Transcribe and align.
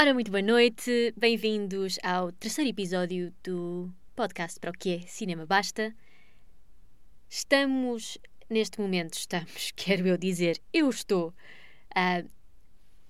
Ora, 0.00 0.14
muito 0.14 0.30
boa 0.30 0.40
noite, 0.40 1.12
bem-vindos 1.14 1.98
ao 2.02 2.32
terceiro 2.32 2.70
episódio 2.70 3.34
do 3.44 3.92
podcast 4.16 4.58
para 4.58 4.70
o 4.70 4.72
que 4.72 4.94
é 4.94 5.00
Cinema 5.00 5.44
Basta. 5.44 5.94
Estamos, 7.28 8.16
neste 8.48 8.80
momento, 8.80 9.12
estamos, 9.12 9.72
quero 9.76 10.08
eu 10.08 10.16
dizer, 10.16 10.58
eu 10.72 10.88
estou 10.88 11.34
uh, 11.90 12.30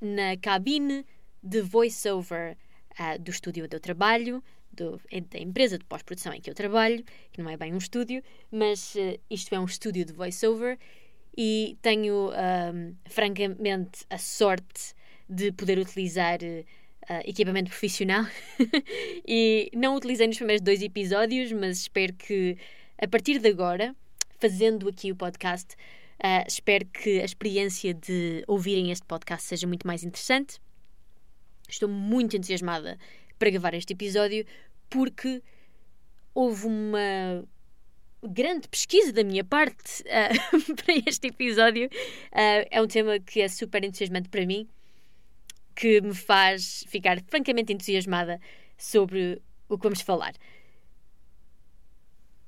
na 0.00 0.36
cabine 0.42 1.06
de 1.40 1.60
voice-over 1.62 2.56
uh, 2.98 3.16
do 3.20 3.30
estúdio 3.30 3.66
onde 3.66 3.76
eu 3.76 3.80
trabalho, 3.80 4.42
do, 4.72 5.00
da 5.30 5.38
empresa 5.38 5.78
de 5.78 5.84
pós-produção 5.84 6.34
em 6.34 6.40
que 6.40 6.50
eu 6.50 6.54
trabalho, 6.54 7.04
que 7.30 7.40
não 7.40 7.48
é 7.48 7.56
bem 7.56 7.72
um 7.72 7.78
estúdio, 7.78 8.20
mas 8.50 8.96
uh, 8.96 9.16
isto 9.30 9.54
é 9.54 9.60
um 9.60 9.64
estúdio 9.64 10.04
de 10.04 10.12
voice-over 10.12 10.76
e 11.38 11.78
tenho, 11.80 12.30
francamente, 13.08 14.04
a 14.10 14.18
sorte 14.18 14.92
de 15.28 15.52
poder 15.52 15.78
utilizar 15.78 16.40
uh, 17.10 17.20
equipamento 17.24 17.68
profissional 17.68 18.24
e 19.26 19.70
não 19.74 19.96
utilizei 19.96 20.28
nos 20.28 20.36
primeiros 20.36 20.62
dois 20.62 20.80
episódios, 20.80 21.50
mas 21.52 21.78
espero 21.78 22.14
que 22.14 22.56
a 22.96 23.08
partir 23.08 23.40
de 23.40 23.48
agora, 23.48 23.94
fazendo 24.38 24.88
aqui 24.88 25.10
o 25.10 25.16
podcast, 25.16 25.74
uh, 25.74 26.46
espero 26.46 26.86
que 26.86 27.20
a 27.20 27.24
experiência 27.24 27.92
de 27.92 28.44
ouvirem 28.46 28.92
este 28.92 29.04
podcast 29.06 29.46
seja 29.46 29.66
muito 29.66 29.86
mais 29.86 30.04
interessante. 30.04 30.60
Estou 31.68 31.88
muito 31.88 32.36
entusiasmada 32.36 32.98
para 33.38 33.50
gravar 33.50 33.74
este 33.74 33.92
episódio 33.92 34.44
porque 34.88 35.42
houve 36.34 36.66
uma 36.66 37.44
grande 38.22 38.68
pesquisa 38.68 39.12
da 39.12 39.24
minha 39.24 39.42
parte 39.42 40.02
uh, 40.02 40.74
para 40.76 40.94
este 41.06 41.28
episódio. 41.28 41.86
Uh, 41.86 42.66
é 42.70 42.82
um 42.82 42.86
tema 42.86 43.18
que 43.18 43.40
é 43.40 43.48
super 43.48 43.82
entusiasmante 43.82 44.28
para 44.28 44.46
mim 44.46 44.68
que 45.80 45.98
me 46.02 46.14
faz 46.14 46.84
ficar 46.88 47.18
francamente 47.22 47.72
entusiasmada 47.72 48.38
sobre 48.76 49.40
o 49.66 49.78
que 49.78 49.82
vamos 49.84 50.02
falar. 50.02 50.34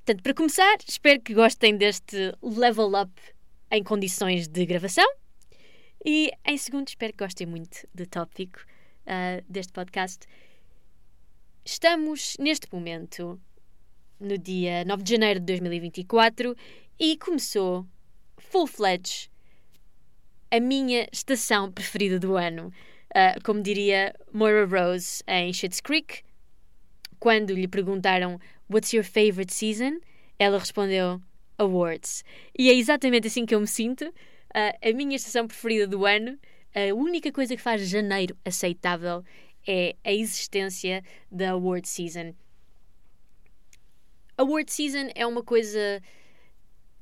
Portanto, 0.05 0.23
para 0.23 0.35
começar, 0.35 0.77
espero 0.87 1.19
que 1.23 1.33
gostem 1.33 1.79
deste 1.79 2.35
level 2.43 2.93
up 3.01 3.11
em 3.71 3.83
condições 3.83 4.47
de 4.47 4.67
gravação. 4.67 5.07
E, 6.05 6.31
em 6.45 6.59
segundo, 6.59 6.89
espero 6.89 7.15
que 7.15 7.25
gostem 7.25 7.47
muito 7.47 7.89
do 7.95 8.07
tópico 8.07 8.59
uh, 9.07 9.43
deste 9.49 9.73
podcast. 9.73 10.27
Estamos, 11.65 12.37
neste 12.39 12.67
momento, 12.71 13.41
no 14.21 14.37
dia 14.37 14.85
9 14.85 15.03
de 15.05 15.11
janeiro 15.11 15.41
de 15.41 15.47
2024 15.47 16.55
e 16.99 17.17
começou 17.17 17.87
full-fledged 18.37 19.31
a 20.51 20.61
minha 20.61 21.09
estação 21.11 21.73
preferida 21.73 22.19
do 22.19 22.37
ano. 22.37 22.71
Uh, 23.15 23.43
como 23.45 23.63
diria 23.63 24.15
Moira 24.33 24.65
Rose 24.65 25.23
em 25.27 25.53
Schitt's 25.53 25.81
Creek, 25.81 26.23
quando 27.21 27.53
lhe 27.53 27.69
perguntaram 27.69 28.41
What's 28.71 28.93
your 28.93 29.05
favorite 29.05 29.53
season? 29.53 30.01
Ela 30.39 30.59
respondeu 30.59 31.21
Awards. 31.59 32.25
E 32.59 32.71
é 32.71 32.75
exatamente 32.75 33.27
assim 33.27 33.45
que 33.45 33.55
eu 33.55 33.61
me 33.61 33.67
sinto. 33.67 34.07
Uh, 34.07 34.91
a 34.91 34.93
minha 34.95 35.17
estação 35.17 35.47
preferida 35.47 35.87
do 35.87 36.07
ano, 36.07 36.39
a 36.75 36.95
única 36.95 37.31
coisa 37.31 37.55
que 37.55 37.63
faz 37.63 37.87
janeiro 37.87 38.37
aceitável 38.45 39.23
é 39.67 39.95
a 40.03 40.13
existência 40.13 41.05
da 41.31 41.51
Award 41.51 41.87
Season. 41.87 42.35
Award 44.37 44.73
Season 44.73 45.11
é 45.15 45.27
uma 45.27 45.43
coisa 45.43 46.03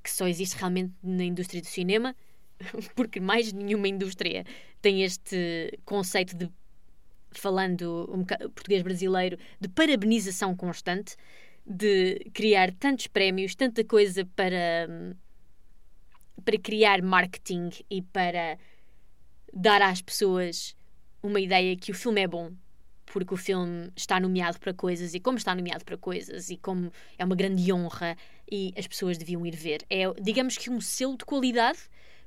que 0.02 0.10
só 0.10 0.26
existe 0.26 0.56
realmente 0.56 0.92
na 1.02 1.24
indústria 1.24 1.62
do 1.62 1.66
cinema, 1.66 2.16
porque 2.94 3.20
mais 3.20 3.52
nenhuma 3.52 3.88
indústria 3.88 4.44
tem 4.80 5.02
este 5.02 5.78
conceito 5.84 6.36
de, 6.36 6.50
falando 7.32 8.10
um 8.12 8.24
português 8.24 8.82
brasileiro, 8.82 9.38
de 9.60 9.68
parabenização 9.68 10.56
constante, 10.56 11.16
de 11.66 12.30
criar 12.32 12.72
tantos 12.72 13.06
prémios, 13.06 13.54
tanta 13.54 13.84
coisa 13.84 14.24
para, 14.34 14.88
para 16.44 16.58
criar 16.58 17.02
marketing 17.02 17.70
e 17.90 18.02
para 18.02 18.58
dar 19.52 19.82
às 19.82 20.00
pessoas 20.00 20.74
uma 21.22 21.40
ideia 21.40 21.76
que 21.76 21.92
o 21.92 21.94
filme 21.94 22.22
é 22.22 22.26
bom, 22.26 22.52
porque 23.06 23.34
o 23.34 23.36
filme 23.36 23.90
está 23.94 24.18
nomeado 24.18 24.58
para 24.58 24.72
coisas 24.72 25.14
e 25.14 25.20
como 25.20 25.36
está 25.36 25.54
nomeado 25.54 25.84
para 25.84 25.96
coisas 25.96 26.50
e 26.50 26.56
como 26.56 26.90
é 27.18 27.24
uma 27.24 27.36
grande 27.36 27.72
honra 27.72 28.16
e 28.50 28.72
as 28.76 28.86
pessoas 28.86 29.18
deviam 29.18 29.44
ir 29.46 29.54
ver. 29.54 29.84
É, 29.90 30.12
digamos 30.20 30.56
que 30.56 30.70
um 30.70 30.80
selo 30.80 31.16
de 31.16 31.24
qualidade. 31.24 31.78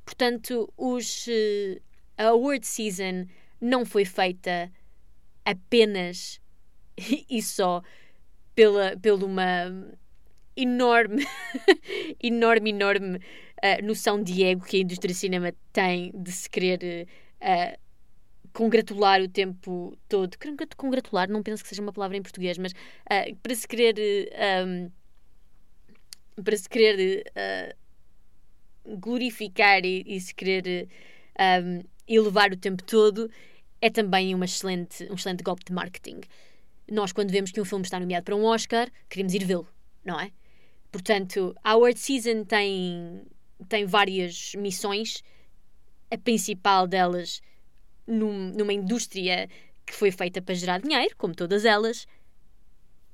Portanto, 0.06 0.72
os 0.78 1.28
uh, 1.28 1.81
a 2.18 2.25
award 2.25 2.66
season 2.66 3.25
não 3.59 3.85
foi 3.85 4.06
feita 4.06 4.72
apenas 5.46 6.40
e 7.29 7.41
só 7.41 7.81
pela, 8.56 8.97
pela 8.97 9.25
uma 9.25 9.97
enorme, 10.56 11.25
enorme, 12.22 12.69
enorme 12.69 13.18
uh, 13.18 13.85
noção 13.85 14.22
de 14.22 14.44
ego 14.44 14.66
que 14.66 14.78
a 14.78 14.79
indústria 14.81 15.13
cinema 15.13 15.53
tem 15.72 16.12
de 16.16 16.31
se 16.31 16.50
querer 16.50 17.07
uh, 17.41 17.79
congratular 18.51 19.22
o 19.22 19.28
tempo 19.28 19.97
todo. 20.07 20.38
Congratular, 20.78 21.30
não 21.30 21.41
penso 21.41 21.63
que 21.63 21.69
seja 21.69 21.81
uma 21.81 21.94
palavra 21.94 22.18
em 22.18 22.22
português, 22.22 22.57
mas 22.57 22.72
uh, 22.72 23.35
para 23.41 23.56
se 23.56 23.68
querer. 23.68 24.31
Um, 24.68 24.91
para 26.44 26.57
se 26.57 26.68
querer 26.68 27.31
glorificar 28.97 29.85
e, 29.85 30.03
e, 30.07 30.19
se 30.19 30.34
querer 30.34 30.90
um, 31.40 31.84
e 32.08 32.19
levar 32.19 32.52
o 32.52 32.58
tempo 32.58 32.84
todo 32.84 33.30
é 33.81 33.90
também 33.90 34.34
uma 34.34 34.46
excelente, 34.46 35.03
um 35.09 35.16
excelente 35.16 35.44
golpe 35.44 35.66
de 35.66 35.74
marketing. 35.74 36.22
Nós, 36.90 37.12
quando 37.12 37.31
vemos 37.31 37.52
que 37.52 37.59
um 37.59 37.66
filme 37.66 37.84
está 37.84 38.00
nomeado 38.00 38.25
para 38.25 38.36
um 38.36 38.46
Oscar, 38.46 38.90
queremos 39.09 39.34
ir 39.34 39.46
vê-lo, 39.46 39.68
não 40.03 40.19
é? 40.19 40.31
Portanto, 40.92 41.56
a 41.63 41.72
Award 41.72 42.00
Season 42.00 42.44
tem, 42.44 43.24
tem 43.68 43.86
várias 43.86 44.53
missões. 44.56 45.24
A 46.12 46.18
principal 46.18 46.88
delas, 46.88 47.42
num, 48.06 48.52
numa 48.52 48.74
indústria 48.74 49.50
que 49.86 49.94
foi 49.94 50.12
feita 50.12 50.42
para 50.42 50.53
gerar 50.53 50.81
dinheiro, 50.81 51.16
como 51.18 51.34
todas 51.34 51.66
elas, 51.66 52.06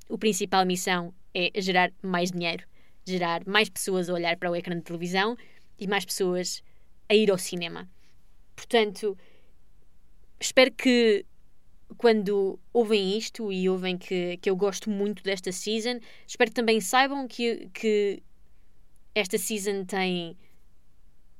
a 0.08 0.18
principal 0.18 0.66
missão 0.66 1.14
é 1.34 1.50
gerar 1.60 1.92
mais 2.02 2.30
dinheiro, 2.30 2.64
gerar 3.06 3.42
mais 3.46 3.68
pessoas 3.68 4.08
a 4.08 4.14
olhar 4.14 4.36
para 4.36 4.50
o 4.50 4.56
ecrã 4.56 4.76
de 4.76 4.82
televisão 4.82 5.36
e 5.78 5.86
mais 5.86 6.04
pessoas 6.04 6.62
a 7.08 7.14
ir 7.14 7.30
ao 7.30 7.38
cinema. 7.38 7.88
Portanto, 8.60 9.16
espero 10.38 10.70
que 10.70 11.24
quando 11.96 12.60
ouvem 12.74 13.16
isto 13.16 13.50
e 13.50 13.70
ouvem 13.70 13.96
que, 13.96 14.36
que 14.36 14.50
eu 14.50 14.54
gosto 14.54 14.90
muito 14.90 15.22
desta 15.22 15.50
season, 15.50 15.98
espero 16.26 16.50
que 16.50 16.54
também 16.54 16.78
saibam 16.78 17.26
que, 17.26 17.70
que 17.72 18.22
esta 19.14 19.38
season 19.38 19.86
tem 19.86 20.36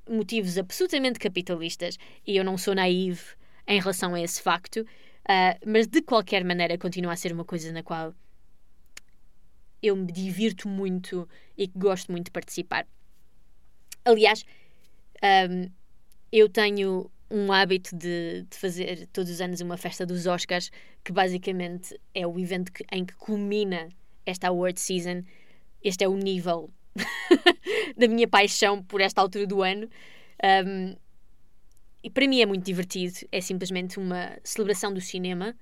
motivos 0.09 0.57
absolutamente 0.57 1.19
capitalistas 1.19 1.99
e 2.27 2.39
eu 2.39 2.43
não 2.43 2.57
sou 2.57 2.75
naive 2.75 3.23
em 3.67 3.79
relação 3.79 4.15
a 4.15 4.21
esse 4.23 4.41
facto, 4.41 4.81
uh, 4.81 5.61
mas 5.67 5.87
de 5.87 6.01
qualquer 6.01 6.43
maneira 6.43 6.79
continua 6.79 7.13
a 7.13 7.17
ser 7.17 7.35
uma 7.35 7.45
coisa 7.45 7.71
na 7.71 7.83
qual 7.83 8.15
eu 9.83 9.95
me 9.95 10.11
divirto 10.11 10.67
muito 10.67 11.29
e 11.55 11.69
que 11.69 11.79
gosto 11.79 12.11
muito 12.11 12.25
de 12.25 12.31
participar. 12.31 12.87
Aliás, 14.07 14.43
um, 15.23 15.80
eu 16.33 16.49
tenho 16.49 17.11
um 17.31 17.53
hábito 17.53 17.95
de, 17.97 18.45
de, 18.51 18.57
fazer 18.57 19.07
todos 19.13 19.31
os 19.31 19.41
anos 19.41 19.61
uma 19.61 19.77
festa 19.77 20.05
dos 20.05 20.27
Oscars, 20.27 20.71
que 21.05 21.13
basicamente 21.13 21.99
é 22.15 22.27
o 22.27 22.39
evento 22.39 22.73
que, 22.73 22.85
em 22.91 23.05
que 23.05 23.15
culmina 23.15 23.89
esta 24.27 24.49
award 24.49 24.79
season. 24.81 25.23
Este 25.83 26.05
é 26.05 26.09
o 26.09 26.17
nível 26.17 26.69
da 27.97 28.09
minha 28.09 28.27
paixão 28.27 28.83
por 28.83 29.01
esta 29.01 29.21
altura 29.21 29.47
do 29.47 29.63
ano. 29.63 29.89
Um, 30.43 30.97
e 32.03 32.10
para 32.10 32.27
mim 32.27 32.41
é 32.41 32.47
muito 32.47 32.65
divertido. 32.65 33.15
É 33.31 33.41
simplesmente 33.41 33.99
uma 33.99 34.37
celebração 34.43 34.93
do 34.93 35.01
cinema, 35.01 35.54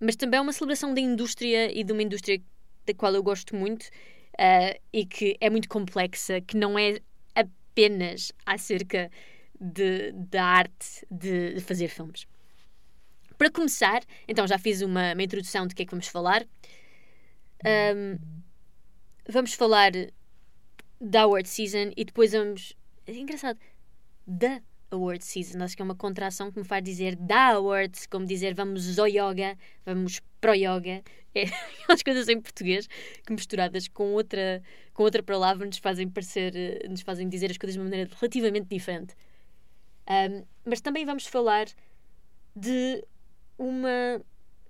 mas 0.00 0.16
também 0.16 0.38
é 0.38 0.40
uma 0.40 0.52
celebração 0.52 0.94
da 0.94 1.00
indústria 1.00 1.70
e 1.76 1.84
de 1.84 1.92
uma 1.92 2.02
indústria 2.02 2.40
da 2.86 2.94
qual 2.94 3.14
eu 3.14 3.22
gosto 3.22 3.54
muito 3.54 3.82
uh, 3.84 4.80
e 4.92 5.04
que 5.04 5.36
é 5.40 5.50
muito 5.50 5.68
complexa, 5.68 6.40
que 6.40 6.56
não 6.56 6.78
é 6.78 7.00
apenas 7.34 8.32
acerca 8.46 9.10
de, 9.60 10.12
da 10.12 10.44
arte 10.44 11.06
de 11.10 11.60
fazer 11.60 11.88
filmes. 11.88 12.26
Para 13.38 13.50
começar, 13.50 14.02
então 14.26 14.46
já 14.46 14.58
fiz 14.58 14.80
uma, 14.80 15.12
uma 15.12 15.22
introdução 15.22 15.66
de 15.66 15.74
que 15.74 15.82
é 15.82 15.84
que 15.84 15.90
vamos 15.90 16.08
falar. 16.08 16.46
Um, 17.64 18.18
vamos 19.28 19.52
falar 19.54 19.92
da 21.00 21.22
Award 21.22 21.48
Season 21.48 21.92
e 21.96 22.04
depois 22.04 22.32
vamos. 22.32 22.74
É 23.06 23.14
engraçado. 23.14 23.58
Da 24.26 24.60
Award 24.90 25.24
Season. 25.24 25.62
Acho 25.62 25.76
que 25.76 25.82
é 25.82 25.84
uma 25.84 25.94
contração 25.94 26.50
que 26.50 26.58
me 26.58 26.64
faz 26.64 26.82
dizer 26.82 27.16
da 27.16 27.54
Awards, 27.54 28.06
como 28.06 28.24
dizer 28.24 28.54
vamos 28.54 28.98
ao 28.98 29.06
yoga, 29.06 29.56
vamos 29.84 30.20
pro 30.40 30.54
yoga. 30.54 31.02
É 31.34 31.42
aquelas 31.82 32.02
coisas 32.02 32.28
em 32.28 32.40
português 32.40 32.88
que 33.26 33.32
misturadas 33.32 33.88
com 33.88 34.14
outra, 34.14 34.62
com 34.94 35.02
outra 35.02 35.22
palavra 35.22 35.66
nos 35.66 35.78
fazem 35.78 36.08
parecer, 36.08 36.88
nos 36.88 37.02
fazem 37.02 37.28
dizer 37.28 37.50
as 37.50 37.58
coisas 37.58 37.74
de 37.74 37.80
uma 37.80 37.84
maneira 37.84 38.10
relativamente 38.18 38.68
diferente. 38.68 39.14
Um, 40.08 40.44
mas 40.64 40.80
também 40.80 41.04
vamos 41.04 41.26
falar 41.26 41.66
de 42.54 43.04
uma 43.58 44.20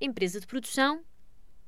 empresa 0.00 0.40
de 0.40 0.46
produção 0.46 1.02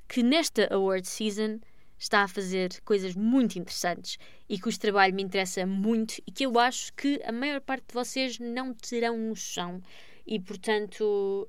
que 0.09 0.23
nesta 0.23 0.73
award 0.73 1.07
season 1.07 1.61
está 1.99 2.23
a 2.23 2.29
fazer 2.29 2.81
coisas 2.85 3.15
muito 3.15 3.59
interessantes 3.59 4.19
e 4.49 4.59
cujo 4.59 4.79
trabalho 4.79 5.15
me 5.15 5.23
interessa 5.23 5.67
muito 5.67 6.23
e 6.27 6.31
que 6.31 6.47
eu 6.47 6.59
acho 6.59 6.93
que 6.95 7.21
a 7.25 7.33
maior 7.33 7.61
parte 7.61 7.89
de 7.89 7.95
vocês 7.95 8.39
não 8.39 8.73
terão 8.73 9.19
noção. 9.19 9.83
E 10.27 10.39
portanto, 10.39 11.49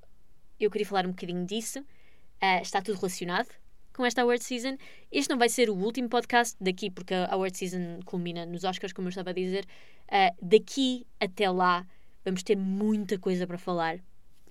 eu 0.59 0.69
queria 0.71 0.87
falar 0.87 1.05
um 1.05 1.11
bocadinho 1.11 1.45
disso. 1.45 1.79
Uh, 1.79 2.61
está 2.61 2.81
tudo 2.81 2.95
relacionado 2.97 3.49
com 3.93 4.05
esta 4.05 4.21
award 4.21 4.43
season. 4.43 4.77
Este 5.11 5.29
não 5.29 5.37
vai 5.37 5.49
ser 5.49 5.69
o 5.69 5.75
último 5.75 6.09
podcast 6.09 6.55
daqui, 6.59 6.89
porque 6.89 7.13
a 7.13 7.33
award 7.33 7.57
season 7.57 7.99
culmina 8.05 8.45
nos 8.45 8.63
Oscars, 8.63 8.93
como 8.93 9.07
eu 9.07 9.09
estava 9.09 9.29
a 9.29 9.33
dizer. 9.33 9.65
Uh, 10.07 10.35
daqui 10.41 11.05
até 11.19 11.49
lá, 11.49 11.85
vamos 12.23 12.43
ter 12.43 12.55
muita 12.55 13.17
coisa 13.17 13.47
para 13.47 13.57
falar. 13.57 13.99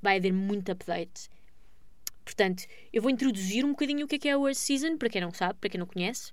Vai 0.00 0.18
haver 0.18 0.32
muito 0.32 0.70
update. 0.70 1.28
Portanto, 2.24 2.64
eu 2.92 3.00
vou 3.00 3.10
introduzir 3.10 3.64
um 3.64 3.70
bocadinho 3.70 4.04
o 4.04 4.08
que 4.08 4.16
é, 4.16 4.18
que 4.18 4.28
é 4.28 4.32
a 4.32 4.34
Award 4.34 4.56
Season, 4.56 4.98
para 4.98 5.08
quem 5.08 5.20
não 5.20 5.32
sabe, 5.32 5.58
para 5.58 5.70
quem 5.70 5.78
não 5.78 5.86
conhece, 5.86 6.32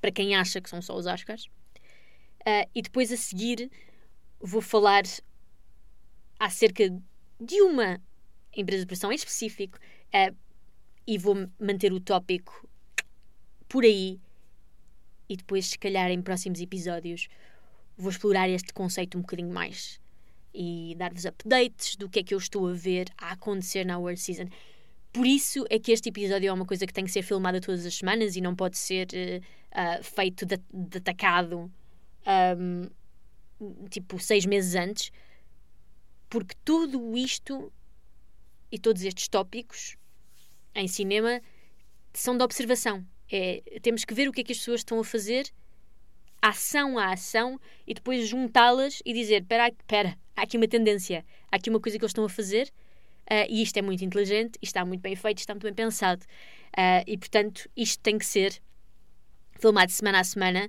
para 0.00 0.12
quem 0.12 0.34
acha 0.36 0.60
que 0.60 0.68
são 0.68 0.82
só 0.82 0.94
os 0.94 1.06
Oscars. 1.06 1.46
Uh, 2.40 2.68
e 2.74 2.82
depois 2.82 3.10
a 3.10 3.16
seguir 3.16 3.70
vou 4.38 4.60
falar 4.60 5.04
acerca 6.38 6.90
de 7.40 7.62
uma 7.62 8.00
empresa 8.54 8.82
de 8.82 8.86
pressão 8.86 9.12
em 9.12 9.14
específico 9.14 9.78
uh, 10.12 10.36
e 11.06 11.16
vou 11.16 11.48
manter 11.58 11.92
o 11.92 12.00
tópico 12.00 12.68
por 13.68 13.84
aí. 13.84 14.20
E 15.28 15.36
depois, 15.36 15.68
se 15.68 15.78
calhar, 15.78 16.10
em 16.10 16.20
próximos 16.20 16.60
episódios, 16.60 17.28
vou 17.96 18.10
explorar 18.10 18.50
este 18.50 18.74
conceito 18.74 19.16
um 19.16 19.22
bocadinho 19.22 19.50
mais 19.50 20.01
e 20.54 20.94
dar-vos 20.96 21.24
updates 21.24 21.96
do 21.96 22.08
que 22.08 22.20
é 22.20 22.22
que 22.22 22.34
eu 22.34 22.38
estou 22.38 22.68
a 22.68 22.72
ver 22.72 23.08
a 23.16 23.32
acontecer 23.32 23.84
na 23.84 23.98
World 23.98 24.20
Season. 24.20 24.48
Por 25.12 25.26
isso 25.26 25.64
é 25.68 25.78
que 25.78 25.92
este 25.92 26.08
episódio 26.08 26.48
é 26.48 26.52
uma 26.52 26.64
coisa 26.64 26.86
que 26.86 26.92
tem 26.92 27.04
que 27.04 27.10
ser 27.10 27.22
filmada 27.22 27.60
todas 27.60 27.84
as 27.84 27.94
semanas 27.94 28.34
e 28.34 28.40
não 28.40 28.54
pode 28.54 28.78
ser 28.78 29.08
uh, 29.12 30.00
uh, 30.00 30.02
feito 30.02 30.46
de, 30.46 30.58
atacado 30.96 31.70
um, 32.50 32.88
tipo 33.90 34.18
seis 34.18 34.46
meses 34.46 34.74
antes, 34.74 35.12
porque 36.30 36.54
tudo 36.64 37.16
isto 37.16 37.72
e 38.70 38.78
todos 38.78 39.02
estes 39.02 39.28
tópicos 39.28 39.96
em 40.74 40.88
cinema 40.88 41.42
são 42.14 42.36
de 42.36 42.42
observação. 42.42 43.06
É, 43.30 43.62
temos 43.82 44.04
que 44.04 44.14
ver 44.14 44.28
o 44.28 44.32
que 44.32 44.40
é 44.40 44.44
que 44.44 44.52
as 44.52 44.58
pessoas 44.58 44.80
estão 44.80 44.98
a 44.98 45.04
fazer, 45.04 45.50
ação 46.42 46.98
a 46.98 47.12
ação, 47.12 47.60
e 47.86 47.94
depois 47.94 48.28
juntá-las 48.28 49.00
e 49.04 49.12
dizer: 49.12 49.42
espera, 49.42 49.68
espera, 49.68 50.18
há 50.36 50.42
aqui 50.42 50.56
uma 50.56 50.68
tendência, 50.68 51.24
há 51.50 51.56
aqui 51.56 51.70
uma 51.70 51.80
coisa 51.80 51.98
que 51.98 52.04
eles 52.04 52.10
estão 52.10 52.24
a 52.24 52.28
fazer 52.28 52.72
Uh, 53.30 53.46
e 53.48 53.62
isto 53.62 53.76
é 53.76 53.82
muito 53.82 54.04
inteligente, 54.04 54.56
isto 54.60 54.64
está 54.64 54.84
muito 54.84 55.00
bem 55.00 55.14
feito, 55.14 55.38
está 55.38 55.54
muito 55.54 55.64
bem 55.64 55.74
pensado. 55.74 56.22
Uh, 56.76 57.02
e 57.06 57.16
portanto, 57.16 57.68
isto 57.76 58.00
tem 58.02 58.18
que 58.18 58.26
ser 58.26 58.60
filmado 59.58 59.92
semana 59.92 60.20
a 60.20 60.24
semana 60.24 60.68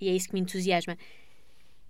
e 0.00 0.08
é 0.08 0.12
isso 0.12 0.28
que 0.28 0.34
me 0.34 0.40
entusiasma. 0.40 0.96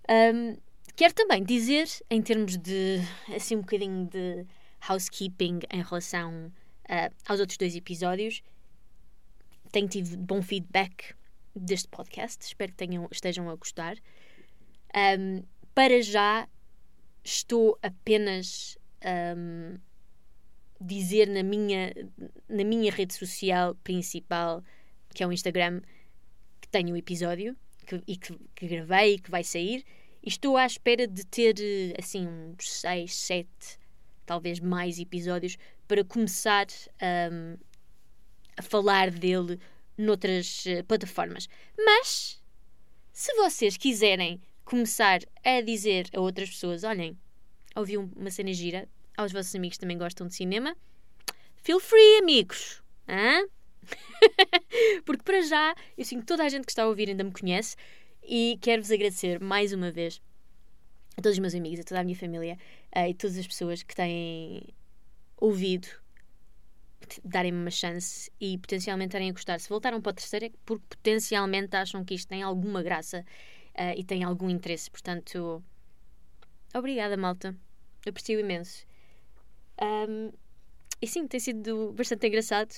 Um, 0.09 0.57
quero 0.95 1.13
também 1.13 1.43
dizer, 1.43 1.87
em 2.09 2.21
termos 2.21 2.57
de 2.57 2.99
assim 3.35 3.55
um 3.55 3.61
bocadinho 3.61 4.07
de 4.07 4.45
housekeeping 4.87 5.59
em 5.71 5.81
relação 5.81 6.47
uh, 6.89 7.13
aos 7.27 7.39
outros 7.39 7.57
dois 7.57 7.75
episódios, 7.75 8.41
tenho 9.71 9.87
tido 9.87 10.17
bom 10.17 10.41
feedback 10.41 11.13
deste 11.59 11.87
podcast, 11.87 12.43
espero 12.45 12.71
que 12.71 12.77
tenham, 12.77 13.07
estejam 13.11 13.49
a 13.49 13.55
gostar. 13.55 13.97
Um, 14.95 15.43
para 15.73 16.01
já 16.01 16.47
estou 17.23 17.77
apenas 17.81 18.77
um, 19.37 19.77
dizer 20.81 21.27
na 21.27 21.43
minha, 21.43 21.93
na 22.47 22.63
minha 22.63 22.91
rede 22.91 23.13
social 23.13 23.75
principal, 23.83 24.63
que 25.13 25.23
é 25.23 25.27
o 25.27 25.31
Instagram, 25.31 25.81
que 26.61 26.67
tenho 26.69 26.93
o 26.93 26.97
episódio 26.97 27.55
que, 27.85 28.01
e 28.07 28.17
que, 28.17 28.37
que 28.55 28.67
gravei 28.67 29.15
e 29.15 29.19
que 29.19 29.31
vai 29.31 29.43
sair. 29.43 29.83
E 30.23 30.29
estou 30.29 30.57
à 30.57 30.65
espera 30.65 31.07
de 31.07 31.25
ter 31.25 31.55
assim 31.97 32.27
uns 32.27 32.71
6, 32.71 33.15
7, 33.15 33.49
talvez 34.25 34.59
mais 34.59 34.99
episódios 34.99 35.57
para 35.87 36.03
começar 36.03 36.67
um, 37.31 37.57
a 38.55 38.61
falar 38.61 39.09
dele 39.09 39.59
noutras 39.99 40.65
uh, 40.65 40.83
plataformas. 40.85 41.47
Mas 41.77 42.41
se 43.11 43.33
vocês 43.35 43.77
quiserem 43.77 44.41
começar 44.63 45.19
a 45.43 45.61
dizer 45.61 46.07
a 46.15 46.19
outras 46.21 46.49
pessoas: 46.49 46.83
olhem, 46.83 47.17
ouvi 47.75 47.97
uma 47.97 48.31
cena 48.31 48.53
gira, 48.53 48.87
aos 49.17 49.31
vossos 49.31 49.53
amigos 49.53 49.77
também 49.77 49.97
gostam 49.97 50.27
de 50.27 50.35
cinema, 50.35 50.75
feel 51.57 51.79
free, 51.79 52.19
amigos! 52.21 52.81
Hã? 53.07 53.47
Porque 55.05 55.23
para 55.23 55.41
já, 55.41 55.75
eu 55.97 56.05
sinto 56.05 56.21
que 56.21 56.27
toda 56.27 56.43
a 56.43 56.49
gente 56.49 56.65
que 56.65 56.71
está 56.71 56.83
a 56.83 56.87
ouvir 56.87 57.09
ainda 57.09 57.23
me 57.23 57.31
conhece 57.31 57.75
e 58.23 58.57
quero-vos 58.61 58.91
agradecer 58.91 59.39
mais 59.39 59.73
uma 59.73 59.91
vez 59.91 60.21
a 61.17 61.21
todos 61.21 61.33
os 61.33 61.39
meus 61.39 61.55
amigos, 61.55 61.79
a 61.79 61.83
toda 61.83 61.99
a 61.99 62.03
minha 62.03 62.15
família 62.15 62.57
uh, 62.95 63.07
e 63.09 63.13
todas 63.13 63.37
as 63.37 63.47
pessoas 63.47 63.83
que 63.83 63.95
têm 63.95 64.63
ouvido 65.37 65.87
darem-me 67.23 67.59
uma 67.59 67.71
chance 67.71 68.31
e 68.39 68.57
potencialmente 68.57 69.09
estarem 69.09 69.29
a 69.29 69.33
gostar. 69.33 69.59
Se 69.59 69.69
voltaram 69.69 70.01
para 70.01 70.11
a 70.11 70.15
terceira 70.15 70.47
é 70.47 70.51
porque 70.65 70.85
potencialmente 70.89 71.75
acham 71.75 72.03
que 72.03 72.13
isto 72.13 72.27
tem 72.27 72.41
alguma 72.41 72.81
graça 72.83 73.25
uh, 73.75 73.93
e 73.97 74.03
tem 74.03 74.23
algum 74.23 74.49
interesse. 74.49 74.89
Portanto, 74.89 75.63
obrigada, 76.73 77.17
malta. 77.17 77.55
Aprecio 78.07 78.39
imenso. 78.39 78.85
Um, 79.81 80.31
e 81.01 81.07
sim, 81.07 81.27
tem 81.27 81.39
sido 81.39 81.93
bastante 81.93 82.27
engraçado. 82.27 82.73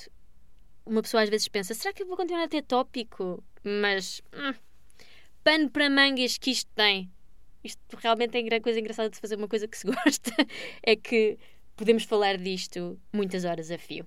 Uma 0.86 1.01
pessoa 1.01 1.24
às 1.24 1.30
vezes 1.30 1.48
pensa: 1.48 1.74
será 1.74 1.94
que 1.94 2.04
eu 2.04 2.07
vou 2.07 2.18
continuar 2.18 2.44
a 2.44 2.48
ter 2.48 2.63
tópico? 2.63 3.44
Mas. 3.63 4.22
Hum, 4.33 4.54
pano 5.44 5.69
para 5.69 5.89
mangas 5.89 6.38
que 6.38 6.51
isto 6.51 6.69
tem. 6.75 7.12
Isto 7.63 7.81
realmente 7.98 8.38
é 8.38 8.56
a 8.56 8.62
coisa 8.62 8.80
engraçada 8.80 9.10
de 9.10 9.19
fazer 9.19 9.36
uma 9.36 9.48
coisa 9.48 9.68
que 9.68 9.78
se 9.78 9.86
gosta. 9.89 10.31
é 10.83 10.95
que 10.95 11.38
podemos 11.75 12.04
falar 12.04 12.38
disto 12.38 13.00
muitas 13.13 13.45
horas 13.45 13.72
a 13.72 13.78
fio. 13.78 14.06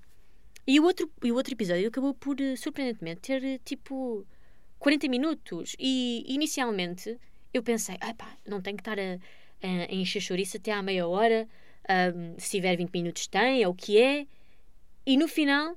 E 0.66 0.80
o 0.80 0.84
outro, 0.84 1.10
e 1.22 1.30
o 1.30 1.34
outro 1.34 1.52
episódio 1.52 1.88
acabou 1.88 2.14
por, 2.14 2.40
eh, 2.40 2.56
surpreendentemente, 2.56 3.20
ter 3.20 3.44
eh, 3.44 3.58
tipo 3.64 4.26
40 4.78 5.08
minutos. 5.08 5.76
E 5.78 6.24
inicialmente 6.26 7.18
eu 7.52 7.62
pensei: 7.62 7.96
ah 8.00 8.14
pá, 8.14 8.36
não 8.46 8.60
tenho 8.60 8.76
que 8.76 8.82
estar 8.82 8.98
a 8.98 9.16
uh, 9.16 9.94
encher 9.94 10.20
chouriço 10.20 10.56
até 10.56 10.72
à 10.72 10.82
meia 10.82 11.06
hora, 11.06 11.48
um, 12.16 12.38
se 12.38 12.50
tiver 12.50 12.76
20 12.76 12.90
minutos 12.92 13.26
tem, 13.26 13.62
é 13.62 13.68
o 13.68 13.74
que 13.74 13.98
é, 14.00 14.26
e 15.06 15.16
no 15.16 15.28
final 15.28 15.76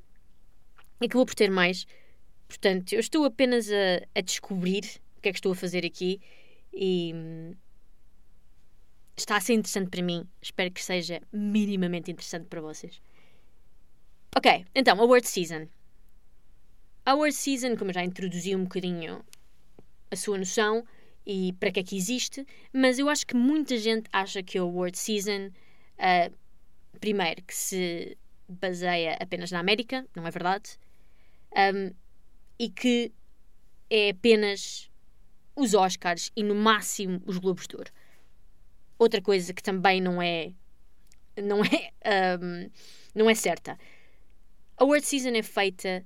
acabou 1.01 1.25
por 1.25 1.35
ter 1.35 1.51
mais. 1.51 1.85
Portanto, 2.47 2.93
eu 2.93 2.99
estou 2.99 3.25
apenas 3.25 3.69
a, 3.69 4.01
a 4.15 4.21
descobrir 4.21 4.83
o 5.17 5.21
que 5.21 5.29
é 5.29 5.31
que 5.31 5.37
estou 5.37 5.51
a 5.51 5.55
fazer 5.55 5.85
aqui 5.85 6.21
e 6.73 7.11
hum, 7.13 7.53
está 9.17 9.35
a 9.35 9.41
ser 9.41 9.53
interessante 9.53 9.89
para 9.89 10.01
mim. 10.01 10.25
Espero 10.41 10.71
que 10.71 10.83
seja 10.83 11.21
minimamente 11.31 12.09
interessante 12.11 12.47
para 12.47 12.61
vocês. 12.61 13.01
Ok, 14.37 14.67
então, 14.75 15.01
Award 15.01 15.27
Season. 15.27 15.67
A 17.03 17.13
Award 17.13 17.33
Season, 17.33 17.75
como 17.75 17.89
eu 17.89 17.95
já 17.95 18.03
introduzi 18.03 18.55
um 18.55 18.65
bocadinho 18.65 19.25
a 20.11 20.15
sua 20.15 20.37
noção, 20.37 20.85
e 21.25 21.53
para 21.53 21.71
que 21.71 21.79
é 21.79 21.83
que 21.83 21.97
existe, 21.97 22.45
mas 22.71 22.99
eu 22.99 23.09
acho 23.09 23.25
que 23.25 23.35
muita 23.35 23.75
gente 23.79 24.07
acha 24.13 24.43
que 24.43 24.59
a 24.59 24.61
Award 24.61 24.95
Season, 24.95 25.47
uh, 25.47 26.37
primeiro, 26.99 27.41
que 27.45 27.55
se 27.55 28.15
baseia 28.47 29.17
apenas 29.19 29.49
na 29.49 29.59
América, 29.59 30.05
não 30.15 30.27
é 30.27 30.29
verdade, 30.29 30.77
um, 31.73 31.91
e 32.59 32.69
que 32.69 33.11
é 33.89 34.11
apenas 34.11 34.87
os 35.55 35.73
Oscars 35.73 36.31
e 36.35 36.43
no 36.43 36.53
máximo 36.53 37.23
os 37.25 37.39
Globos 37.39 37.67
de 37.67 37.75
Ouro. 37.75 37.91
Outra 38.99 39.19
coisa 39.19 39.51
que 39.51 39.63
também 39.63 39.99
não 39.99 40.21
é 40.21 40.53
não 41.35 41.63
é 41.65 41.91
um, 42.39 42.69
não 43.15 43.27
é 43.27 43.33
certa. 43.33 43.79
A 44.77 44.83
Award 44.83 45.03
Season 45.03 45.35
é 45.35 45.41
feita 45.41 46.05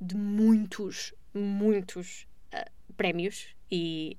de 0.00 0.16
muitos, 0.16 1.12
muitos 1.34 2.26
uh, 2.54 2.94
prémios 2.96 3.48
e 3.70 4.16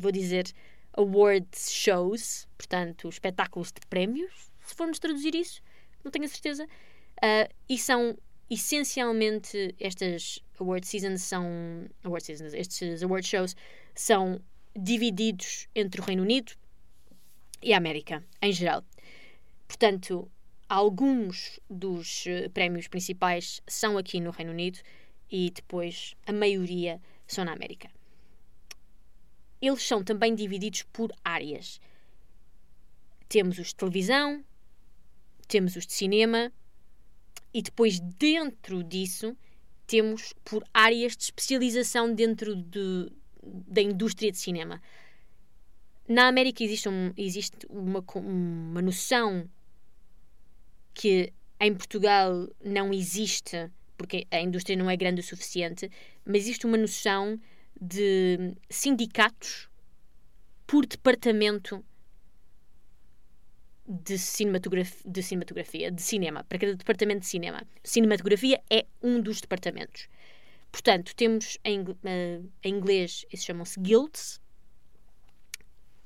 vou 0.00 0.10
dizer, 0.10 0.52
awards 0.94 1.70
shows, 1.70 2.48
portanto, 2.58 3.08
espetáculos 3.08 3.70
de 3.70 3.86
prémios, 3.86 4.50
se 4.60 4.74
formos 4.74 4.98
traduzir 4.98 5.36
isso, 5.36 5.62
não 6.02 6.10
tenho 6.10 6.24
a 6.24 6.28
certeza. 6.28 6.64
Uh, 6.64 7.54
e 7.68 7.78
são 7.78 8.18
essencialmente 8.50 9.72
estas 9.78 10.40
award 10.58 10.84
seasons 10.84 11.22
são 11.22 11.88
award 12.02 12.24
seasons, 12.24 12.54
estes 12.54 13.04
award 13.04 13.24
shows 13.24 13.54
são 13.94 14.40
divididos 14.76 15.68
entre 15.76 16.00
o 16.00 16.04
Reino 16.04 16.22
Unido 16.24 16.54
e 17.62 17.72
a 17.72 17.76
América 17.76 18.24
em 18.42 18.52
geral. 18.52 18.82
Portanto, 19.68 20.28
alguns 20.70 21.60
dos 21.68 22.24
uh, 22.26 22.48
prémios 22.54 22.88
principais 22.88 23.60
são 23.66 23.98
aqui 23.98 24.20
no 24.20 24.30
Reino 24.30 24.52
Unido 24.52 24.78
e 25.30 25.50
depois 25.50 26.14
a 26.26 26.32
maioria 26.32 27.00
são 27.26 27.44
na 27.44 27.52
América 27.52 27.90
eles 29.60 29.82
são 29.82 30.02
também 30.02 30.34
divididos 30.34 30.82
por 30.84 31.12
áreas. 31.24 31.80
Temos 33.28 33.58
os 33.58 33.68
de 33.68 33.76
televisão, 33.76 34.42
temos 35.46 35.76
os 35.76 35.86
de 35.86 35.92
cinema 35.92 36.52
e 37.52 37.62
depois 37.62 38.00
dentro 38.00 38.82
disso 38.82 39.36
temos 39.86 40.32
por 40.44 40.64
áreas 40.72 41.16
de 41.16 41.24
especialização 41.24 42.14
dentro 42.14 42.54
de, 42.56 43.12
da 43.42 43.82
indústria 43.82 44.32
de 44.32 44.38
cinema. 44.38 44.80
Na 46.08 46.26
América 46.28 46.64
existe, 46.64 46.88
um, 46.88 47.12
existe 47.16 47.66
uma, 47.68 48.02
uma 48.14 48.82
noção 48.82 49.48
que 50.94 51.32
em 51.60 51.74
Portugal 51.74 52.48
não 52.64 52.92
existe, 52.92 53.70
porque 53.96 54.26
a 54.30 54.40
indústria 54.40 54.76
não 54.76 54.90
é 54.90 54.96
grande 54.96 55.20
o 55.20 55.24
suficiente, 55.24 55.90
mas 56.24 56.42
existe 56.42 56.66
uma 56.66 56.78
noção 56.78 57.38
de 57.80 58.54
sindicatos 58.68 59.68
por 60.66 60.86
departamento 60.86 61.84
de 63.90 64.16
cinematografia, 64.18 65.02
de 65.04 65.22
cinematografia, 65.22 65.90
de 65.90 66.00
cinema, 66.00 66.44
para 66.44 66.58
cada 66.58 66.76
departamento 66.76 67.20
de 67.20 67.26
cinema. 67.26 67.66
Cinematografia 67.82 68.62
é 68.70 68.86
um 69.02 69.20
dos 69.20 69.40
departamentos. 69.40 70.08
Portanto, 70.70 71.14
temos 71.16 71.58
em, 71.64 71.80
uh, 71.80 72.52
em 72.62 72.74
inglês, 72.74 73.26
isso 73.32 73.46
chamam-se 73.46 73.80
guilds. 73.80 74.40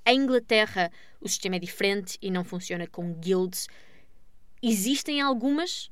Em 0.06 0.20
Inglaterra, 0.20 0.90
o 1.20 1.28
sistema 1.28 1.56
é 1.56 1.58
diferente 1.58 2.16
e 2.22 2.30
não 2.30 2.42
funciona 2.42 2.86
com 2.86 3.12
guilds. 3.14 3.68
Existem 4.66 5.21
algumas, 5.21 5.90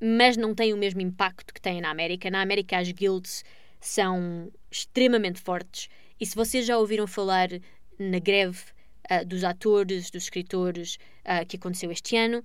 mas 0.00 0.34
não 0.34 0.54
têm 0.54 0.72
o 0.72 0.78
mesmo 0.78 1.02
impacto 1.02 1.52
que 1.52 1.60
têm 1.60 1.78
na 1.78 1.90
América. 1.90 2.30
Na 2.30 2.40
América, 2.40 2.78
as 2.78 2.90
guilds 2.90 3.44
são 3.78 4.50
extremamente 4.70 5.42
fortes. 5.42 5.90
E 6.18 6.24
se 6.24 6.34
vocês 6.34 6.64
já 6.64 6.78
ouviram 6.78 7.06
falar 7.06 7.50
na 7.98 8.18
greve 8.18 8.62
uh, 9.10 9.26
dos 9.26 9.44
atores, 9.44 10.10
dos 10.10 10.22
escritores 10.22 10.96
uh, 11.20 11.44
que 11.46 11.58
aconteceu 11.58 11.92
este 11.92 12.16
ano, 12.16 12.42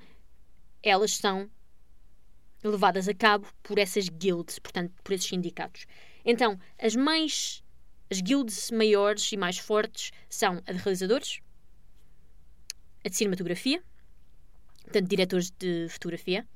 elas 0.83 1.15
são 1.15 1.49
levadas 2.61 3.07
a 3.07 3.13
cabo 3.13 3.47
por 3.63 3.79
essas 3.79 4.09
guilds, 4.09 4.59
portanto, 4.59 4.91
por 5.01 5.13
esses 5.13 5.29
sindicatos. 5.29 5.85
Então, 6.25 6.59
as 6.77 6.93
mais 6.93 7.63
as 8.11 8.19
guilds 8.19 8.69
maiores 8.69 9.31
e 9.31 9.37
mais 9.37 9.57
fortes 9.57 10.11
são 10.29 10.61
a 10.67 10.73
de 10.73 10.79
realizadores, 10.79 11.39
a 13.05 13.07
de 13.07 13.15
cinematografia, 13.15 13.81
portanto, 14.85 15.07
diretores 15.07 15.51
de 15.51 15.87
fotografia, 15.89 16.47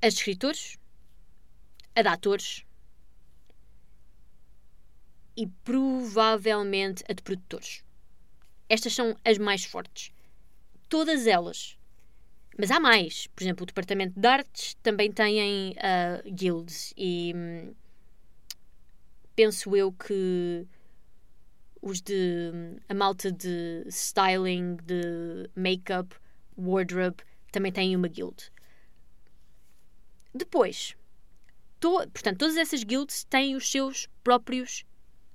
de 0.00 0.08
escritores, 0.08 0.78
a 1.94 2.02
de 2.02 2.08
atores 2.08 2.64
e 5.36 5.46
provavelmente 5.64 7.04
a 7.08 7.12
de 7.12 7.22
produtores. 7.22 7.82
Estas 8.68 8.94
são 8.94 9.16
as 9.24 9.38
mais 9.38 9.64
fortes. 9.64 10.12
Todas 10.88 11.26
elas. 11.26 11.78
Mas 12.58 12.70
há 12.70 12.80
mais. 12.80 13.26
Por 13.28 13.42
exemplo, 13.42 13.64
o 13.64 13.66
Departamento 13.66 14.18
de 14.18 14.26
Artes 14.26 14.74
também 14.82 15.12
tem 15.12 15.72
uh, 15.72 16.32
guilds 16.32 16.94
e 16.96 17.32
hum, 17.34 17.74
penso 19.34 19.76
eu 19.76 19.92
que 19.92 20.66
os 21.82 22.00
de 22.00 22.80
a 22.88 22.94
malta 22.94 23.30
de 23.30 23.84
styling, 23.88 24.76
de 24.76 25.50
make-up, 25.54 26.16
wardrobe 26.56 27.22
também 27.52 27.72
têm 27.72 27.96
uma 27.96 28.08
guild. 28.08 28.50
Depois, 30.34 30.94
to, 31.80 31.90
portanto, 32.10 32.38
todas 32.38 32.56
essas 32.56 32.84
guilds 32.84 33.24
têm 33.24 33.56
os 33.56 33.70
seus 33.70 34.08
próprios 34.22 34.84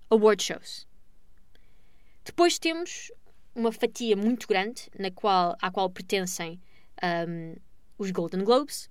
award 0.09 0.43
shows. 0.43 0.87
Depois 2.23 2.59
temos 2.59 3.11
uma 3.55 3.71
fatia 3.71 4.15
muito 4.15 4.47
grande 4.47 4.89
na 4.97 5.09
qual, 5.11 5.57
à 5.61 5.71
qual 5.71 5.89
pertencem 5.89 6.61
um, 7.03 7.55
os 7.97 8.11
Golden 8.11 8.43
Globes, 8.43 8.89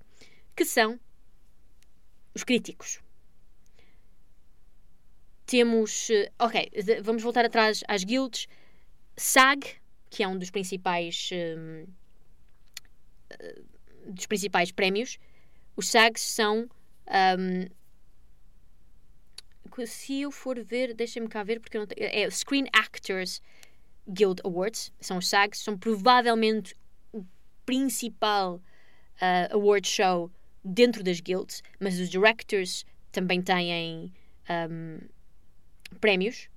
que 0.57 0.65
são 0.65 0.99
os 2.35 2.45
críticos. 2.45 3.01
Temos. 5.47 6.11
Eh, 6.11 6.31
ok, 6.39 6.71
vamos 7.03 7.23
voltar 7.23 7.45
atrás 7.45 7.83
às 7.89 8.05
guilds. 8.05 8.47
SAG, 9.17 9.81
que 10.09 10.23
é 10.23 10.29
um 10.29 10.39
dos 10.39 10.51
principais. 10.51 11.31
Um, 11.33 11.87
dos 14.07 14.27
principais 14.27 14.71
prémios. 14.73 15.19
Os 15.77 15.89
SAGs 15.89 16.23
são. 16.23 16.69
Um, 17.37 17.69
se 19.87 20.21
eu 20.21 20.31
for 20.31 20.63
ver, 20.63 20.93
deixem-me 20.93 21.27
cá 21.27 21.43
ver, 21.43 21.59
porque 21.61 21.79
não 21.79 21.87
tenho. 21.87 22.07
É 22.13 22.29
Screen 22.31 22.67
Actors 22.73 23.41
Guild 24.07 24.41
Awards, 24.45 24.93
são 25.01 25.19
os 25.19 25.29
SAGs, 25.29 25.61
são 25.61 25.79
provavelmente 25.79 26.75
o 27.13 27.25
principal 27.65 28.57
uh, 28.57 29.55
award 29.55 29.87
show 29.87 30.31
dentro 30.65 31.03
das 31.03 31.21
guilds, 31.21 31.63
mas 31.79 31.99
os 31.99 32.09
directors 32.09 32.85
também 33.13 33.41
têm 33.41 34.13
um, 34.71 34.99
prémios. 36.01 36.49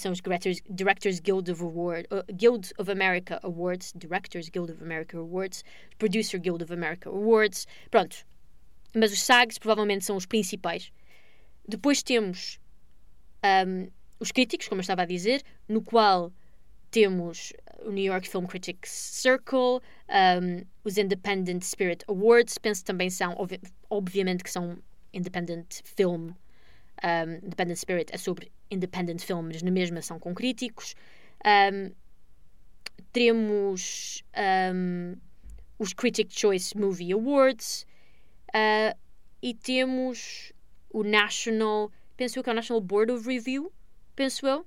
São 0.00 0.12
os 0.12 0.20
Directors, 0.20 0.60
Directors 0.68 1.20
Guild 1.20 1.50
of 1.50 1.62
Award, 1.62 2.06
uh, 2.10 2.32
Guild 2.32 2.72
of 2.78 2.90
America 2.90 3.40
Awards, 3.42 3.92
Directors 3.96 4.48
Guild 4.48 4.72
of 4.72 4.82
America 4.82 5.18
Awards, 5.18 5.64
Producer 5.98 6.38
Guild 6.38 6.62
of 6.62 6.72
America 6.72 7.08
Awards. 7.08 7.66
Pronto. 7.90 8.26
Mas 8.94 9.12
os 9.12 9.22
SAGs 9.22 9.58
provavelmente 9.58 10.04
são 10.04 10.16
os 10.16 10.26
principais. 10.26 10.92
Depois 11.66 12.02
temos 12.02 12.58
um, 13.66 13.88
os 14.18 14.32
críticos, 14.32 14.68
como 14.68 14.80
eu 14.80 14.82
estava 14.82 15.02
a 15.02 15.06
dizer, 15.06 15.42
no 15.68 15.82
qual 15.82 16.32
temos 16.90 17.52
o 17.84 17.90
New 17.90 18.04
York 18.04 18.28
Film 18.28 18.46
Critics 18.46 18.90
Circle, 18.90 19.80
um, 20.08 20.64
os 20.84 20.96
Independent 20.96 21.62
Spirit 21.62 22.04
Awards, 22.08 22.58
penso 22.58 22.84
também 22.84 23.10
são, 23.10 23.34
obvi 23.36 23.60
obviamente 23.90 24.42
que 24.42 24.50
são 24.50 24.78
Independent 25.12 25.80
Film, 25.84 26.30
um, 27.04 27.34
Independent 27.44 27.76
Spirit 27.76 28.14
é 28.14 28.18
sobre 28.18 28.50
Independent 28.70 29.20
Film, 29.20 29.46
mas 29.46 29.62
na 29.62 29.70
mesma 29.70 30.02
são 30.02 30.18
com 30.18 30.34
críticos. 30.34 30.94
Um, 31.44 31.92
temos 33.12 34.22
os 35.78 35.92
Critic 35.92 36.30
Choice 36.30 36.76
Movie 36.76 37.12
Awards 37.12 37.86
uh, 38.48 38.96
e 39.40 39.54
temos 39.54 40.52
o 40.90 41.02
National, 41.02 41.92
penso 42.16 42.38
eu 42.38 42.42
que 42.42 42.50
é 42.50 42.52
o 42.52 42.56
National 42.56 42.80
Board 42.80 43.12
of 43.12 43.26
Review, 43.26 43.72
penso 44.16 44.46
eu, 44.46 44.66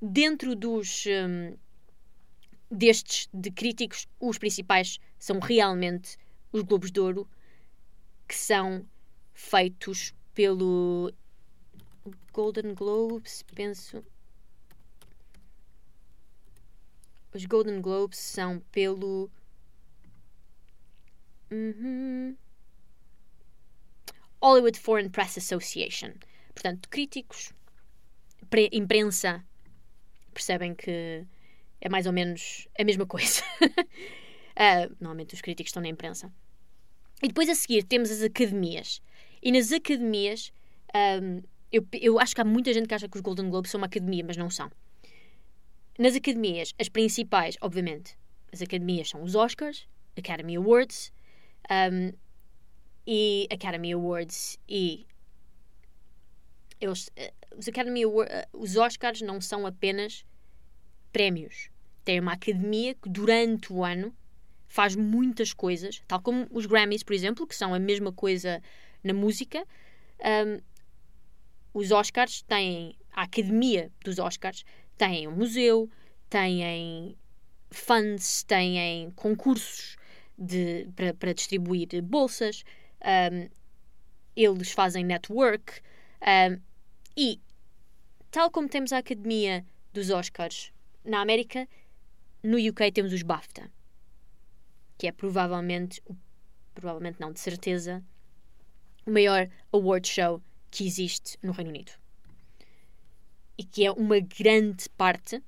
dentro 0.00 0.54
dos 0.54 1.04
um, 1.06 1.56
destes 2.70 3.28
de 3.32 3.50
críticos, 3.50 4.08
os 4.20 4.38
principais 4.38 4.98
são 5.18 5.38
realmente 5.38 6.16
os 6.52 6.62
Globos 6.62 6.90
de 6.90 7.00
Ouro, 7.00 7.28
que 8.26 8.34
são 8.34 8.86
feitos 9.34 10.14
pelo 10.34 11.12
Golden 12.32 12.74
Globes, 12.74 13.42
penso. 13.54 14.04
Os 17.32 17.44
Golden 17.44 17.80
Globes 17.80 18.18
são 18.18 18.60
pelo. 18.72 19.30
Uhum. 21.50 22.36
Hollywood 24.40 24.78
Foreign 24.78 25.10
Press 25.10 25.38
Association. 25.38 26.12
Portanto, 26.54 26.88
críticos, 26.88 27.52
imprensa 28.72 29.44
percebem 30.32 30.74
que 30.74 31.26
é 31.80 31.88
mais 31.88 32.06
ou 32.06 32.12
menos 32.12 32.68
a 32.78 32.84
mesma 32.84 33.06
coisa. 33.06 33.42
uh, 33.62 34.94
normalmente 35.00 35.34
os 35.34 35.40
críticos 35.40 35.70
estão 35.70 35.82
na 35.82 35.88
imprensa. 35.88 36.32
E 37.22 37.28
depois 37.28 37.48
a 37.48 37.54
seguir 37.54 37.82
temos 37.84 38.10
as 38.10 38.22
academias. 38.22 39.02
E 39.42 39.50
nas 39.52 39.72
academias, 39.72 40.52
um, 41.22 41.42
eu, 41.72 41.86
eu 41.92 42.18
acho 42.18 42.34
que 42.34 42.40
há 42.40 42.44
muita 42.44 42.72
gente 42.72 42.86
que 42.86 42.94
acha 42.94 43.08
que 43.08 43.16
os 43.16 43.22
Golden 43.22 43.50
Globes 43.50 43.70
são 43.70 43.78
uma 43.78 43.86
academia, 43.86 44.24
mas 44.24 44.36
não 44.36 44.50
são. 44.50 44.70
Nas 45.98 46.14
academias, 46.14 46.74
as 46.78 46.88
principais, 46.88 47.56
obviamente, 47.60 48.16
as 48.52 48.60
academias 48.60 49.08
são 49.08 49.22
os 49.22 49.34
Oscars, 49.34 49.88
Academy 50.16 50.56
Awards 50.56 51.12
um, 51.70 52.12
e 53.06 53.46
Academy 53.50 53.92
Awards 53.92 54.58
e 54.68 55.06
eles, 56.80 57.10
eh, 57.16 57.32
os 57.56 57.66
Academy 57.68 58.04
Awards, 58.04 58.34
eh, 58.34 58.48
os 58.52 58.76
Oscars 58.76 59.22
não 59.22 59.40
são 59.40 59.66
apenas 59.66 60.24
prémios. 61.12 61.70
Tem 62.04 62.20
uma 62.20 62.34
academia 62.34 62.94
que 62.94 63.08
durante 63.08 63.72
o 63.72 63.82
ano 63.82 64.14
faz 64.68 64.94
muitas 64.94 65.52
coisas, 65.54 66.02
tal 66.06 66.20
como 66.20 66.46
os 66.50 66.66
Grammys, 66.66 67.02
por 67.02 67.14
exemplo, 67.14 67.46
que 67.46 67.56
são 67.56 67.72
a 67.72 67.78
mesma 67.78 68.12
coisa 68.12 68.62
na 69.02 69.14
música. 69.14 69.66
Um, 70.20 70.60
os 71.76 71.90
Oscars 71.90 72.40
têm 72.40 72.96
a 73.12 73.24
academia 73.24 73.92
dos 74.02 74.18
Oscars, 74.18 74.64
têm 74.96 75.28
um 75.28 75.36
museu, 75.36 75.90
têm 76.30 77.14
funds, 77.70 78.42
têm 78.44 79.10
concursos 79.10 79.98
de, 80.38 80.88
para, 80.96 81.12
para 81.12 81.34
distribuir 81.34 82.02
bolsas, 82.02 82.64
um, 83.30 83.50
eles 84.34 84.72
fazem 84.72 85.04
network 85.04 85.82
um, 86.22 86.58
e 87.14 87.38
tal 88.30 88.50
como 88.50 88.70
temos 88.70 88.90
a 88.90 88.98
academia 88.98 89.62
dos 89.92 90.08
Oscars 90.08 90.72
na 91.04 91.20
América, 91.20 91.68
no 92.42 92.56
UK 92.56 92.90
temos 92.90 93.12
os 93.12 93.22
BAFTA. 93.22 93.70
que 94.96 95.06
é 95.06 95.12
provavelmente, 95.12 96.02
provavelmente 96.74 97.20
não, 97.20 97.34
de 97.34 97.40
certeza, 97.40 98.02
o 99.04 99.10
maior 99.10 99.46
award 99.72 100.08
show 100.08 100.42
que 100.76 100.86
existe 100.86 101.38
no 101.42 101.52
Reino 101.52 101.70
Unido. 101.70 101.90
E 103.56 103.64
que 103.64 103.86
é 103.86 103.90
uma 103.90 104.20
grande 104.20 104.90
parte 104.90 105.42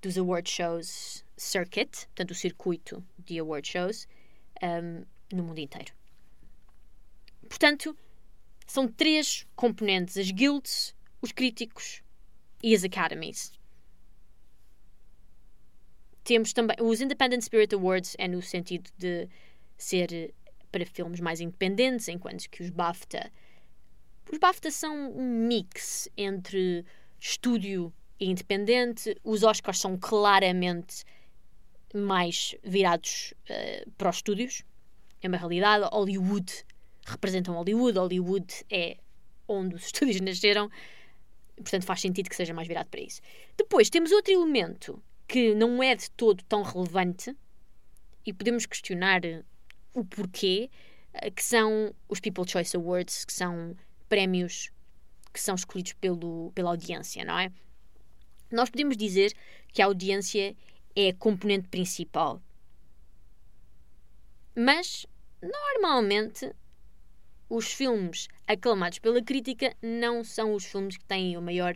dos 0.00 0.16
award 0.16 0.48
shows 0.48 1.24
circuit, 1.36 2.06
portanto, 2.06 2.30
o 2.30 2.34
circuito 2.36 3.04
de 3.18 3.40
award 3.40 3.66
shows, 3.66 4.06
um, 4.62 5.04
no 5.36 5.42
mundo 5.42 5.58
inteiro. 5.58 5.92
Portanto, 7.48 7.98
são 8.64 8.86
três 8.86 9.44
componentes: 9.56 10.16
as 10.16 10.30
guilds, 10.30 10.94
os 11.20 11.32
críticos 11.32 12.00
e 12.62 12.76
as 12.76 12.84
academies. 12.84 13.52
Temos 16.22 16.52
também 16.52 16.76
os 16.80 17.00
Independent 17.00 17.42
Spirit 17.42 17.74
Awards, 17.74 18.14
é 18.18 18.28
no 18.28 18.40
sentido 18.40 18.88
de 18.96 19.28
ser 19.76 20.32
para 20.70 20.86
filmes 20.86 21.18
mais 21.18 21.40
independentes, 21.40 22.06
enquanto 22.06 22.48
que 22.48 22.62
os 22.62 22.70
BAFTA. 22.70 23.32
Os 24.30 24.38
BAFTA 24.38 24.70
são 24.70 25.12
um 25.16 25.46
mix 25.46 26.08
entre 26.16 26.84
estúdio 27.18 27.92
e 28.18 28.28
independente. 28.28 29.16
Os 29.22 29.44
Oscars 29.44 29.78
são 29.78 29.96
claramente 29.96 31.04
mais 31.94 32.54
virados 32.64 33.32
uh, 33.48 33.90
para 33.92 34.10
os 34.10 34.16
estúdios. 34.16 34.62
É 35.22 35.28
uma 35.28 35.36
realidade. 35.36 35.88
Hollywood 35.92 36.64
representam 37.06 37.54
Hollywood. 37.54 37.98
Hollywood 37.98 38.64
é 38.68 38.96
onde 39.46 39.76
os 39.76 39.86
estúdios 39.86 40.20
nasceram. 40.20 40.68
Portanto, 41.54 41.84
faz 41.84 42.00
sentido 42.00 42.28
que 42.28 42.36
seja 42.36 42.52
mais 42.52 42.66
virado 42.66 42.88
para 42.88 43.00
isso. 43.00 43.20
Depois 43.56 43.88
temos 43.88 44.10
outro 44.10 44.32
elemento 44.32 45.00
que 45.28 45.54
não 45.54 45.82
é 45.82 45.94
de 45.94 46.10
todo 46.10 46.42
tão 46.44 46.62
relevante 46.62 47.34
e 48.24 48.32
podemos 48.32 48.66
questionar 48.66 49.20
o 49.94 50.04
porquê, 50.04 50.68
eh, 51.14 51.30
que 51.30 51.42
são 51.42 51.94
os 52.08 52.20
People 52.20 52.46
Choice 52.46 52.76
Awards, 52.76 53.24
que 53.24 53.32
são 53.32 53.74
prémios 54.08 54.70
que 55.32 55.40
são 55.40 55.54
escolhidos 55.54 55.92
pelo, 55.94 56.50
pela 56.54 56.70
audiência, 56.70 57.24
não 57.24 57.38
é? 57.38 57.52
Nós 58.50 58.70
podemos 58.70 58.96
dizer 58.96 59.32
que 59.72 59.82
a 59.82 59.86
audiência 59.86 60.56
é 60.94 61.08
a 61.08 61.14
componente 61.14 61.68
principal. 61.68 62.40
Mas, 64.54 65.04
normalmente, 65.42 66.50
os 67.48 67.72
filmes 67.72 68.28
aclamados 68.46 68.98
pela 68.98 69.22
crítica 69.22 69.76
não 69.82 70.24
são 70.24 70.54
os 70.54 70.64
filmes 70.64 70.96
que 70.96 71.04
têm 71.04 71.36
o 71.36 71.42
maior 71.42 71.74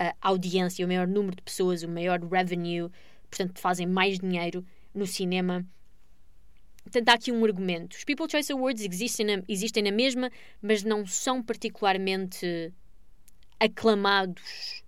uh, 0.00 0.16
audiência, 0.20 0.84
o 0.84 0.88
maior 0.88 1.06
número 1.06 1.36
de 1.36 1.42
pessoas, 1.42 1.82
o 1.82 1.88
maior 1.88 2.20
revenue, 2.20 2.90
portanto, 3.28 3.60
fazem 3.60 3.86
mais 3.86 4.18
dinheiro 4.18 4.64
no 4.94 5.06
cinema. 5.06 5.66
Portanto, 6.86 7.08
há 7.08 7.14
aqui 7.14 7.32
um 7.32 7.44
argumento. 7.44 7.96
Os 7.96 8.04
People 8.04 8.30
Choice 8.30 8.52
Awards 8.52 8.80
existem 8.80 9.26
na, 9.26 9.42
existem 9.48 9.82
na 9.82 9.90
mesma, 9.90 10.30
mas 10.62 10.84
não 10.84 11.04
são 11.04 11.42
particularmente 11.42 12.72
aclamados 13.58 14.84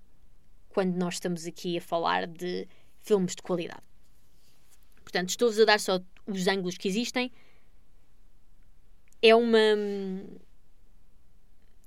quando 0.69 0.95
nós 0.95 1.15
estamos 1.15 1.45
aqui 1.45 1.77
a 1.77 1.81
falar 1.81 2.29
de 2.29 2.69
filmes 3.03 3.35
de 3.35 3.43
qualidade. 3.43 3.83
Portanto, 5.03 5.31
estou-vos 5.31 5.59
a 5.59 5.65
dar 5.65 5.81
só 5.81 5.99
os 6.25 6.47
ângulos 6.47 6.79
que 6.79 6.87
existem. 6.87 7.33
É 9.21 9.35
uma. 9.35 9.59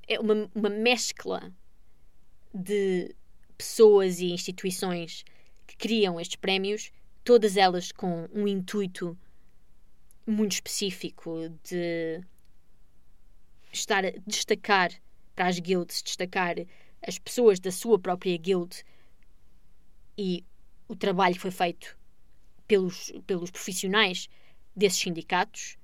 É 0.10 0.20
uma, 0.20 0.52
uma 0.54 0.70
mescla 0.70 1.54
de 2.54 3.16
pessoas 3.58 4.20
e 4.20 4.34
instituições 4.34 5.24
que 5.66 5.78
criam 5.78 6.20
estes 6.20 6.36
prémios, 6.36 6.92
todas 7.24 7.56
elas 7.56 7.94
com 7.94 8.28
um 8.34 8.46
intuito 8.46 9.18
muito 10.32 10.54
específico 10.54 11.50
de 11.64 12.22
estar 13.72 14.06
a 14.06 14.12
destacar 14.26 14.92
para 15.36 15.48
as 15.48 15.60
guilds, 15.60 16.02
destacar 16.02 16.56
as 17.06 17.18
pessoas 17.18 17.60
da 17.60 17.72
sua 17.72 18.00
própria 18.00 18.38
guild 18.38 18.84
e 20.18 20.44
o 20.88 20.96
trabalho 20.96 21.36
que 21.36 21.42
foi 21.42 21.52
feito 21.52 21.98
pelos, 22.68 23.12
pelos 23.26 23.52
profissionais 23.52 24.28
desses 24.76 25.00
sindicatos. 25.00 25.78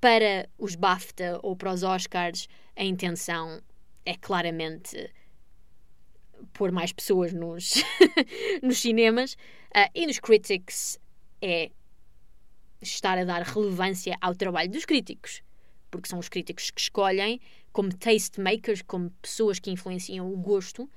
Para 0.00 0.48
os 0.56 0.74
BAFTA 0.74 1.40
ou 1.42 1.56
para 1.56 1.72
os 1.72 1.82
Oscars, 1.82 2.48
a 2.76 2.84
intenção 2.84 3.60
é 4.04 4.14
claramente 4.16 5.12
pôr 6.52 6.70
mais 6.70 6.92
pessoas 6.92 7.32
nos, 7.32 7.74
nos 8.62 8.78
cinemas 8.78 9.34
uh, 9.74 9.90
e 9.94 10.06
nos 10.06 10.20
critics 10.20 10.98
é 11.40 11.70
estar 12.80 13.18
a 13.18 13.24
dar 13.24 13.42
relevância 13.42 14.16
ao 14.20 14.34
trabalho 14.34 14.70
dos 14.70 14.84
críticos, 14.84 15.42
porque 15.90 16.08
são 16.08 16.18
os 16.18 16.28
críticos 16.28 16.70
que 16.70 16.80
escolhem 16.80 17.40
como 17.72 17.94
taste 17.94 18.40
makers, 18.40 18.82
como 18.82 19.10
pessoas 19.22 19.58
que 19.58 19.70
influenciam 19.70 20.32
o 20.32 20.36
gosto 20.36 20.90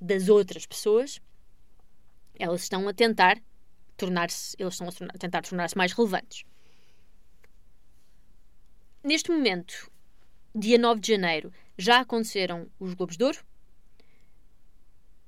das 0.00 0.28
outras 0.28 0.66
pessoas. 0.66 1.20
Elas 2.38 2.62
estão 2.62 2.88
a 2.88 2.92
tentar 2.92 3.40
tornar-se, 3.96 4.56
eles 4.58 4.74
estão 4.74 4.88
a 4.88 5.18
tentar 5.18 5.42
tornar-se 5.42 5.76
mais 5.76 5.92
relevantes. 5.92 6.44
Neste 9.02 9.30
momento, 9.30 9.90
dia 10.54 10.78
9 10.78 11.00
de 11.00 11.12
janeiro, 11.12 11.52
já 11.76 12.00
aconteceram 12.00 12.70
os 12.78 12.94
Globos 12.94 13.16
de 13.16 13.24
Ouro, 13.24 13.44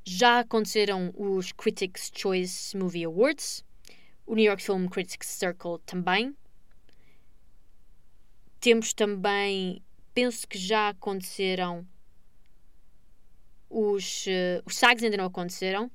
já 0.05 0.41
aconteceram 0.41 1.13
os 1.17 1.53
Critics' 1.53 2.11
Choice 2.15 2.77
Movie 2.77 3.05
Awards, 3.05 3.65
o 4.27 4.35
New 4.35 4.45
York 4.45 4.63
Film 4.63 4.87
Critics 4.89 5.29
Circle 5.29 5.79
também. 5.87 6.37
Temos 8.61 8.93
também, 8.93 9.83
penso 10.13 10.47
que 10.49 10.59
já 10.59 10.89
aconteceram 10.89 11.87
os, 13.71 14.27
uh, 14.27 14.63
os 14.65 14.77
SAGs 14.77 15.05
ainda 15.05 15.17
não 15.17 15.27
aconteceram. 15.27 15.91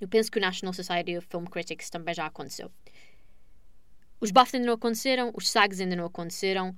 Eu 0.00 0.08
penso 0.08 0.30
que 0.30 0.38
o 0.38 0.40
National 0.40 0.72
Society 0.72 1.16
of 1.16 1.26
Film 1.28 1.44
Critics 1.44 1.90
também 1.90 2.14
já 2.14 2.26
aconteceu. 2.26 2.70
Os 4.20 4.30
BAFTA 4.30 4.58
ainda 4.58 4.66
não 4.66 4.74
aconteceram, 4.74 5.32
os 5.34 5.48
SAGs 5.48 5.80
ainda 5.80 5.96
não 5.96 6.06
aconteceram, 6.06 6.74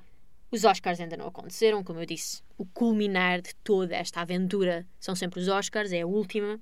os 0.51 0.65
Oscars 0.65 1.01
ainda 1.01 1.17
não 1.17 1.27
aconteceram, 1.27 1.85
como 1.85 2.01
eu 2.01 2.07
disse. 2.07 2.43
O 2.57 2.65
culminar 2.65 3.41
de 3.41 3.55
toda 3.57 3.95
esta 3.95 4.21
aventura 4.21 4.87
são 4.99 5.15
sempre 5.15 5.41
os 5.41 5.49
Oscars, 5.49 5.93
é 5.93 6.01
a 6.01 6.07
última. 6.07 6.61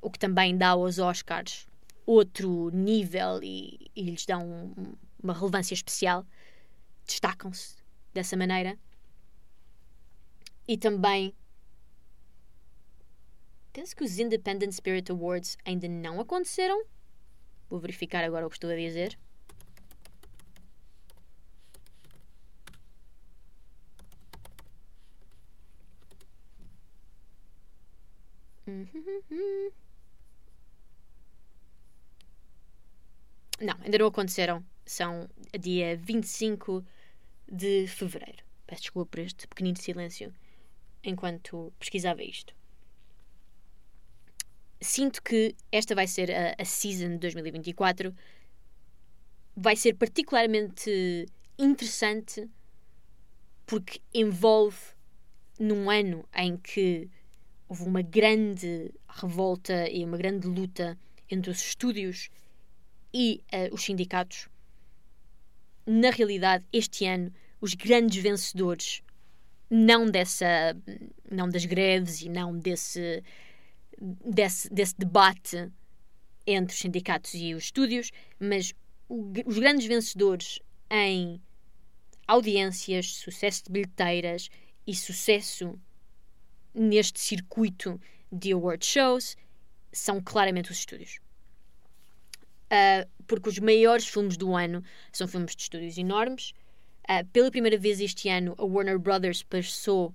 O 0.00 0.10
que 0.10 0.18
também 0.18 0.56
dá 0.56 0.70
aos 0.70 0.98
Oscars 0.98 1.67
outro 2.08 2.70
nível 2.70 3.42
e, 3.42 3.90
e 3.94 4.02
lhes 4.02 4.24
dá 4.24 4.38
um, 4.38 4.72
uma 5.22 5.34
relevância 5.34 5.74
especial. 5.74 6.24
Destacam-se 7.06 7.76
dessa 8.14 8.34
maneira. 8.34 8.78
E 10.66 10.78
também 10.78 11.34
penso 13.74 13.94
que 13.94 14.04
os 14.04 14.18
Independent 14.18 14.72
Spirit 14.72 15.12
Awards 15.12 15.58
ainda 15.66 15.86
não 15.86 16.18
aconteceram. 16.18 16.82
Vou 17.68 17.78
verificar 17.78 18.24
agora 18.24 18.46
o 18.46 18.50
que 18.50 18.56
estou 18.56 18.70
a 18.70 18.76
dizer. 18.76 19.18
Não, 33.60 33.74
ainda 33.82 33.98
não 33.98 34.06
aconteceram. 34.06 34.64
São 34.86 35.28
dia 35.58 35.96
25 35.96 36.84
de 37.50 37.86
fevereiro. 37.86 38.44
Peço 38.66 38.82
desculpa 38.82 39.10
por 39.10 39.20
este 39.20 39.46
pequenino 39.48 39.76
silêncio 39.76 40.32
enquanto 41.02 41.72
pesquisava 41.78 42.22
isto. 42.22 42.54
Sinto 44.80 45.22
que 45.22 45.56
esta 45.72 45.94
vai 45.94 46.06
ser 46.06 46.30
a, 46.30 46.54
a 46.58 46.64
season 46.64 47.10
de 47.10 47.18
2024. 47.18 48.14
Vai 49.56 49.74
ser 49.74 49.94
particularmente 49.94 51.26
interessante 51.58 52.48
porque 53.66 54.00
envolve 54.14 54.78
num 55.58 55.90
ano 55.90 56.24
em 56.34 56.56
que 56.56 57.10
houve 57.68 57.82
uma 57.82 58.00
grande 58.00 58.92
revolta 59.08 59.88
e 59.90 60.04
uma 60.04 60.16
grande 60.16 60.46
luta 60.46 60.96
entre 61.28 61.50
os 61.50 61.60
estúdios 61.60 62.30
e 63.12 63.42
uh, 63.52 63.74
os 63.74 63.82
sindicatos. 63.82 64.48
Na 65.86 66.10
realidade, 66.10 66.64
este 66.72 67.06
ano, 67.06 67.32
os 67.60 67.74
grandes 67.74 68.22
vencedores, 68.22 69.02
não 69.70 70.10
dessa, 70.10 70.76
não 71.30 71.48
das 71.48 71.64
greves 71.64 72.22
e 72.22 72.28
não 72.28 72.56
desse, 72.58 73.22
desse, 74.00 74.68
desse 74.70 74.94
debate 74.96 75.70
entre 76.46 76.74
os 76.74 76.80
sindicatos 76.80 77.34
e 77.34 77.54
os 77.54 77.64
estúdios, 77.64 78.10
mas 78.38 78.74
o, 79.08 79.32
os 79.46 79.58
grandes 79.58 79.86
vencedores 79.86 80.60
em 80.90 81.40
audiências, 82.26 83.16
sucesso 83.16 83.64
de 83.64 83.72
bilheteiras 83.72 84.48
e 84.86 84.94
sucesso 84.94 85.78
neste 86.74 87.20
circuito 87.20 88.00
de 88.30 88.52
award 88.52 88.84
shows 88.84 89.36
são 89.92 90.20
claramente 90.22 90.70
os 90.70 90.78
estúdios. 90.78 91.18
Uh, 92.72 93.08
porque 93.26 93.48
os 93.48 93.58
maiores 93.58 94.06
filmes 94.06 94.36
do 94.36 94.54
ano 94.54 94.82
são 95.12 95.28
filmes 95.28 95.54
de 95.54 95.62
estúdios 95.62 95.98
enormes. 95.98 96.52
Uh, 97.08 97.24
pela 97.32 97.50
primeira 97.50 97.78
vez 97.78 98.00
este 98.00 98.28
ano, 98.28 98.54
a 98.58 98.64
Warner 98.64 98.98
Brothers 98.98 99.42
passou 99.42 100.14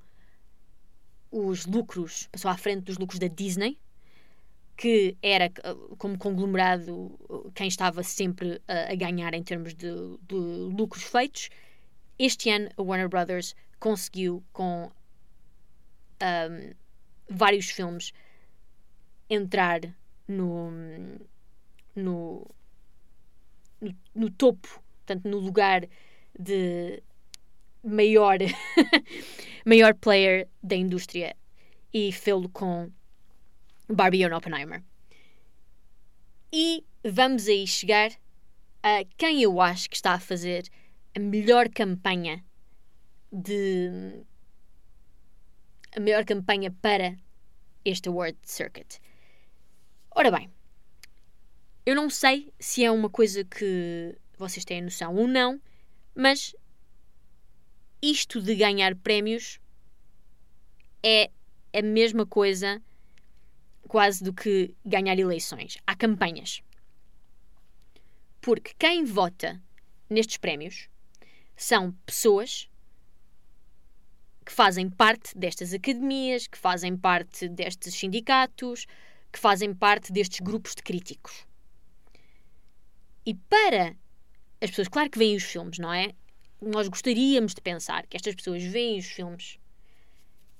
os 1.31 1.65
lucros, 1.65 2.27
passou 2.31 2.51
à 2.51 2.57
frente 2.57 2.83
dos 2.83 2.97
lucros 2.97 3.19
da 3.19 3.27
Disney, 3.27 3.79
que 4.77 5.17
era 5.21 5.51
como 5.97 6.17
conglomerado 6.17 7.17
quem 7.53 7.67
estava 7.67 8.03
sempre 8.03 8.61
a, 8.67 8.91
a 8.91 8.95
ganhar 8.95 9.33
em 9.33 9.43
termos 9.43 9.73
de, 9.73 9.91
de, 10.21 10.35
lucros 10.35 11.03
feitos. 11.03 11.49
Este 12.17 12.49
ano, 12.49 12.69
a 12.77 12.81
Warner 12.81 13.09
Brothers 13.09 13.55
conseguiu, 13.79 14.43
com 14.51 14.91
um, 16.21 16.73
vários 17.29 17.69
filmes, 17.69 18.13
entrar 19.29 19.81
no, 20.27 20.71
no, 21.95 22.49
no, 23.79 23.95
no 24.15 24.29
topo, 24.29 24.81
portanto, 25.05 25.27
no 25.27 25.39
lugar 25.39 25.87
de 26.37 27.01
maior, 27.83 28.37
maior 29.65 29.93
player 29.95 30.47
da 30.61 30.75
indústria 30.75 31.35
e 31.93 32.11
fê-lo 32.11 32.49
com 32.49 32.91
Barbie 33.87 34.21
e 34.21 34.33
Oppenheimer. 34.33 34.83
E 36.51 36.83
vamos 37.03 37.47
aí 37.47 37.67
chegar 37.67 38.11
a 38.81 39.03
quem 39.17 39.41
eu 39.41 39.59
acho 39.61 39.89
que 39.89 39.95
está 39.95 40.13
a 40.13 40.19
fazer 40.19 40.69
a 41.15 41.19
melhor 41.19 41.69
campanha 41.69 42.43
de. 43.31 44.23
a 45.95 45.99
melhor 45.99 46.25
campanha 46.25 46.71
para 46.81 47.15
este 47.85 48.09
Award 48.09 48.37
Circuit. 48.43 48.99
Ora 50.11 50.31
bem, 50.31 50.49
eu 51.85 51.95
não 51.95 52.09
sei 52.09 52.53
se 52.59 52.83
é 52.83 52.91
uma 52.91 53.09
coisa 53.09 53.43
que 53.43 54.15
vocês 54.37 54.63
têm 54.63 54.81
noção 54.81 55.15
ou 55.15 55.27
não, 55.27 55.61
mas 56.15 56.55
isto 58.01 58.41
de 58.41 58.55
ganhar 58.55 58.95
prémios 58.95 59.59
é 61.01 61.29
a 61.73 61.81
mesma 61.81 62.25
coisa 62.25 62.81
quase 63.87 64.23
do 64.23 64.33
que 64.33 64.73
ganhar 64.85 65.17
eleições. 65.19 65.77
Há 65.85 65.95
campanhas. 65.95 66.61
Porque 68.41 68.73
quem 68.77 69.03
vota 69.03 69.61
nestes 70.09 70.37
prémios 70.37 70.89
são 71.55 71.91
pessoas 72.05 72.69
que 74.45 74.51
fazem 74.51 74.89
parte 74.89 75.37
destas 75.37 75.73
academias, 75.73 76.47
que 76.47 76.57
fazem 76.57 76.97
parte 76.97 77.47
destes 77.47 77.93
sindicatos, 77.93 78.85
que 79.31 79.39
fazem 79.39 79.73
parte 79.73 80.11
destes 80.11 80.39
grupos 80.41 80.75
de 80.75 80.83
críticos. 80.83 81.45
E 83.25 83.33
para 83.33 83.95
as 84.61 84.69
pessoas, 84.69 84.87
claro 84.87 85.09
que 85.09 85.19
veem 85.19 85.35
os 85.35 85.43
filmes, 85.43 85.79
não 85.79 85.93
é? 85.93 86.13
Nós 86.61 86.87
gostaríamos 86.87 87.53
de 87.53 87.61
pensar 87.61 88.07
que 88.07 88.17
estas 88.17 88.35
pessoas 88.35 88.63
veem 88.63 88.99
os 88.99 89.05
filmes 89.05 89.59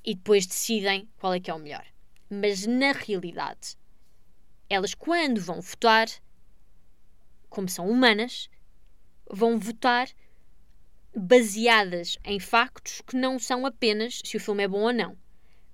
e 0.06 0.15
depois 0.15 0.45
decidem 0.45 1.08
qual 1.17 1.34
é 1.34 1.39
que 1.39 1.49
é 1.49 1.54
o 1.54 1.60
melhor 1.60 1.86
mas 2.34 2.65
na 2.65 2.91
realidade, 2.91 3.78
elas, 4.69 4.93
quando 4.93 5.39
vão 5.39 5.62
votar, 5.62 6.08
como 7.49 7.69
são 7.69 7.88
humanas, 7.88 8.49
vão 9.30 9.60
votar 9.60 10.10
baseadas 11.15 12.17
em 12.26 12.39
factos 12.39 13.02
que 13.02 13.15
não 13.15 13.38
são 13.38 13.65
apenas 13.65 14.19
se 14.26 14.36
o 14.36 14.39
filme 14.39 14.63
é 14.63 14.67
bom 14.67 14.82
ou 14.82 14.93
não. 14.93 15.15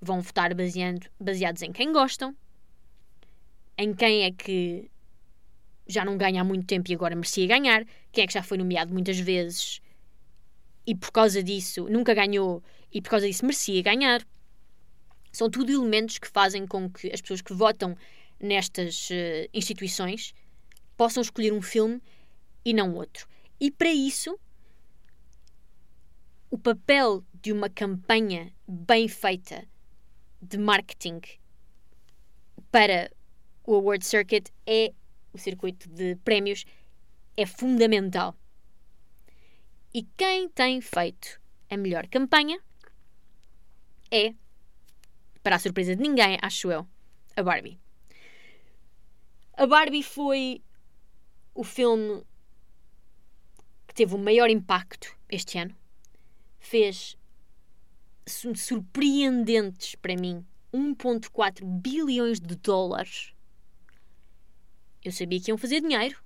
Vão 0.01 0.21
votar 0.21 0.53
baseando, 0.53 1.07
baseados 1.19 1.61
em 1.61 1.71
quem 1.71 1.93
gostam, 1.93 2.35
em 3.77 3.93
quem 3.93 4.23
é 4.23 4.31
que 4.31 4.91
já 5.89 6.05
não 6.05 6.15
ganha 6.17 6.41
há 6.41 6.43
muito 6.43 6.67
tempo 6.67 6.89
e 6.89 6.93
agora 6.93 7.15
merecia 7.15 7.47
ganhar, 7.47 7.83
quem 8.11 8.23
é 8.23 8.27
que 8.27 8.33
já 8.33 8.43
foi 8.43 8.57
nomeado 8.57 8.93
muitas 8.93 9.19
vezes 9.19 9.81
e 10.85 10.95
por 10.95 11.11
causa 11.11 11.43
disso 11.43 11.89
nunca 11.89 12.13
ganhou 12.13 12.63
e 12.93 13.01
por 13.01 13.09
causa 13.09 13.27
disso 13.27 13.43
merecia 13.43 13.81
ganhar. 13.81 14.25
São 15.31 15.49
tudo 15.49 15.71
elementos 15.71 16.17
que 16.17 16.27
fazem 16.27 16.65
com 16.65 16.89
que 16.89 17.11
as 17.11 17.21
pessoas 17.21 17.41
que 17.41 17.53
votam 17.53 17.97
nestas 18.39 19.09
uh, 19.09 19.49
instituições 19.53 20.33
possam 20.95 21.21
escolher 21.21 21.53
um 21.53 21.61
filme 21.61 22.01
e 22.63 22.73
não 22.73 22.93
outro. 22.95 23.27
E 23.59 23.69
para 23.69 23.91
isso, 23.91 24.39
o 26.49 26.57
papel 26.57 27.23
de 27.41 27.51
uma 27.51 27.69
campanha 27.69 28.51
bem 28.67 29.07
feita 29.07 29.67
de 30.41 30.57
marketing 30.57 31.21
para 32.71 33.11
o 33.63 33.75
Award 33.75 34.03
Circuit 34.05 34.51
é 34.65 34.93
o 35.33 35.37
circuito 35.37 35.89
de 35.89 36.15
prémios 36.17 36.65
é 37.35 37.45
fundamental. 37.45 38.35
E 39.93 40.03
quem 40.17 40.49
tem 40.49 40.81
feito 40.81 41.39
a 41.69 41.77
melhor 41.77 42.07
campanha 42.07 42.59
é 44.11 44.33
para 45.41 45.55
a 45.55 45.59
surpresa 45.59 45.95
de 45.95 46.01
ninguém, 46.01 46.37
acho 46.41 46.71
eu, 46.71 46.87
a 47.35 47.43
Barbie. 47.43 47.79
A 49.53 49.65
Barbie 49.65 50.03
foi 50.03 50.61
o 51.53 51.63
filme 51.63 52.23
que 53.87 53.93
teve 53.93 54.15
o 54.15 54.17
maior 54.17 54.49
impacto 54.49 55.17
este 55.29 55.57
ano. 55.57 55.75
Fez 56.59 57.17
surpreendentes 58.25 59.95
para 59.95 60.15
mim 60.15 60.45
1,4 60.73 61.65
bilhões 61.65 62.39
de 62.39 62.55
dólares. 62.55 63.33
Eu 65.03 65.11
sabia 65.11 65.39
que 65.39 65.49
iam 65.51 65.57
fazer 65.57 65.81
dinheiro, 65.81 66.17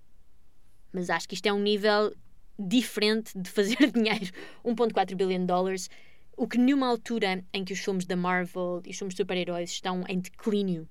mas 0.92 1.10
acho 1.10 1.28
que 1.28 1.36
isto 1.36 1.46
é 1.46 1.54
um 1.54 1.60
nível 1.60 2.16
diferente 2.58 3.38
de 3.38 3.50
fazer 3.50 3.78
dinheiro. 3.92 4.32
1,4 4.64 5.16
bilhão 5.16 5.40
de 5.40 5.46
dólares 5.46 5.90
o 6.36 6.48
que 6.48 6.58
numa 6.58 6.88
altura 6.88 7.44
em 7.54 7.64
que 7.64 7.74
os 7.74 7.80
filmes 7.80 8.06
da 8.06 8.16
Marvel 8.16 8.82
e 8.86 8.90
os 8.90 8.98
filmes 8.98 9.14
de 9.14 9.22
super-heróis 9.22 9.72
estão 9.72 10.04
em 10.08 10.20
declínio, 10.20 10.88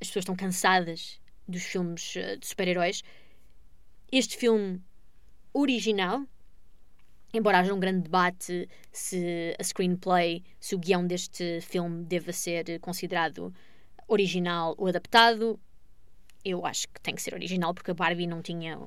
as 0.00 0.08
pessoas 0.08 0.22
estão 0.22 0.36
cansadas 0.36 1.20
dos 1.48 1.62
filmes 1.64 2.16
eh, 2.16 2.36
de 2.36 2.46
super-heróis, 2.46 3.02
este 4.10 4.36
filme 4.36 4.80
original, 5.52 6.24
embora 7.32 7.58
haja 7.58 7.74
um 7.74 7.80
grande 7.80 8.02
debate 8.02 8.68
se 8.92 9.54
a 9.58 9.64
screenplay, 9.64 10.44
se 10.60 10.74
o 10.74 10.78
guião 10.78 11.06
deste 11.06 11.60
filme 11.60 12.04
deva 12.04 12.32
ser 12.32 12.78
considerado 12.80 13.52
original 14.06 14.74
ou 14.78 14.86
adaptado, 14.86 15.58
eu 16.44 16.64
acho 16.66 16.88
que 16.88 17.00
tem 17.00 17.14
que 17.14 17.22
ser 17.22 17.34
original 17.34 17.72
porque 17.72 17.90
a 17.90 17.94
Barbie 17.94 18.26
não 18.26 18.42
tinha 18.42 18.78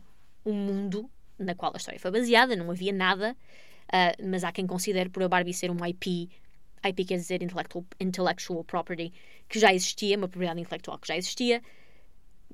um 0.46 0.54
mundo 0.54 1.10
na 1.39 1.56
qual 1.56 1.72
a 1.74 1.78
história 1.78 2.00
foi 2.00 2.12
baseada, 2.12 2.56
não 2.56 2.72
havia 2.72 2.93
nada. 2.93 3.36
Uh, 3.88 4.28
mas 4.28 4.43
há 4.43 4.52
quem 4.52 4.67
considere 4.67 5.10
por 5.10 5.24
a 5.24 5.30
Barbie 5.30 5.54
ser 5.54 5.72
um 5.72 5.86
IP, 5.86 6.30
IP 6.86 7.06
quer 7.06 7.15
dizer 7.15 7.41
intellectual, 7.41 7.86
intellectual 8.00 8.63
property, 8.63 9.13
que 9.48 9.60
já 9.60 9.74
existia, 9.74 10.17
uma 10.17 10.28
propriedade 10.28 10.60
intelectual 10.60 11.00
que 11.00 11.08
já 11.08 11.15
existia, 11.15 11.62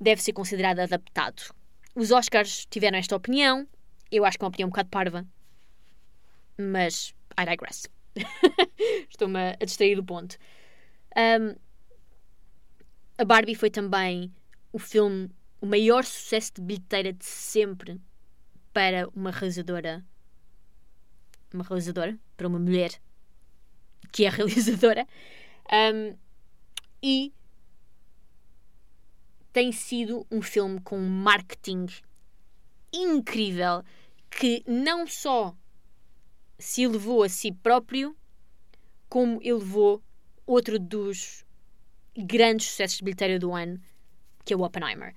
deve 0.00 0.22
ser 0.22 0.32
considerado 0.32 0.80
adaptado. 0.80 1.52
Os 1.94 2.10
Oscars 2.10 2.66
tiveram 2.66 2.98
esta 2.98 3.16
opinião, 3.16 3.66
eu 4.10 4.24
acho 4.24 4.38
que 4.38 4.44
é 4.44 4.46
uma 4.46 4.48
opinião 4.48 4.68
um 4.68 4.70
bocado 4.70 4.88
parva, 4.90 5.26
mas 6.56 7.14
I 7.38 7.44
digress. 7.44 7.88
Estou-me 9.10 9.38
a 9.60 9.64
distrair 9.64 9.96
do 9.96 10.04
ponto. 10.04 10.36
Um, 11.16 11.56
a 13.18 13.24
Barbie 13.24 13.54
foi 13.54 13.70
também 13.70 14.32
o 14.74 14.78
filme, 14.78 15.30
o 15.60 15.66
maior 15.66 16.04
sucesso 16.04 16.54
de 16.54 16.60
bilheteira 16.60 17.12
de 17.12 17.24
sempre 17.24 18.00
para 18.72 19.08
uma 19.14 19.30
realizadora 19.30 20.04
uma 21.52 21.62
realizadora, 21.62 22.18
para 22.36 22.48
uma 22.48 22.58
mulher 22.58 23.00
que 24.10 24.24
é 24.24 24.28
realizadora, 24.30 25.06
um, 25.94 26.16
e 27.00 27.32
tem 29.52 29.70
sido 29.70 30.26
um 30.28 30.42
filme 30.42 30.80
com 30.80 30.98
marketing 30.98 31.86
incrível 32.92 33.84
que 34.28 34.64
não 34.66 35.06
só 35.06 35.56
se 36.58 36.82
elevou 36.82 37.22
a 37.22 37.28
si 37.28 37.52
próprio, 37.52 38.16
como 39.08 39.40
elevou 39.40 40.02
outro 40.44 40.80
dos 40.80 41.44
grandes 42.16 42.66
sucessos 42.66 42.98
de 42.98 43.04
bilheteira 43.04 43.38
do 43.38 43.52
ano, 43.54 43.80
que 44.44 44.52
é 44.52 44.56
o 44.56 44.62
Oppenheimer 44.62 45.14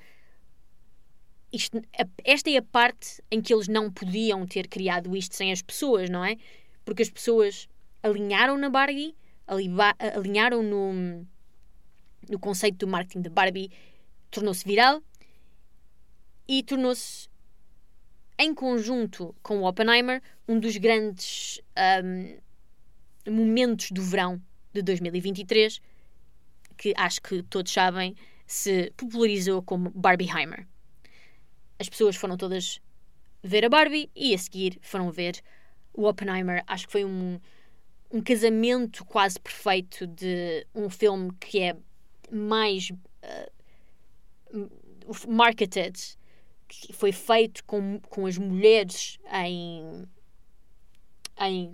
isto, 1.51 1.81
esta 2.23 2.49
é 2.49 2.57
a 2.57 2.61
parte 2.61 3.23
em 3.31 3.41
que 3.41 3.53
eles 3.53 3.67
não 3.67 3.91
podiam 3.91 4.45
ter 4.45 4.67
criado 4.67 5.15
isto 5.15 5.35
sem 5.35 5.51
as 5.51 5.61
pessoas, 5.61 6.09
não 6.09 6.23
é? 6.23 6.37
Porque 6.83 7.03
as 7.03 7.09
pessoas 7.09 7.69
alinharam 8.03 8.57
na 8.57 8.69
Barbie, 8.69 9.15
alinharam 9.47 10.61
no, 10.61 11.25
no 12.29 12.39
conceito 12.39 12.77
do 12.77 12.87
marketing 12.87 13.21
da 13.21 13.29
Barbie, 13.29 13.71
tornou-se 14.29 14.65
viral 14.65 15.01
e 16.47 16.63
tornou-se, 16.63 17.29
em 18.37 18.53
conjunto 18.53 19.35
com 19.41 19.59
o 19.59 19.67
Oppenheimer, 19.67 20.21
um 20.47 20.59
dos 20.59 20.77
grandes 20.77 21.61
um, 23.25 23.31
momentos 23.31 23.91
do 23.91 24.01
verão 24.01 24.41
de 24.73 24.81
2023, 24.81 25.81
que 26.77 26.93
acho 26.95 27.21
que 27.21 27.41
todos 27.43 27.71
sabem, 27.71 28.15
se 28.47 28.91
popularizou 28.95 29.61
como 29.61 29.91
Barbieheimer. 29.91 30.65
as 31.77 31.89
pessoas 31.89 32.15
foram 32.15 32.37
todas 32.37 32.81
ver 33.43 33.65
a 33.65 33.69
Barbie 33.69 34.09
e 34.15 34.33
a 34.33 34.37
seguir 34.37 34.79
foram 34.81 35.11
ver 35.11 35.41
o 35.93 36.07
Oppenheimer. 36.07 36.63
Acho 36.65 36.87
que 36.87 36.91
foi 36.91 37.05
um, 37.05 37.39
um 38.11 38.21
casamento 38.21 39.05
quase 39.05 39.39
perfeito 39.39 40.07
de 40.07 40.65
um 40.73 40.89
filme 40.89 41.31
que 41.39 41.59
é 41.59 41.75
mais 42.31 42.89
uh, 42.89 43.51
marketed, 45.27 46.17
que 46.67 46.93
foi 46.93 47.11
feito 47.11 47.63
com, 47.65 47.99
com 48.09 48.25
as 48.25 48.37
mulheres 48.37 49.19
em, 49.31 50.07
em, 51.39 51.71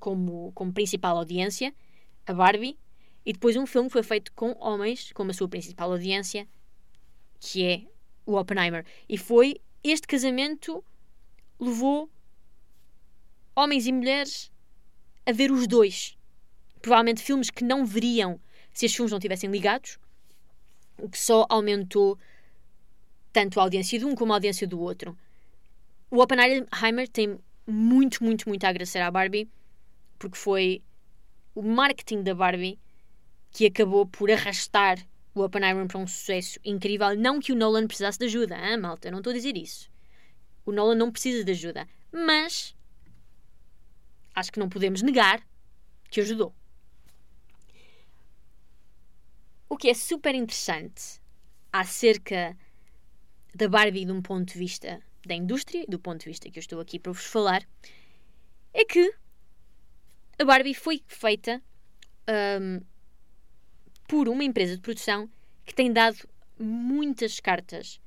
como, 0.00 0.52
como 0.54 0.72
principal 0.72 1.16
audiência, 1.16 1.74
a 2.26 2.32
Barbie, 2.32 2.78
e 3.24 3.32
depois 3.32 3.56
um 3.56 3.66
filme 3.66 3.88
que 3.88 3.92
foi 3.92 4.02
feito 4.02 4.32
com 4.32 4.56
homens 4.58 5.12
como 5.12 5.30
a 5.30 5.34
sua 5.34 5.48
principal 5.48 5.92
audiência, 5.92 6.46
que 7.40 7.64
é 7.64 7.82
o 8.26 8.36
Oppenheimer. 8.36 8.84
E 9.08 9.16
foi 9.16 9.60
este 9.82 10.06
casamento 10.06 10.84
levou 11.58 12.10
homens 13.54 13.86
e 13.86 13.92
mulheres 13.92 14.50
a 15.24 15.32
ver 15.32 15.50
os 15.50 15.66
dois. 15.66 16.16
Provavelmente 16.80 17.22
filmes 17.22 17.50
que 17.50 17.64
não 17.64 17.86
veriam 17.86 18.40
se 18.72 18.86
os 18.86 18.94
filmes 18.94 19.12
não 19.12 19.20
tivessem 19.20 19.50
ligados, 19.50 19.98
o 20.98 21.08
que 21.08 21.18
só 21.18 21.46
aumentou 21.48 22.18
tanto 23.32 23.60
a 23.60 23.62
audiência 23.62 23.98
de 23.98 24.04
um 24.04 24.14
como 24.14 24.32
a 24.32 24.36
audiência 24.36 24.66
do 24.66 24.80
outro. 24.80 25.16
O 26.10 26.20
Oppenheimer 26.20 27.08
tem 27.08 27.38
muito, 27.66 28.22
muito, 28.24 28.48
muito 28.48 28.64
a 28.64 28.68
agradecer 28.68 28.98
à 28.98 29.10
Barbie, 29.10 29.48
porque 30.18 30.36
foi 30.36 30.82
o 31.54 31.62
marketing 31.62 32.22
da 32.22 32.34
Barbie 32.34 32.78
que 33.52 33.66
acabou 33.66 34.06
por 34.06 34.30
arrastar 34.30 34.98
o 35.34 35.42
Oppenheimer 35.42 35.86
para 35.86 35.98
um 35.98 36.06
sucesso 36.06 36.58
incrível. 36.64 37.14
Não 37.16 37.38
que 37.38 37.52
o 37.52 37.56
Nolan 37.56 37.86
precisasse 37.86 38.18
de 38.18 38.24
ajuda, 38.24 38.56
hein, 38.56 38.78
malta? 38.78 39.08
Eu 39.08 39.12
não 39.12 39.18
estou 39.18 39.30
a 39.30 39.36
dizer 39.36 39.56
isso. 39.56 39.90
O 40.64 40.72
Nolan 40.72 40.94
não 40.94 41.12
precisa 41.12 41.44
de 41.44 41.52
ajuda. 41.52 41.88
Mas 42.10 42.74
acho 44.34 44.52
que 44.52 44.58
não 44.58 44.68
podemos 44.68 45.02
negar 45.02 45.46
que 46.10 46.20
ajudou. 46.20 46.54
O 49.68 49.76
que 49.76 49.88
é 49.88 49.94
super 49.94 50.34
interessante 50.34 51.20
acerca 51.72 52.56
da 53.54 53.68
Barbie 53.68 54.04
de 54.04 54.12
um 54.12 54.20
ponto 54.20 54.52
de 54.52 54.58
vista 54.58 55.00
da 55.26 55.34
indústria, 55.34 55.86
do 55.88 55.98
ponto 55.98 56.20
de 56.20 56.26
vista 56.26 56.50
que 56.50 56.58
eu 56.58 56.60
estou 56.60 56.80
aqui 56.80 56.98
para 56.98 57.12
vos 57.12 57.24
falar, 57.24 57.66
é 58.74 58.84
que 58.84 59.14
a 60.38 60.44
Barbie 60.44 60.74
foi 60.74 61.02
feita 61.06 61.62
um, 62.60 62.80
por 64.12 64.28
uma 64.28 64.44
empresa 64.44 64.76
de 64.76 64.82
produção 64.82 65.26
que 65.64 65.74
tem 65.74 65.90
dado 65.90 66.28
muitas 66.58 67.40
cartas 67.40 67.98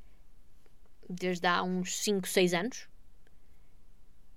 desde 1.09 1.47
há 1.47 1.63
uns 1.63 1.97
5, 1.97 2.27
6 2.27 2.53
anos 2.53 2.87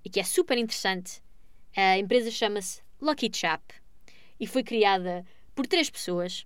e 0.03 0.09
que 0.09 0.19
é 0.19 0.23
super 0.23 0.57
interessante. 0.57 1.21
A 1.75 1.99
empresa 1.99 2.31
chama-se 2.31 2.81
Lucky 2.99 3.29
Chap 3.31 3.61
e 4.39 4.47
foi 4.47 4.63
criada 4.63 5.23
por 5.53 5.67
três 5.67 5.91
pessoas. 5.91 6.43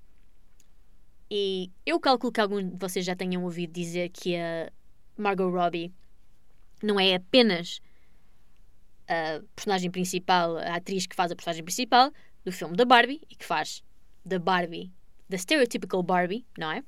E 1.32 1.72
eu 1.86 2.02
calculo 2.02 2.34
que 2.34 2.42
alguns 2.42 2.70
de 2.70 2.76
vocês 2.76 3.06
já 3.06 3.16
tenham 3.16 3.46
ouvido 3.46 3.72
dizer 3.72 4.10
que 4.10 4.36
a 4.36 4.70
Margot 5.16 5.50
Robbie 5.50 5.94
não 6.84 7.00
é 7.00 7.16
apenas 7.16 7.80
a 9.08 9.42
personagem 9.56 9.90
principal, 9.90 10.58
a 10.58 10.76
atriz 10.76 11.08
que 11.08 11.16
faz 11.16 11.32
a 11.32 11.36
personagem 11.38 11.64
principal 11.64 12.12
do 12.44 12.52
filme 12.52 12.76
da 12.76 12.84
Barbie 12.84 13.22
e 13.30 13.38
que 13.38 13.46
faz 13.46 13.82
da 14.26 14.38
Barbie, 14.38 14.92
da 15.30 15.38
stereotypical 15.38 16.04
Barbie, 16.04 16.46
não 16.58 16.72
é? 16.72 16.84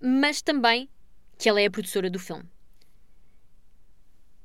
Mas 0.00 0.42
também 0.42 0.88
que 1.38 1.48
ela 1.48 1.60
é 1.60 1.66
a 1.66 1.70
produtora 1.70 2.10
do 2.10 2.18
filme. 2.18 2.44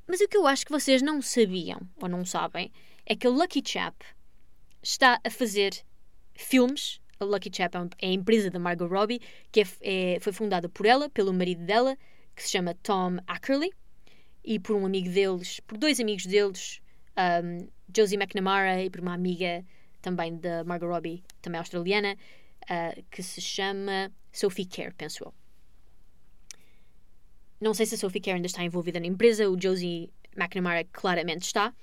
Mas 0.07 0.21
o 0.21 0.27
que 0.27 0.37
eu 0.37 0.45
acho 0.45 0.65
que 0.65 0.71
vocês 0.71 1.01
não 1.01 1.21
sabiam, 1.21 1.79
ou 2.01 2.09
não 2.09 2.25
sabem, 2.25 2.71
é 3.05 3.15
que 3.15 3.25
a 3.25 3.29
Lucky 3.29 3.61
Chap 3.65 3.95
está 4.81 5.19
a 5.23 5.29
fazer 5.29 5.83
filmes. 6.35 7.01
A 7.19 7.25
Lucky 7.25 7.49
Chap 7.53 7.75
é 7.99 8.07
a 8.07 8.11
empresa 8.11 8.49
da 8.49 8.59
Margot 8.59 8.87
Robbie, 8.87 9.21
que 9.51 9.61
é, 9.61 9.65
é, 9.81 10.19
foi 10.19 10.33
fundada 10.33 10.67
por 10.67 10.85
ela, 10.85 11.09
pelo 11.09 11.33
marido 11.33 11.65
dela, 11.65 11.97
que 12.35 12.43
se 12.43 12.51
chama 12.51 12.75
Tom 12.83 13.17
Ackerley, 13.27 13.71
e 14.43 14.59
por 14.59 14.75
um 14.75 14.85
amigo 14.85 15.09
deles, 15.09 15.59
por 15.61 15.77
dois 15.77 15.99
amigos 15.99 16.25
deles, 16.25 16.81
um, 17.17 17.67
Josie 17.95 18.17
McNamara, 18.17 18.83
e 18.83 18.89
por 18.89 18.99
uma 18.99 19.13
amiga 19.13 19.65
também 20.01 20.37
da 20.37 20.63
Margot 20.65 20.87
Robbie, 20.87 21.23
também 21.41 21.59
australiana, 21.59 22.17
uh, 22.63 23.03
que 23.09 23.21
se 23.23 23.41
chama 23.41 24.11
Sophie 24.31 24.65
Kerr, 24.65 24.93
penso 24.95 25.23
eu. 25.23 25.33
Não 27.59 27.73
sei 27.73 27.85
se 27.85 27.95
a 27.95 27.97
Sophie 27.97 28.21
Kerr 28.21 28.35
ainda 28.35 28.47
está 28.47 28.63
envolvida 28.63 28.99
na 28.99 29.07
empresa, 29.07 29.49
o 29.49 29.59
Josie 29.59 30.11
McNamara 30.35 30.83
claramente 30.91 31.43
está. 31.43 31.73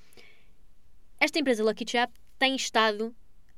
Esta 1.19 1.39
empresa 1.39 1.65
Lucky 1.65 1.85
Chap 1.89 2.13
tem 2.39 2.55
estado 2.55 3.15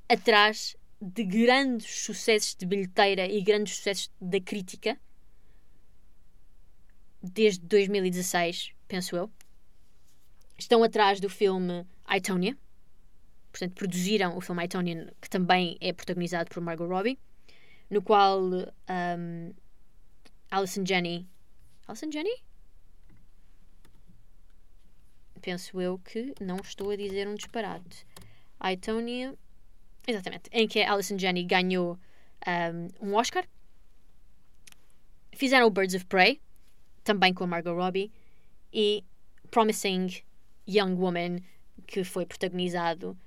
atrás 0.08 0.76
de 1.00 1.24
grandes 1.24 2.04
sucessos 2.04 2.54
de 2.54 2.66
bilheteira 2.66 3.26
e 3.26 3.40
grandes 3.40 3.76
sucessos 3.76 4.10
da 4.20 4.40
crítica 4.40 4.98
desde 7.22 7.64
2016, 7.66 8.72
penso 8.88 9.16
eu. 9.16 9.30
Estão 10.58 10.82
atrás 10.82 11.20
do 11.20 11.28
filme 11.28 11.86
Itonia. 12.08 12.56
Portanto, 13.52 13.74
produziram 13.74 14.36
o 14.36 14.40
filme 14.40 14.64
Itonia, 14.64 15.12
que 15.20 15.28
também 15.28 15.76
é 15.80 15.92
protagonizado 15.92 16.50
por 16.50 16.60
Margot 16.62 16.86
Robbie, 16.86 17.18
no 17.88 18.02
qual 18.02 18.42
um, 18.42 19.52
Alison 20.50 20.84
Jenny 20.84 21.28
Alison 21.86 22.10
Jenny? 22.10 22.42
Penso 25.40 25.80
eu 25.80 25.98
que 25.98 26.34
não 26.40 26.56
estou 26.56 26.90
a 26.90 26.96
dizer 26.96 27.28
um 27.28 27.34
disparate. 27.34 28.06
Itonia. 28.62 29.34
Exatamente. 30.06 30.48
Em 30.52 30.68
que 30.68 30.80
Alison 30.82 31.18
Jenny 31.18 31.44
ganhou 31.44 31.98
um, 32.46 33.08
um 33.08 33.14
Oscar. 33.14 33.44
Fizeram 35.32 35.66
o 35.66 35.70
Birds 35.70 35.94
of 35.94 36.04
Prey, 36.06 36.40
também 37.02 37.34
com 37.34 37.44
a 37.44 37.46
Margot 37.46 37.74
Robbie. 37.74 38.12
E 38.72 39.04
Promising 39.50 40.22
Young 40.66 40.94
Woman, 40.94 41.40
que 41.86 42.04
foi 42.04 42.24
protagonizado 42.24 43.18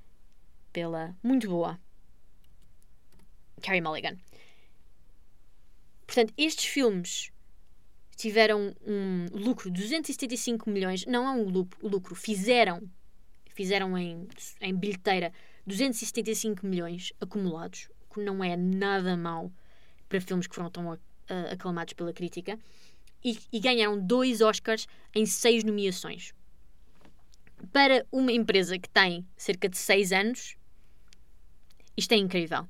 pela 0.75 1.15
muito 1.23 1.47
boa 1.47 1.79
Carrie 3.61 3.79
Mulligan. 3.79 4.17
Portanto, 6.05 6.33
estes 6.37 6.65
filmes 6.65 7.31
tiveram 8.17 8.75
um 8.85 9.25
lucro 9.31 9.71
de 9.71 9.81
275 9.81 10.69
milhões, 10.69 11.05
não 11.05 11.25
é 11.25 11.31
um 11.31 11.47
lucro, 11.81 12.13
fizeram, 12.13 12.83
fizeram 13.53 13.97
em, 13.97 14.27
em 14.59 14.75
bilheteira 14.75 15.31
275 15.65 16.67
milhões 16.67 17.13
acumulados, 17.21 17.89
que 18.13 18.19
não 18.19 18.43
é 18.43 18.57
nada 18.57 19.15
mau 19.15 19.49
para 20.09 20.19
filmes 20.19 20.45
que 20.45 20.55
foram 20.55 20.69
tão 20.69 20.91
uh, 20.91 20.97
aclamados 21.51 21.93
pela 21.93 22.11
crítica, 22.11 22.59
e, 23.23 23.39
e 23.51 23.61
ganharam 23.61 23.97
dois 23.97 24.41
Oscars 24.41 24.87
em 25.15 25.25
seis 25.25 25.63
nomeações. 25.63 26.33
Para 27.71 28.05
uma 28.11 28.33
empresa 28.33 28.77
que 28.77 28.89
tem 28.89 29.25
cerca 29.35 29.67
de 29.67 29.77
6 29.77 30.11
anos, 30.11 30.57
isto 31.97 32.11
é 32.11 32.17
incrível. 32.17 32.67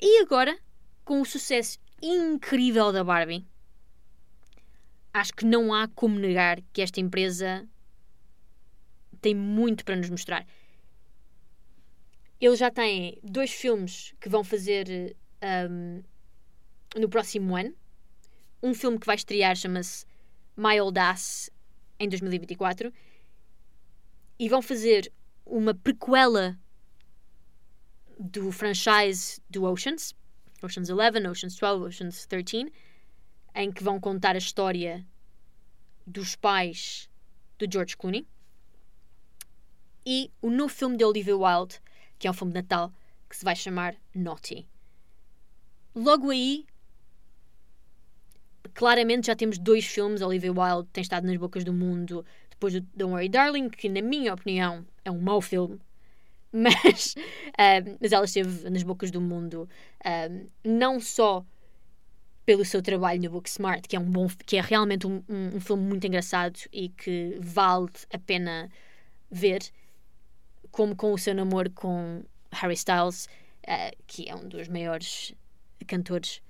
E 0.00 0.20
agora, 0.20 0.58
com 1.04 1.20
o 1.20 1.26
sucesso 1.26 1.78
incrível 2.00 2.92
da 2.92 3.02
Barbie, 3.02 3.46
acho 5.12 5.32
que 5.32 5.44
não 5.44 5.74
há 5.74 5.88
como 5.88 6.18
negar 6.18 6.60
que 6.72 6.82
esta 6.82 7.00
empresa 7.00 7.68
tem 9.20 9.34
muito 9.34 9.84
para 9.84 9.96
nos 9.96 10.08
mostrar. 10.08 10.46
Eles 12.40 12.58
já 12.58 12.70
têm 12.70 13.18
dois 13.22 13.50
filmes 13.50 14.14
que 14.20 14.28
vão 14.28 14.44
fazer 14.44 15.16
um, 15.70 16.02
no 16.96 17.08
próximo 17.08 17.56
ano. 17.56 17.74
Um 18.62 18.74
filme 18.74 18.98
que 18.98 19.06
vai 19.06 19.16
estrear 19.16 19.56
chama-se 19.56 20.06
My 20.56 20.80
Old 20.80 20.98
Ass 20.98 21.50
em 21.98 22.08
2024. 22.08 22.92
E 24.38 24.48
vão 24.48 24.62
fazer 24.62 25.12
uma 25.44 25.74
prequela 25.74 26.56
do 28.18 28.50
franchise 28.50 29.40
do 29.48 29.64
Oceans, 29.64 30.14
Oceans 30.62 30.90
11, 30.90 31.28
Oceans 31.28 31.56
12, 31.56 31.84
Oceans 31.84 32.26
13 32.26 32.72
em 33.54 33.72
que 33.72 33.82
vão 33.82 33.98
contar 34.00 34.34
a 34.34 34.38
história 34.38 35.06
dos 36.06 36.36
pais 36.36 37.08
do 37.58 37.66
George 37.70 37.96
Clooney. 37.96 38.26
E 40.06 40.30
o 40.40 40.48
novo 40.48 40.72
filme 40.72 40.96
de 40.96 41.04
Olivia 41.04 41.36
Wilde, 41.36 41.80
que 42.18 42.26
é 42.26 42.30
um 42.30 42.34
filme 42.34 42.52
de 42.52 42.60
Natal, 42.60 42.92
que 43.28 43.36
se 43.36 43.44
vai 43.44 43.54
chamar 43.54 43.94
Naughty. 44.14 44.66
Logo 45.94 46.30
aí, 46.30 46.64
claramente 48.72 49.26
já 49.26 49.36
temos 49.36 49.58
dois 49.58 49.84
filmes. 49.84 50.22
Olivia 50.22 50.52
Wilde 50.52 50.88
tem 50.92 51.02
estado 51.02 51.26
nas 51.26 51.36
bocas 51.36 51.64
do 51.64 51.72
mundo 51.72 52.24
depois 52.48 52.72
do 52.72 52.80
Don't 52.94 53.12
Worry 53.12 53.28
Darling, 53.28 53.68
que 53.68 53.88
na 53.88 54.00
minha 54.00 54.32
opinião 54.32 54.86
é 55.04 55.10
um 55.10 55.20
mau 55.20 55.40
filme. 55.40 55.80
Mas, 56.52 57.14
uh, 57.14 57.98
mas 58.00 58.10
ela 58.10 58.24
esteve 58.24 58.70
nas 58.70 58.82
bocas 58.82 59.10
do 59.10 59.20
mundo 59.20 59.68
um, 60.02 60.46
não 60.64 60.98
só 60.98 61.44
pelo 62.46 62.64
seu 62.64 62.80
trabalho 62.80 63.20
no 63.20 63.28
Booksmart, 63.28 63.86
que 63.86 63.94
é 63.94 64.00
um 64.00 64.10
bom, 64.10 64.26
que 64.46 64.56
é 64.56 64.62
realmente 64.62 65.06
um, 65.06 65.22
um, 65.28 65.56
um 65.56 65.60
filme 65.60 65.82
muito 65.82 66.06
engraçado 66.06 66.58
e 66.72 66.88
que 66.88 67.36
vale 67.38 67.90
a 68.10 68.18
pena 68.18 68.70
ver, 69.30 69.60
como 70.70 70.96
com 70.96 71.12
o 71.12 71.18
seu 71.18 71.34
namoro 71.34 71.70
com 71.70 72.24
Harry 72.50 72.72
Styles, 72.72 73.26
uh, 73.66 73.94
que 74.06 74.30
é 74.30 74.34
um 74.34 74.48
dos 74.48 74.68
maiores 74.68 75.34
cantores 75.86 76.40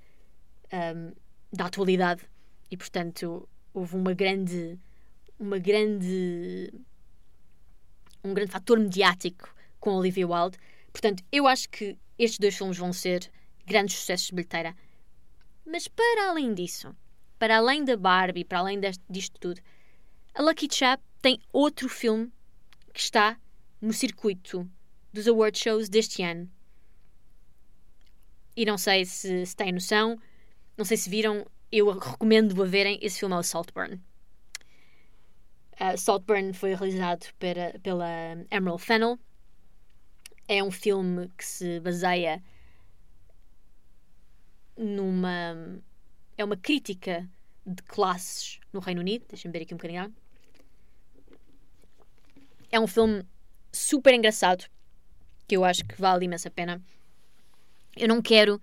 um, 0.73 1.13
da 1.53 1.67
atualidade. 1.67 2.23
E 2.71 2.77
portanto 2.77 3.49
houve 3.75 3.97
uma 3.97 4.15
grande 4.15 4.79
uma 5.39 5.59
grande 5.59 6.73
um 8.23 8.35
grande 8.35 8.51
fator 8.51 8.79
mediático 8.79 9.55
com 9.89 9.97
Olivia 9.97 10.27
Wilde 10.27 10.59
portanto 10.93 11.23
eu 11.31 11.47
acho 11.47 11.69
que 11.69 11.97
estes 12.19 12.39
dois 12.39 12.57
filmes 12.57 12.77
vão 12.77 12.93
ser 12.93 13.31
grandes 13.67 13.97
sucessos 13.97 14.27
de 14.27 14.35
bilheteira 14.35 14.75
mas 15.65 15.89
para 15.89 16.31
além 16.31 16.55
disso 16.55 16.95
para 17.39 17.57
além 17.57 17.85
da 17.85 17.97
Barbie 17.97 18.45
para 18.45 18.59
além 18.59 18.81
deste, 18.81 19.03
disto 19.09 19.39
tudo 19.39 19.61
a 20.35 20.43
Lucky 20.43 20.69
Chap 20.71 21.03
tem 21.21 21.41
outro 21.53 21.89
filme 21.89 22.33
que 22.93 23.01
está 23.01 23.39
no 23.81 23.93
circuito 23.93 24.69
dos 25.13 25.27
award 25.27 25.59
shows 25.59 25.89
deste 25.89 26.23
ano 26.23 26.51
e 28.57 28.65
não 28.65 28.77
sei 28.77 29.05
se, 29.05 29.47
se 29.47 29.57
têm 29.57 29.73
noção 29.73 30.19
não 30.79 30.85
sei 30.85 30.97
se 30.97 31.11
viram, 31.11 31.45
eu 31.73 31.91
recomendo 31.91 32.63
a 32.63 32.65
verem. 32.65 33.01
Esse 33.03 33.19
filme 33.19 33.35
é 33.35 33.39
o 33.39 33.43
Saltburn. 33.43 34.01
Uh, 35.73 35.99
Saltburn 35.99 36.53
foi 36.53 36.73
realizado 36.73 37.27
pela, 37.37 37.73
pela 37.83 38.09
Emerald 38.49 38.81
Fennell. 38.81 39.19
É 40.49 40.65
um 40.65 40.71
filme 40.71 41.31
que 41.37 41.45
se 41.45 41.79
baseia 41.81 42.43
numa. 44.77 45.79
É 46.37 46.45
uma 46.45 46.57
crítica 46.57 47.29
de 47.67 47.83
classes 47.83 48.59
no 48.73 48.81
Reino 48.81 49.01
Unido. 49.01 49.27
Deixem-me 49.29 49.53
ver 49.53 49.65
aqui 49.65 49.75
um 49.75 49.77
bocadinho. 49.77 50.15
É 52.71 52.81
um 52.81 52.87
filme 52.87 53.25
super 53.73 54.15
engraçado 54.15 54.65
que 55.47 55.57
eu 55.57 55.65
acho 55.65 55.85
que 55.85 56.01
vale 56.01 56.25
imensa 56.25 56.51
pena. 56.51 56.81
Eu 57.97 58.09
não 58.09 58.23
quero 58.23 58.61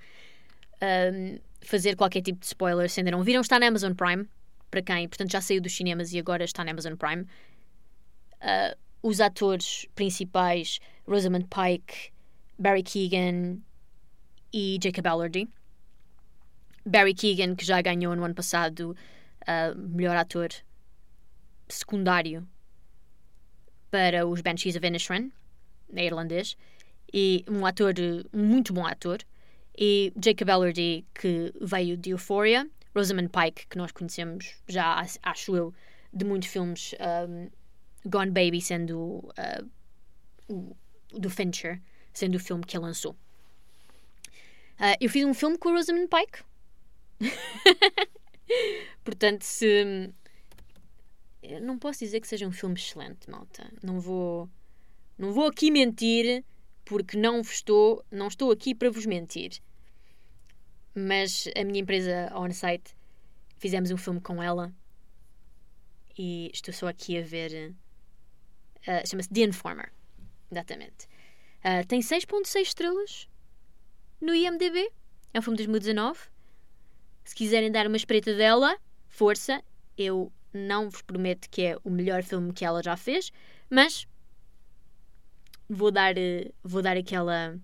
um, 0.82 1.40
fazer 1.62 1.96
qualquer 1.96 2.22
tipo 2.22 2.40
de 2.40 2.46
spoiler 2.46 2.90
se 2.90 3.00
ainda 3.00 3.12
não 3.12 3.24
viram. 3.24 3.42
Está 3.42 3.60
na 3.60 3.68
Amazon 3.68 3.94
Prime, 3.94 4.28
para 4.72 4.82
quem, 4.82 5.08
portanto, 5.08 5.32
já 5.32 5.42
saiu 5.42 5.62
dos 5.62 5.76
cinemas 5.76 6.14
e 6.14 6.20
agora 6.20 6.44
está 6.44 6.64
na 6.64 6.72
Amazon 6.72 6.96
Prime. 6.96 7.24
Uh, 8.42 8.85
os 9.06 9.22
atores 9.22 9.86
principais, 9.94 10.80
Rosamund 11.08 11.46
Pike, 11.46 12.12
Barry 12.58 12.82
Keegan 12.82 13.60
e 14.52 14.80
Jacob 14.84 15.06
Elordi. 15.06 15.48
Barry 16.84 17.14
Keegan, 17.14 17.56
que 17.56 17.64
já 17.64 17.84
ganhou 17.84 18.16
no 18.16 18.24
ano 18.24 18.34
passado 18.34 18.98
uh, 19.44 19.78
melhor 19.78 20.18
ator 20.18 20.50
secundário 21.70 22.48
para 23.92 24.26
os 24.26 24.42
Banshees 24.42 24.76
of 24.76 24.88
Inisherin, 24.88 25.32
na 25.88 26.02
irlandês, 26.02 26.58
e 27.14 27.46
um 27.48 27.64
ator, 27.64 27.94
muito 28.34 28.74
bom 28.74 28.88
ator 28.88 29.20
e 29.78 30.12
Jacob 30.20 30.50
Elordi, 30.50 31.06
que 31.14 31.54
veio 31.62 31.96
de 31.96 32.10
Euphoria, 32.10 32.68
Rosamund 32.96 33.30
Pike, 33.30 33.68
que 33.68 33.78
nós 33.78 33.92
conhecemos 33.92 34.56
já, 34.68 35.06
acho 35.22 35.56
eu, 35.56 35.72
de 36.12 36.26
muitos 36.26 36.50
filmes, 36.50 36.96
um, 37.30 37.50
Gone 38.06 38.32
Baby 38.32 38.62
sendo 38.62 38.98
uh, 39.00 39.70
o 40.48 40.76
do 41.12 41.30
Fincher, 41.30 41.82
sendo 42.14 42.36
o 42.36 42.40
filme 42.40 42.64
que 42.64 42.78
ele 42.78 42.86
lançou. 42.86 43.14
Uh, 44.80 44.96
eu 45.00 45.10
fiz 45.10 45.26
um 45.26 45.34
filme 45.34 45.58
com 45.58 45.70
a 45.70 45.74
Rosamund 45.74 46.10
Pike. 46.10 46.44
Portanto, 49.04 49.44
se. 49.44 50.12
não 51.62 51.80
posso 51.80 52.00
dizer 52.00 52.20
que 52.20 52.28
seja 52.28 52.48
um 52.48 52.52
filme 52.52 52.76
excelente, 52.76 53.30
malta. 53.30 53.72
Não 53.82 54.00
vou. 54.00 54.50
Não 55.18 55.32
vou 55.32 55.48
aqui 55.48 55.72
mentir 55.72 56.44
porque 56.84 57.18
não 57.18 57.42
estou, 57.42 58.06
não 58.12 58.28
estou 58.28 58.52
aqui 58.52 58.76
para 58.76 58.92
vos 58.92 59.06
mentir. 59.06 59.62
Mas 60.94 61.50
a 61.58 61.64
minha 61.64 61.82
empresa 61.82 62.32
OnSite 62.36 62.96
fizemos 63.58 63.92
um 63.92 63.98
filme 63.98 64.22
com 64.22 64.42
ela 64.42 64.74
e 66.18 66.50
estou 66.54 66.74
só 66.74 66.88
aqui 66.88 67.18
a 67.18 67.22
ver. 67.22 67.74
Uh, 68.88 69.08
Chama-se 69.08 69.30
The 69.30 69.42
Informer. 69.42 69.92
Exatamente. 70.52 71.08
Uh, 71.64 71.86
tem 71.88 72.00
6.6 72.00 72.62
estrelas 72.62 73.30
no 74.22 74.34
IMDB. 74.34 74.90
É 75.34 75.40
um 75.40 75.42
filme 75.42 75.58
de 75.58 75.64
2019. 75.66 76.20
Se 77.24 77.34
quiserem 77.34 77.72
dar 77.72 77.88
uma 77.88 77.98
espreita 77.98 78.34
dela, 78.36 78.78
força. 79.08 79.64
Eu 79.98 80.32
não 80.54 80.90
vos 80.90 81.02
prometo 81.02 81.50
que 81.50 81.62
é 81.64 81.78
o 81.84 81.90
melhor 81.90 82.24
filme 82.24 82.54
que 82.54 82.64
ela 82.64 82.82
já 82.82 82.96
fez, 82.96 83.32
mas 83.70 84.08
vou 85.70 85.92
dar, 85.92 86.18
eh, 86.18 86.52
vou 86.64 86.82
dar 86.82 86.96
aquela. 86.98 87.60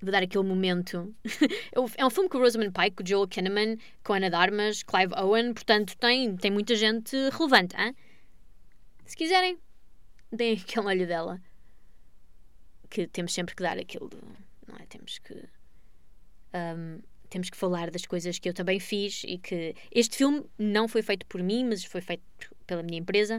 Vou 0.00 0.12
dar 0.12 0.22
aquele 0.22 0.44
momento. 0.44 1.14
é 1.96 2.04
um 2.04 2.10
filme 2.10 2.28
com 2.28 2.38
Rosamund 2.38 2.72
Pike, 2.72 2.96
com 2.96 3.06
Joel 3.06 3.26
Kinnaman, 3.26 3.76
com 4.04 4.12
Ana 4.12 4.30
Darmas, 4.30 4.82
Clive 4.82 5.14
Owen, 5.16 5.54
portanto 5.54 5.96
tem, 5.96 6.36
tem 6.36 6.50
muita 6.50 6.74
gente 6.74 7.16
relevante. 7.30 7.74
Hein? 7.76 7.94
Se 9.06 9.16
quiserem, 9.16 9.58
deem 10.36 10.54
aquele 10.60 10.86
olho 10.86 11.06
dela. 11.06 11.40
Que 12.88 13.06
temos 13.06 13.32
sempre 13.32 13.54
que 13.54 13.62
dar 13.62 13.78
aquilo. 13.78 14.10
Não 14.66 14.76
é? 14.76 14.86
Temos 14.86 15.18
que. 15.18 15.34
Um, 16.54 17.00
temos 17.28 17.50
que 17.50 17.56
falar 17.56 17.90
das 17.90 18.06
coisas 18.06 18.38
que 18.38 18.48
eu 18.48 18.54
também 18.54 18.78
fiz 18.78 19.24
e 19.24 19.36
que 19.36 19.74
este 19.90 20.16
filme 20.16 20.44
não 20.56 20.86
foi 20.86 21.02
feito 21.02 21.26
por 21.26 21.42
mim, 21.42 21.64
mas 21.64 21.84
foi 21.84 22.00
feito 22.00 22.22
pela 22.66 22.84
minha 22.84 22.98
empresa. 22.98 23.38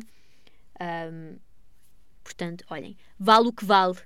Um, 0.81 1.37
Portanto, 2.27 2.65
olhem, 2.69 2.97
vale 3.17 3.47
o 3.47 3.53
que 3.53 3.63
vale 3.63 3.97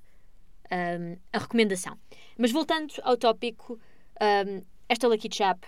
um, 0.72 1.18
a 1.34 1.40
recomendação. 1.40 1.98
Mas 2.38 2.52
voltando 2.52 2.94
ao 3.02 3.18
tópico, 3.18 3.80
um, 4.22 4.64
esta 4.88 5.08
Lucky 5.08 5.28
Chap 5.34 5.66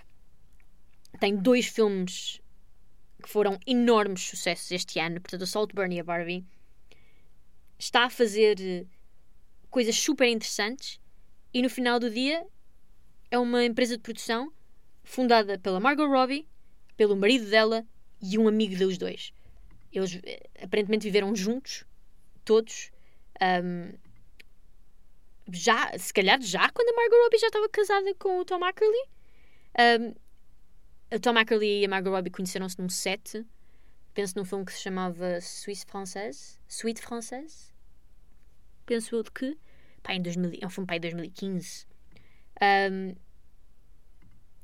tem 1.19 1.35
dois 1.35 1.65
filmes 1.65 2.39
que 3.23 3.27
foram 3.27 3.59
enormes 3.65 4.21
sucessos 4.21 4.69
este 4.71 4.99
ano. 4.99 5.19
Portanto, 5.19 5.41
o 5.41 5.47
Saltburn 5.47 5.95
e 5.95 5.99
a 5.99 6.03
Barbie. 6.03 6.45
Está 7.77 8.05
a 8.05 8.09
fazer 8.09 8.59
eh, 8.59 8.85
coisas 9.69 9.95
super 9.95 10.27
interessantes 10.27 10.99
e 11.53 11.61
no 11.61 11.69
final 11.69 11.99
do 11.99 12.09
dia 12.09 12.45
é 13.29 13.37
uma 13.37 13.63
empresa 13.63 13.97
de 13.97 14.03
produção 14.03 14.51
fundada 15.03 15.57
pela 15.59 15.79
Margot 15.79 16.07
Robbie, 16.07 16.47
pelo 16.95 17.15
marido 17.15 17.49
dela 17.49 17.85
e 18.21 18.37
um 18.37 18.47
amigo 18.47 18.75
dos 18.77 18.97
dois. 18.97 19.33
Eles 19.91 20.19
eh, 20.23 20.49
aparentemente 20.61 21.03
viveram 21.03 21.35
juntos 21.35 21.85
todos. 22.45 22.91
Um, 23.41 23.93
já, 25.51 25.97
se 25.97 26.13
calhar 26.13 26.41
já 26.41 26.69
quando 26.69 26.89
a 26.89 26.95
Margot 26.95 27.23
Robbie 27.23 27.37
já 27.37 27.47
estava 27.47 27.67
casada 27.69 28.13
com 28.15 28.39
o 28.39 28.45
Tom 28.45 28.63
Ackerley. 28.63 29.05
Um, 29.79 30.15
o 31.15 31.19
Tom 31.19 31.37
Ackerley 31.37 31.81
e 31.81 31.85
a 31.85 31.89
Margot 31.89 32.11
Robbie 32.11 32.31
conheceram-se 32.31 32.79
num 32.79 32.89
set. 32.89 33.45
Penso 34.13 34.37
num 34.37 34.45
filme 34.45 34.65
que 34.65 34.73
se 34.73 34.81
chamava 34.81 35.41
Suisse 35.41 35.85
Française. 35.85 36.59
Suite 36.67 37.01
Française. 37.01 37.73
Penso 38.85 39.15
eu 39.15 39.23
de 39.23 39.31
que. 39.31 39.57
Pá, 40.01 40.13
em 40.13 40.21
2000, 40.21 40.59
é 40.61 40.65
um 40.65 40.69
filme 40.69 40.85
para 40.85 40.97
em 40.97 41.01
2015. 41.01 41.87
Um, 42.91 43.15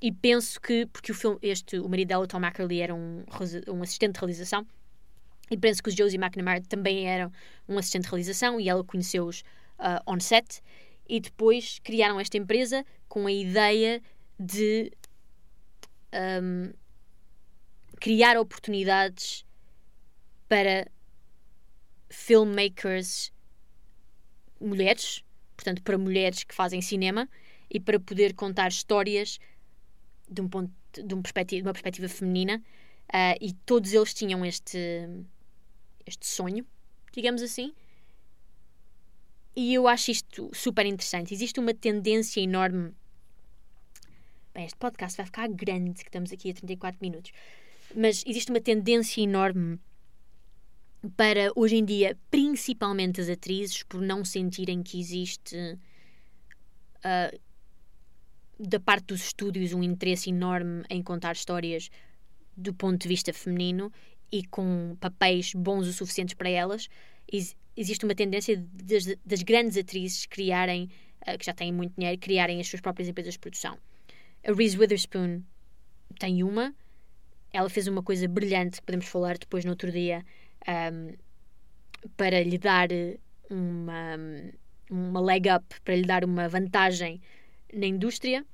e 0.01 0.11
penso 0.11 0.59
que, 0.61 0.85
porque 0.85 1.11
o 1.11 1.15
filme, 1.15 1.37
este, 1.41 1.79
o 1.79 1.89
marido 1.89 2.09
dela, 2.09 2.27
Tom 2.27 2.43
Ackerley, 2.45 2.81
era 2.81 2.95
um, 2.95 3.25
um 3.67 3.81
assistente 3.81 4.13
de 4.13 4.19
realização, 4.19 4.65
e 5.51 5.57
penso 5.57 5.81
que 5.81 5.89
os 5.89 5.95
Josie 5.95 6.17
McNamara 6.17 6.61
também 6.61 7.07
eram 7.07 7.31
um 7.67 7.77
assistente 7.77 8.03
de 8.03 8.09
realização 8.09 8.59
e 8.59 8.69
ela 8.69 8.83
conheceu-os 8.83 9.41
uh, 9.79 9.99
on 10.05 10.19
set. 10.19 10.61
E 11.07 11.19
depois 11.19 11.79
criaram 11.79 12.19
esta 12.19 12.37
empresa 12.37 12.85
com 13.07 13.25
a 13.25 13.31
ideia 13.31 14.01
de 14.39 14.91
um, 16.43 16.71
criar 17.99 18.37
oportunidades 18.37 19.45
para 20.47 20.89
filmmakers 22.09 23.31
mulheres, 24.59 25.23
portanto, 25.55 25.81
para 25.83 25.97
mulheres 25.97 26.43
que 26.43 26.55
fazem 26.55 26.81
cinema 26.81 27.29
e 27.69 27.79
para 27.79 27.99
poder 27.99 28.33
contar 28.33 28.69
histórias 28.69 29.39
de, 30.27 30.41
um 30.41 30.49
ponto, 30.49 30.71
de, 30.93 31.13
um 31.13 31.21
perspectiva, 31.21 31.61
de 31.61 31.67
uma 31.67 31.73
perspectiva 31.73 32.09
feminina. 32.09 32.61
Uh, 33.09 33.35
e 33.41 33.53
todos 33.53 33.91
eles 33.91 34.13
tinham 34.13 34.45
este 34.45 34.79
este 36.09 36.25
sonho, 36.25 36.65
digamos 37.13 37.41
assim. 37.41 37.73
E 39.55 39.73
eu 39.73 39.87
acho 39.87 40.11
isto 40.11 40.49
super 40.53 40.85
interessante. 40.85 41.33
Existe 41.33 41.59
uma 41.59 41.73
tendência 41.73 42.41
enorme. 42.41 42.93
Bem, 44.53 44.65
este 44.65 44.77
podcast 44.77 45.17
vai 45.17 45.25
ficar 45.25 45.47
grande, 45.49 45.93
que 45.93 46.09
estamos 46.09 46.31
aqui 46.31 46.51
a 46.51 46.53
34 46.53 46.97
minutos. 47.01 47.31
Mas 47.95 48.23
existe 48.25 48.51
uma 48.51 48.61
tendência 48.61 49.21
enorme 49.21 49.79
para 51.15 51.51
hoje 51.55 51.77
em 51.77 51.85
dia, 51.85 52.17
principalmente 52.29 53.21
as 53.21 53.29
atrizes, 53.29 53.83
por 53.83 54.01
não 54.01 54.25
sentirem 54.25 54.83
que 54.83 54.99
existe 54.99 55.55
uh, 56.97 57.39
da 58.59 58.79
parte 58.79 59.05
dos 59.05 59.21
estúdios, 59.21 59.73
um 59.73 59.81
interesse 59.81 60.29
enorme 60.29 60.83
em 60.89 61.01
contar 61.01 61.33
histórias 61.33 61.89
do 62.55 62.73
ponto 62.73 63.01
de 63.01 63.07
vista 63.07 63.31
feminino 63.31 63.91
e 64.31 64.45
com 64.45 64.97
papéis 64.99 65.53
bons 65.53 65.87
o 65.87 65.93
suficientes 65.93 66.35
para 66.35 66.49
elas. 66.49 66.89
Ex 67.31 67.55
existe 67.77 68.03
uma 68.03 68.13
tendência 68.13 68.57
das, 68.57 69.05
das 69.25 69.41
grandes 69.41 69.77
atrizes 69.77 70.25
criarem, 70.25 70.89
uh, 71.25 71.37
que 71.37 71.45
já 71.45 71.53
têm 71.53 71.71
muito 71.71 71.95
dinheiro, 71.97 72.19
criarem 72.19 72.59
as 72.59 72.67
suas 72.67 72.81
próprias 72.81 73.07
empresas 73.07 73.35
de 73.35 73.39
produção. 73.39 73.79
A 74.43 74.51
Reese 74.51 74.77
Witherspoon 74.77 75.43
tem 76.19 76.43
uma, 76.43 76.75
ela 77.51 77.69
fez 77.69 77.87
uma 77.87 78.03
coisa 78.03 78.27
brilhante 78.27 78.79
que 78.79 78.85
podemos 78.85 79.07
falar 79.07 79.37
depois 79.37 79.65
no 79.65 79.71
outro 79.71 79.91
dia 79.91 80.25
um, 80.67 81.13
para 82.15 82.41
lhe 82.43 82.57
dar 82.57 82.89
uma, 83.49 84.17
uma 84.89 85.21
leg 85.21 85.49
up, 85.49 85.65
para 85.81 85.95
lhe 85.95 86.05
dar 86.05 86.23
uma 86.23 86.47
vantagem 86.47 87.21
na 87.73 87.85
indústria. 87.85 88.45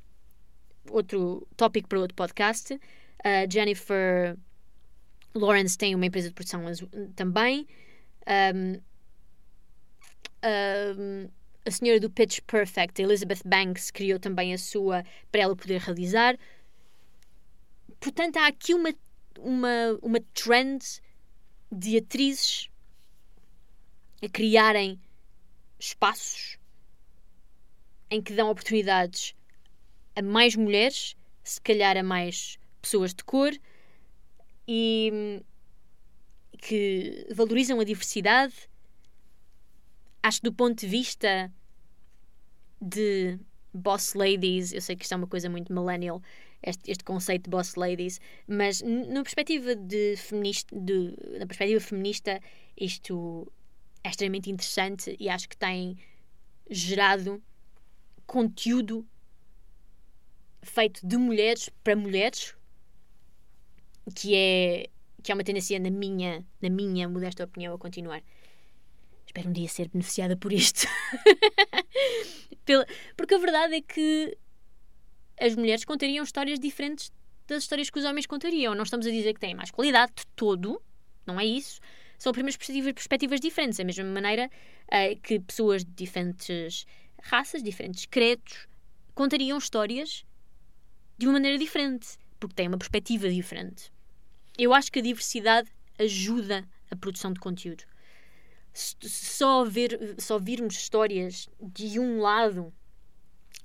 Outro 0.90 1.48
tópico 1.58 1.90
para 1.90 2.00
outro 2.00 2.16
podcast. 2.16 2.74
Uh, 2.74 3.52
Jennifer 3.52 4.38
Lawrence 5.34 5.78
tem 5.78 5.96
uma 5.96 6.06
empresa 6.06 6.30
de 6.30 6.34
produção 6.34 6.62
também. 7.16 7.68
Um, 8.28 8.80
um, 10.46 11.30
a 11.66 11.72
senhora 11.72 12.00
do 12.00 12.10
Pitch 12.10 12.40
Perfect, 12.46 13.02
Elizabeth 13.02 13.42
Banks, 13.44 13.90
criou 13.90 14.20
também 14.20 14.54
a 14.54 14.58
sua 14.58 15.04
para 15.32 15.42
ela 15.42 15.56
poder 15.56 15.82
realizar. 15.82 16.38
Portanto, 18.00 18.38
há 18.38 18.48
aqui 18.48 18.74
uma, 18.74 18.94
uma, 19.40 20.00
uma 20.02 20.20
trend 20.34 20.84
de 21.72 21.98
atrizes 21.98 22.70
a 24.24 24.30
criarem 24.30 25.00
espaços 25.80 26.58
em 28.10 28.22
que 28.22 28.34
dão 28.34 28.50
oportunidades 28.50 29.36
a 30.16 30.22
mais 30.22 30.56
mulheres, 30.56 31.16
se 31.44 31.60
calhar 31.60 31.98
a 31.98 32.04
mais 32.04 32.58
pessoas 32.82 33.14
de 33.14 33.24
cor 33.24 33.52
e 34.68 35.44
que 36.58 37.28
valorizam 37.34 37.80
a 37.80 37.84
diversidade. 37.84 38.54
Acho 40.24 40.40
que 40.42 40.50
do 40.50 40.54
ponto 40.54 40.80
de 40.80 40.88
vista 40.88 41.52
de 42.82 43.38
boss 43.74 44.14
ladies, 44.14 44.72
eu 44.72 44.82
sei 44.82 44.96
que 44.96 45.04
isto 45.04 45.14
é 45.14 45.18
uma 45.18 45.28
coisa 45.28 45.50
muito 45.50 45.74
millennial, 45.74 46.22
este, 46.66 46.92
este 46.92 47.04
conceito 47.04 47.44
de 47.44 47.50
boss 47.52 47.76
ladies, 47.76 48.20
mas 48.48 48.82
na 48.82 49.22
perspectiva 49.22 49.76
de 49.76 50.18
feminista, 50.18 50.76
de, 50.78 51.16
na 51.40 51.46
perspectiva 51.46 51.80
feminista, 51.80 52.42
isto 52.76 53.52
é 54.04 54.10
extremamente 54.10 54.50
interessante 54.50 55.16
e 55.20 55.30
acho 55.30 55.48
que 55.48 55.56
tem 55.56 55.98
gerado 56.70 57.42
conteúdo 58.26 59.08
feito 60.64 61.06
de 61.06 61.18
mulheres 61.18 61.70
para 61.84 61.96
mulheres, 61.96 62.56
que 64.16 64.36
é 64.36 64.90
que 65.22 65.32
é 65.32 65.36
uma 65.36 65.44
tendência 65.44 65.80
na 65.80 65.90
minha, 65.90 66.46
na 66.62 66.70
minha 66.70 67.10
modesta 67.10 67.44
opinião 67.44 67.74
a 67.74 67.80
continuar. 67.80 68.22
Espero 69.26 69.50
um 69.50 69.52
dia 69.52 69.68
ser 69.68 69.90
beneficiada 69.90 70.38
por 70.38 70.54
isto. 70.54 70.88
Porque 73.18 73.34
a 73.34 73.40
verdade 73.40 73.76
é 73.76 73.82
que 73.82 74.38
as 75.40 75.56
mulheres 75.56 75.84
contariam 75.84 76.24
histórias 76.24 76.60
diferentes 76.60 77.12
das 77.48 77.64
histórias 77.64 77.90
que 77.90 78.00
os 78.00 78.06
homens 78.06 78.26
contariam. 78.26 78.74
Não 78.74 78.84
estamos 78.84 79.06
a 79.06 79.12
dizer 79.12 79.34
que 79.34 79.40
têm 79.40 79.56
mais 79.56 79.72
qualidade 79.72 80.14
de 80.16 80.28
todo, 80.36 80.82
não 81.26 81.40
é 81.40 81.46
isso. 81.46 81.80
São 82.18 82.32
apenas 82.32 82.56
perspectivas, 82.56 83.42
diferentes, 83.42 83.78
da 83.78 83.84
mesma 83.84 84.06
maneira 84.06 84.50
uh, 84.88 85.20
que 85.22 85.40
pessoas 85.40 85.84
de 85.84 85.92
diferentes 85.92 86.86
raças, 87.22 87.62
diferentes 87.62 88.06
credos, 88.06 88.68
contariam 89.14 89.58
histórias 89.58 90.26
de 91.18 91.26
uma 91.26 91.34
maneira 91.34 91.58
diferente, 91.58 92.18
porque 92.40 92.56
têm 92.56 92.68
uma 92.68 92.78
perspectiva 92.78 93.30
diferente. 93.30 93.92
Eu 94.58 94.74
acho 94.74 94.92
que 94.92 95.00
a 95.00 95.02
diversidade 95.02 95.70
ajuda 96.00 96.68
a 96.90 96.96
produção 96.96 97.34
de 97.34 97.40
conteúdo. 97.40 97.84
Só, 98.74 99.64
ver, 99.64 100.16
só 100.18 100.38
virmos 100.38 100.76
histórias 100.76 101.50
de 101.62 102.00
um 102.00 102.20
lado 102.20 102.74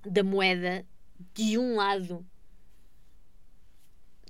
da 0.05 0.23
moeda 0.23 0.87
de 1.35 1.59
um 1.59 1.77
lado 1.77 2.27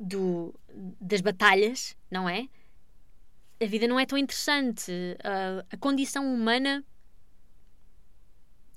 do, 0.00 0.54
das 1.00 1.20
batalhas, 1.20 1.96
não 2.10 2.28
é? 2.28 2.48
A 3.60 3.66
vida 3.66 3.86
não 3.86 4.00
é 4.00 4.06
tão 4.06 4.16
interessante. 4.16 4.90
Uh, 4.90 5.66
a 5.70 5.76
condição 5.76 6.32
humana 6.32 6.84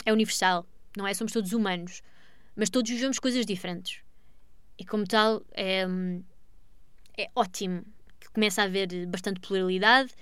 é 0.06 0.12
universal, 0.12 0.68
não 0.98 1.08
é? 1.08 1.14
Somos 1.14 1.32
todos 1.32 1.54
humanos, 1.54 2.02
mas 2.56 2.70
todos 2.70 2.92
vivemos 2.92 3.20
coisas 3.20 3.46
diferentes. 3.46 4.02
E 4.78 4.86
como 4.86 5.06
tal, 5.08 5.42
é, 5.54 5.86
é 7.18 7.30
ótimo 7.36 7.84
que 8.20 8.30
comece 8.30 8.60
a 8.60 8.66
haver 8.66 9.06
bastante 9.08 9.40
pluralidade, 9.40 10.14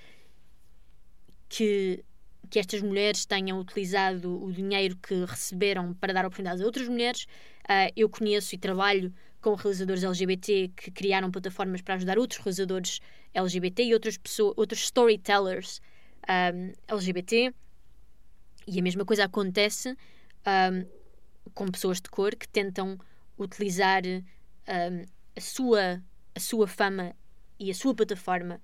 que 1.50 2.04
que 2.52 2.60
estas 2.60 2.82
mulheres 2.82 3.26
tenham 3.26 3.58
utilizado 3.58 4.44
o 4.44 4.52
dinheiro 4.52 4.98
que 4.98 5.24
receberam 5.24 5.94
para 5.94 6.14
dar 6.14 6.26
oportunidades 6.26 6.62
a 6.62 6.66
outras 6.66 6.86
mulheres. 6.90 7.24
Uh, 7.64 7.90
eu 7.96 8.10
conheço 8.10 8.54
e 8.54 8.58
trabalho 8.58 9.14
com 9.40 9.56
realizadores 9.56 10.04
LGBT 10.04 10.70
que 10.76 10.92
criaram 10.92 11.32
plataformas 11.32 11.82
para 11.82 11.96
ajudar 11.96 12.20
outros 12.20 12.42
realizadores 12.42 13.00
LGBT 13.34 13.86
e 13.86 13.94
outras 13.94 14.18
pessoas, 14.18 14.54
outros 14.58 14.82
storytellers 14.82 15.82
um, 16.30 16.74
LGBT. 16.90 17.54
E 18.68 18.80
a 18.80 18.84
mesma 18.84 19.06
coisa 19.06 19.24
acontece 19.24 19.96
um, 20.46 20.86
com 21.54 21.72
pessoas 21.72 22.02
de 22.02 22.10
cor 22.10 22.36
que 22.36 22.50
tentam 22.50 23.00
utilizar 23.38 24.04
um, 24.06 25.06
a, 25.38 25.42
sua, 25.42 26.04
a 26.36 26.40
sua 26.40 26.68
fama 26.68 27.16
e 27.58 27.72
a 27.72 27.74
sua 27.74 27.96
plataforma 27.96 28.60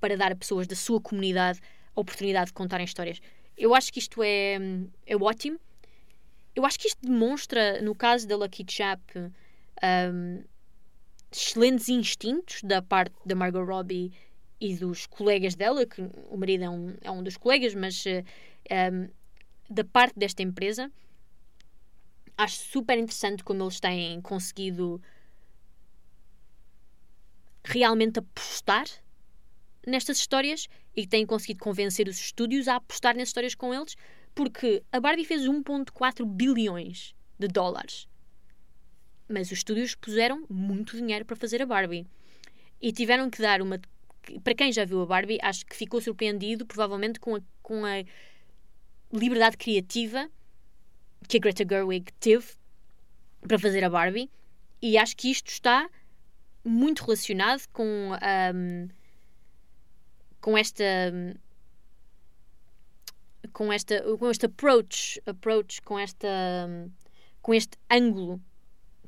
para 0.00 0.16
dar 0.16 0.32
a 0.32 0.36
pessoas 0.36 0.66
da 0.66 0.74
sua 0.74 1.00
comunidade 1.00 1.60
oportunidade 1.94 2.46
de 2.46 2.52
contarem 2.52 2.84
histórias. 2.84 3.20
Eu 3.56 3.74
acho 3.74 3.92
que 3.92 3.98
isto 3.98 4.22
é, 4.22 4.58
é 5.06 5.16
ótimo. 5.16 5.58
Eu 6.54 6.64
acho 6.64 6.78
que 6.78 6.88
isto 6.88 7.00
demonstra, 7.02 7.80
no 7.82 7.94
caso 7.94 8.26
da 8.26 8.36
Lucky 8.36 8.64
Chap, 8.68 9.00
um, 9.16 10.44
excelentes 11.30 11.88
instintos 11.88 12.62
da 12.62 12.80
parte 12.80 13.14
da 13.24 13.34
Margot 13.34 13.64
Robbie 13.64 14.12
e 14.60 14.76
dos 14.76 15.06
colegas 15.06 15.54
dela, 15.54 15.84
que 15.84 16.00
o 16.30 16.36
marido 16.36 16.64
é 16.64 16.70
um, 16.70 16.96
é 17.00 17.10
um 17.10 17.22
dos 17.22 17.36
colegas, 17.36 17.74
mas 17.74 18.04
um, 18.06 19.08
da 19.68 19.84
parte 19.84 20.18
desta 20.18 20.42
empresa. 20.42 20.90
Acho 22.36 22.56
super 22.56 22.98
interessante 22.98 23.44
como 23.44 23.62
eles 23.62 23.78
têm 23.78 24.20
conseguido 24.20 25.00
realmente 27.64 28.18
apostar 28.18 28.86
nestas 29.86 30.18
histórias 30.18 30.68
e 30.96 31.06
têm 31.06 31.26
conseguido 31.26 31.60
convencer 31.60 32.08
os 32.08 32.18
estúdios 32.18 32.68
a 32.68 32.76
apostar 32.76 33.16
nas 33.16 33.28
histórias 33.28 33.54
com 33.54 33.74
eles, 33.74 33.96
porque 34.34 34.82
a 34.92 35.00
Barbie 35.00 35.24
fez 35.24 35.42
1,4 35.42 36.24
bilhões 36.24 37.14
de 37.38 37.48
dólares. 37.48 38.08
Mas 39.28 39.48
os 39.48 39.58
estúdios 39.58 39.94
puseram 39.94 40.44
muito 40.48 40.96
dinheiro 40.96 41.24
para 41.24 41.36
fazer 41.36 41.62
a 41.62 41.66
Barbie. 41.66 42.06
E 42.80 42.92
tiveram 42.92 43.30
que 43.30 43.40
dar 43.40 43.62
uma. 43.62 43.80
Para 44.42 44.54
quem 44.54 44.72
já 44.72 44.84
viu 44.84 45.02
a 45.02 45.06
Barbie, 45.06 45.38
acho 45.42 45.64
que 45.66 45.76
ficou 45.76 46.00
surpreendido, 46.00 46.66
provavelmente, 46.66 47.18
com 47.18 47.36
a, 47.36 47.40
com 47.62 47.84
a 47.84 48.04
liberdade 49.12 49.56
criativa 49.56 50.28
que 51.28 51.38
a 51.38 51.40
Greta 51.40 51.64
Gerwig 51.68 52.12
teve 52.20 52.46
para 53.46 53.58
fazer 53.58 53.84
a 53.84 53.90
Barbie. 53.90 54.30
E 54.80 54.98
acho 54.98 55.16
que 55.16 55.30
isto 55.30 55.48
está 55.48 55.88
muito 56.64 57.04
relacionado 57.04 57.62
com. 57.72 58.12
Um, 58.54 58.88
com 60.44 60.58
esta 60.58 60.84
com 63.50 63.72
esta 63.72 64.02
com 64.18 64.30
este 64.30 64.44
approach 64.44 65.22
approach 65.24 65.80
com 65.80 65.98
esta 65.98 66.28
com 67.40 67.54
este 67.54 67.78
ângulo 67.90 68.38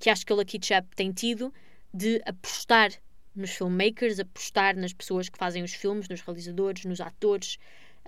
que 0.00 0.08
acho 0.08 0.24
que 0.24 0.32
a 0.32 0.36
Lucky 0.36 0.58
Chap 0.62 0.86
tem 0.96 1.12
tido 1.12 1.52
de 1.92 2.22
apostar 2.24 2.90
nos 3.34 3.50
filmmakers, 3.50 4.18
apostar 4.18 4.74
nas 4.76 4.94
pessoas 4.94 5.28
que 5.28 5.36
fazem 5.36 5.62
os 5.62 5.74
filmes, 5.74 6.08
nos 6.08 6.22
realizadores, 6.22 6.86
nos 6.86 7.02
atores, 7.02 7.58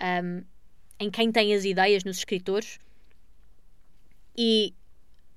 um, 0.00 0.42
em 0.98 1.10
quem 1.10 1.30
tem 1.30 1.54
as 1.54 1.66
ideias, 1.66 2.04
nos 2.04 2.16
escritores 2.16 2.78
e 4.36 4.74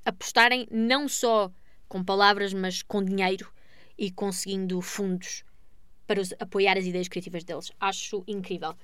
apostarem 0.05 0.65
não 0.71 1.09
só 1.09 1.51
com 1.89 2.01
palavras, 2.01 2.53
mas 2.53 2.81
com 2.81 3.03
dinheiro 3.03 3.51
e 3.97 4.09
conseguindo 4.09 4.81
fundos 4.81 5.43
para 6.11 6.19
os, 6.19 6.33
apoiar 6.41 6.77
as 6.77 6.85
ideias 6.85 7.07
criativas 7.07 7.45
deles. 7.45 7.71
Acho 7.79 8.21
incrível. 8.27 8.75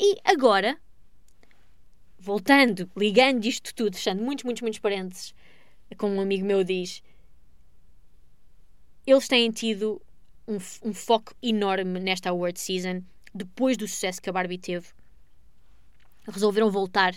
E 0.00 0.16
agora, 0.24 0.76
voltando, 2.18 2.90
ligando 2.96 3.44
isto 3.44 3.72
tudo, 3.72 3.94
fechando 3.94 4.20
muitos, 4.20 4.44
muitos, 4.44 4.62
muitos 4.62 4.80
parênteses, 4.80 5.32
como 5.96 6.16
um 6.16 6.20
amigo 6.20 6.44
meu 6.44 6.64
diz, 6.64 7.04
eles 9.06 9.28
têm 9.28 9.48
tido 9.52 10.02
um, 10.48 10.56
um 10.82 10.92
foco 10.92 11.36
enorme 11.40 12.00
nesta 12.00 12.30
award 12.30 12.58
season, 12.58 13.04
depois 13.32 13.76
do 13.76 13.86
sucesso 13.86 14.20
que 14.20 14.28
a 14.28 14.32
Barbie 14.32 14.58
teve. 14.58 14.88
Resolveram 16.26 16.68
voltar 16.68 17.14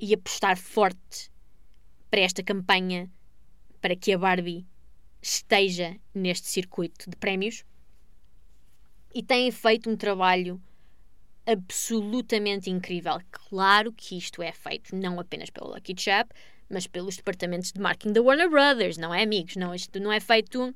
e 0.00 0.12
apostar 0.12 0.58
forte 0.58 1.30
para 2.10 2.22
esta 2.22 2.42
campanha 2.42 3.08
para 3.80 3.94
que 3.94 4.12
a 4.12 4.18
Barbie 4.18 4.66
esteja 5.22 5.96
neste 6.12 6.48
circuito 6.48 7.08
de 7.08 7.14
prémios 7.14 7.64
e 9.16 9.22
têm 9.22 9.50
feito 9.50 9.88
um 9.88 9.96
trabalho 9.96 10.60
absolutamente 11.46 12.68
incrível. 12.68 13.18
Claro 13.30 13.90
que 13.90 14.18
isto 14.18 14.42
é 14.42 14.52
feito 14.52 14.94
não 14.94 15.18
apenas 15.18 15.48
pelo 15.48 15.72
Lucky 15.72 15.94
Chap, 15.96 16.30
mas 16.68 16.86
pelos 16.86 17.16
departamentos 17.16 17.72
de 17.72 17.80
marketing 17.80 18.12
da 18.12 18.20
Warner 18.20 18.50
Brothers, 18.50 18.98
não 18.98 19.14
é, 19.14 19.22
amigos? 19.22 19.56
Não, 19.56 19.74
isto 19.74 19.98
não 19.98 20.12
é 20.12 20.20
feito. 20.20 20.74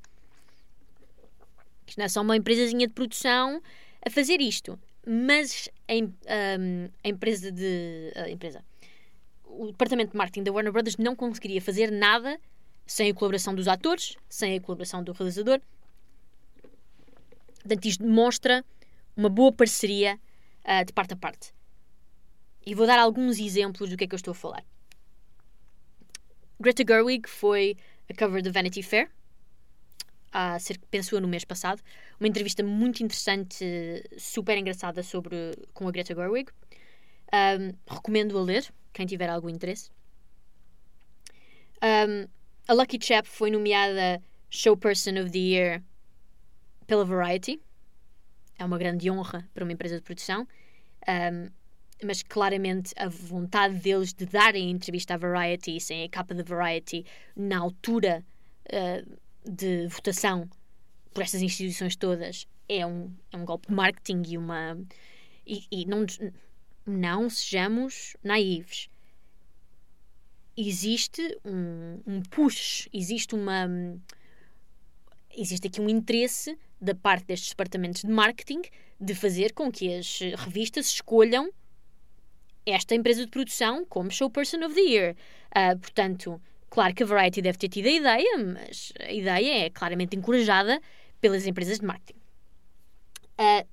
Isto 1.87 1.99
não 1.99 2.05
é 2.07 2.09
só 2.09 2.23
uma 2.23 2.35
empresazinha 2.35 2.87
de 2.87 2.95
produção 2.95 3.61
a 4.07 4.09
fazer 4.09 4.41
isto. 4.41 4.81
Mas 5.07 5.69
a, 5.87 5.93
um, 6.59 6.89
a 7.05 7.09
empresa 7.11 7.53
de. 7.53 8.11
A 8.17 8.31
empresa. 8.31 8.65
O 9.45 9.67
departamento 9.67 10.13
de 10.13 10.17
marketing 10.17 10.45
da 10.45 10.53
Warner 10.53 10.73
Brothers 10.73 10.97
não 10.97 11.15
conseguiria 11.15 11.61
fazer 11.61 11.91
nada 11.91 12.41
sem 12.87 13.11
a 13.11 13.15
colaboração 13.15 13.55
dos 13.55 13.69
atores, 13.69 14.17
sem 14.31 14.57
a 14.57 14.61
colaboração 14.63 15.05
do 15.05 15.13
realizador. 15.13 15.61
Portanto, 17.61 17.85
isto 17.87 18.03
demonstra 18.03 18.65
uma 19.17 19.29
boa 19.29 19.53
parceria 19.53 20.19
uh, 20.65 20.85
de 20.85 20.93
parte 20.93 21.15
a 21.15 21.17
parte. 21.17 21.53
E 22.65 22.75
vou 22.75 22.87
dar 22.87 22.99
alguns 22.99 23.39
exemplos 23.39 23.91
do 23.91 23.97
que 23.97 24.05
é 24.05 24.07
que 24.07 24.15
eu 24.15 24.19
estou 24.19 24.33
a 24.33 24.35
falar. 24.35 24.65
Greta 26.59 26.85
Gerwig 26.87 27.29
foi 27.29 27.77
a 28.09 28.15
cover 28.15 28.43
do 28.43 28.53
Vanity 28.53 28.83
Fair, 28.83 29.11
há 30.33 30.59
cerca, 30.59 30.87
penso 30.91 31.15
eu, 31.15 31.21
no 31.21 31.29
mês 31.29 31.45
passado. 31.45 31.83
Uma 32.19 32.29
entrevista 32.29 32.63
muito 32.63 33.03
interessante, 33.03 33.65
super 34.19 34.57
engraçada 34.59 35.03
sobre, 35.03 35.37
com 35.73 35.89
a 35.89 35.91
Greta 35.91 36.15
Gerwig. 36.15 36.51
Um, 37.33 37.75
recomendo 37.89 38.37
a 38.37 38.43
ler, 38.43 38.67
quem 38.93 39.07
tiver 39.07 39.29
algum 39.29 39.49
interesse. 39.49 39.91
Um, 41.83 42.29
a 42.69 42.75
Lucky 42.75 42.99
Chap 43.01 43.27
foi 43.27 43.51
nomeada 43.51 44.23
Show 44.51 44.77
Person 44.77 45.21
of 45.21 45.31
the 45.31 45.39
Year 45.39 45.83
pela 46.91 47.05
Variety. 47.05 47.63
É 48.59 48.65
uma 48.65 48.77
grande 48.77 49.09
honra 49.09 49.49
para 49.55 49.63
uma 49.63 49.73
empresa 49.73 49.95
de 49.95 50.03
produção. 50.03 50.45
Um, 51.09 51.49
mas 52.05 52.21
claramente 52.21 52.93
a 52.97 53.09
vontade 53.09 53.77
deles 53.77 54.13
de 54.13 54.27
darem 54.27 54.73
entrevista 54.73 55.15
à 55.15 55.17
Variety, 55.17 55.79
sem 55.79 56.03
a 56.03 56.09
capa 56.09 56.35
da 56.35 56.43
Variety, 56.43 57.07
na 57.37 57.61
altura 57.61 58.27
uh, 58.67 59.21
de 59.49 59.87
votação 59.87 60.51
por 61.15 61.23
estas 61.23 61.41
instituições 61.43 61.95
todas, 61.95 62.49
é 62.69 62.85
um, 62.85 63.15
é 63.31 63.37
um 63.37 63.45
golpe 63.45 63.69
de 63.69 63.75
marketing 63.75 64.23
e 64.27 64.37
uma. 64.37 64.77
E, 65.47 65.65
e 65.71 65.87
não, 65.87 66.05
não 66.85 67.31
sejamos 67.31 68.17
naivos. 68.21 68.91
Existe 70.57 71.39
um, 71.45 72.01
um 72.05 72.21
push, 72.23 72.89
existe 72.93 73.33
uma. 73.37 73.69
Existe 75.37 75.69
aqui 75.69 75.81
um 75.81 75.89
interesse 75.89 76.59
da 76.81 76.95
parte 76.95 77.27
destes 77.27 77.51
departamentos 77.51 78.03
de 78.03 78.09
marketing 78.09 78.63
de 79.01 79.15
fazer 79.15 79.53
com 79.53 79.71
que 79.71 79.95
as 79.95 80.21
revistas 80.37 80.87
escolham 80.87 81.51
esta 82.67 82.95
empresa 82.95 83.25
de 83.25 83.31
produção 83.31 83.85
como 83.87 84.11
Show 84.11 84.31
Person 84.31 84.65
of 84.65 84.75
the 84.75 84.81
Year. 84.81 85.17
Uh, 85.51 85.79
portanto, 85.79 86.41
claro 86.69 86.95
que 86.95 87.03
a 87.03 87.07
Variety 87.07 87.43
deve 87.43 87.59
ter 87.59 87.69
tido 87.69 87.87
a 87.87 87.91
ideia, 87.91 88.39
mas 88.39 88.93
a 89.01 89.13
ideia 89.13 89.67
é 89.67 89.71
claramente 89.71 90.17
encorajada 90.17 90.81
pelas 91.21 91.47
empresas 91.47 91.79
de 91.79 91.87
marketing. 91.87 92.19
Uh, 93.39 93.67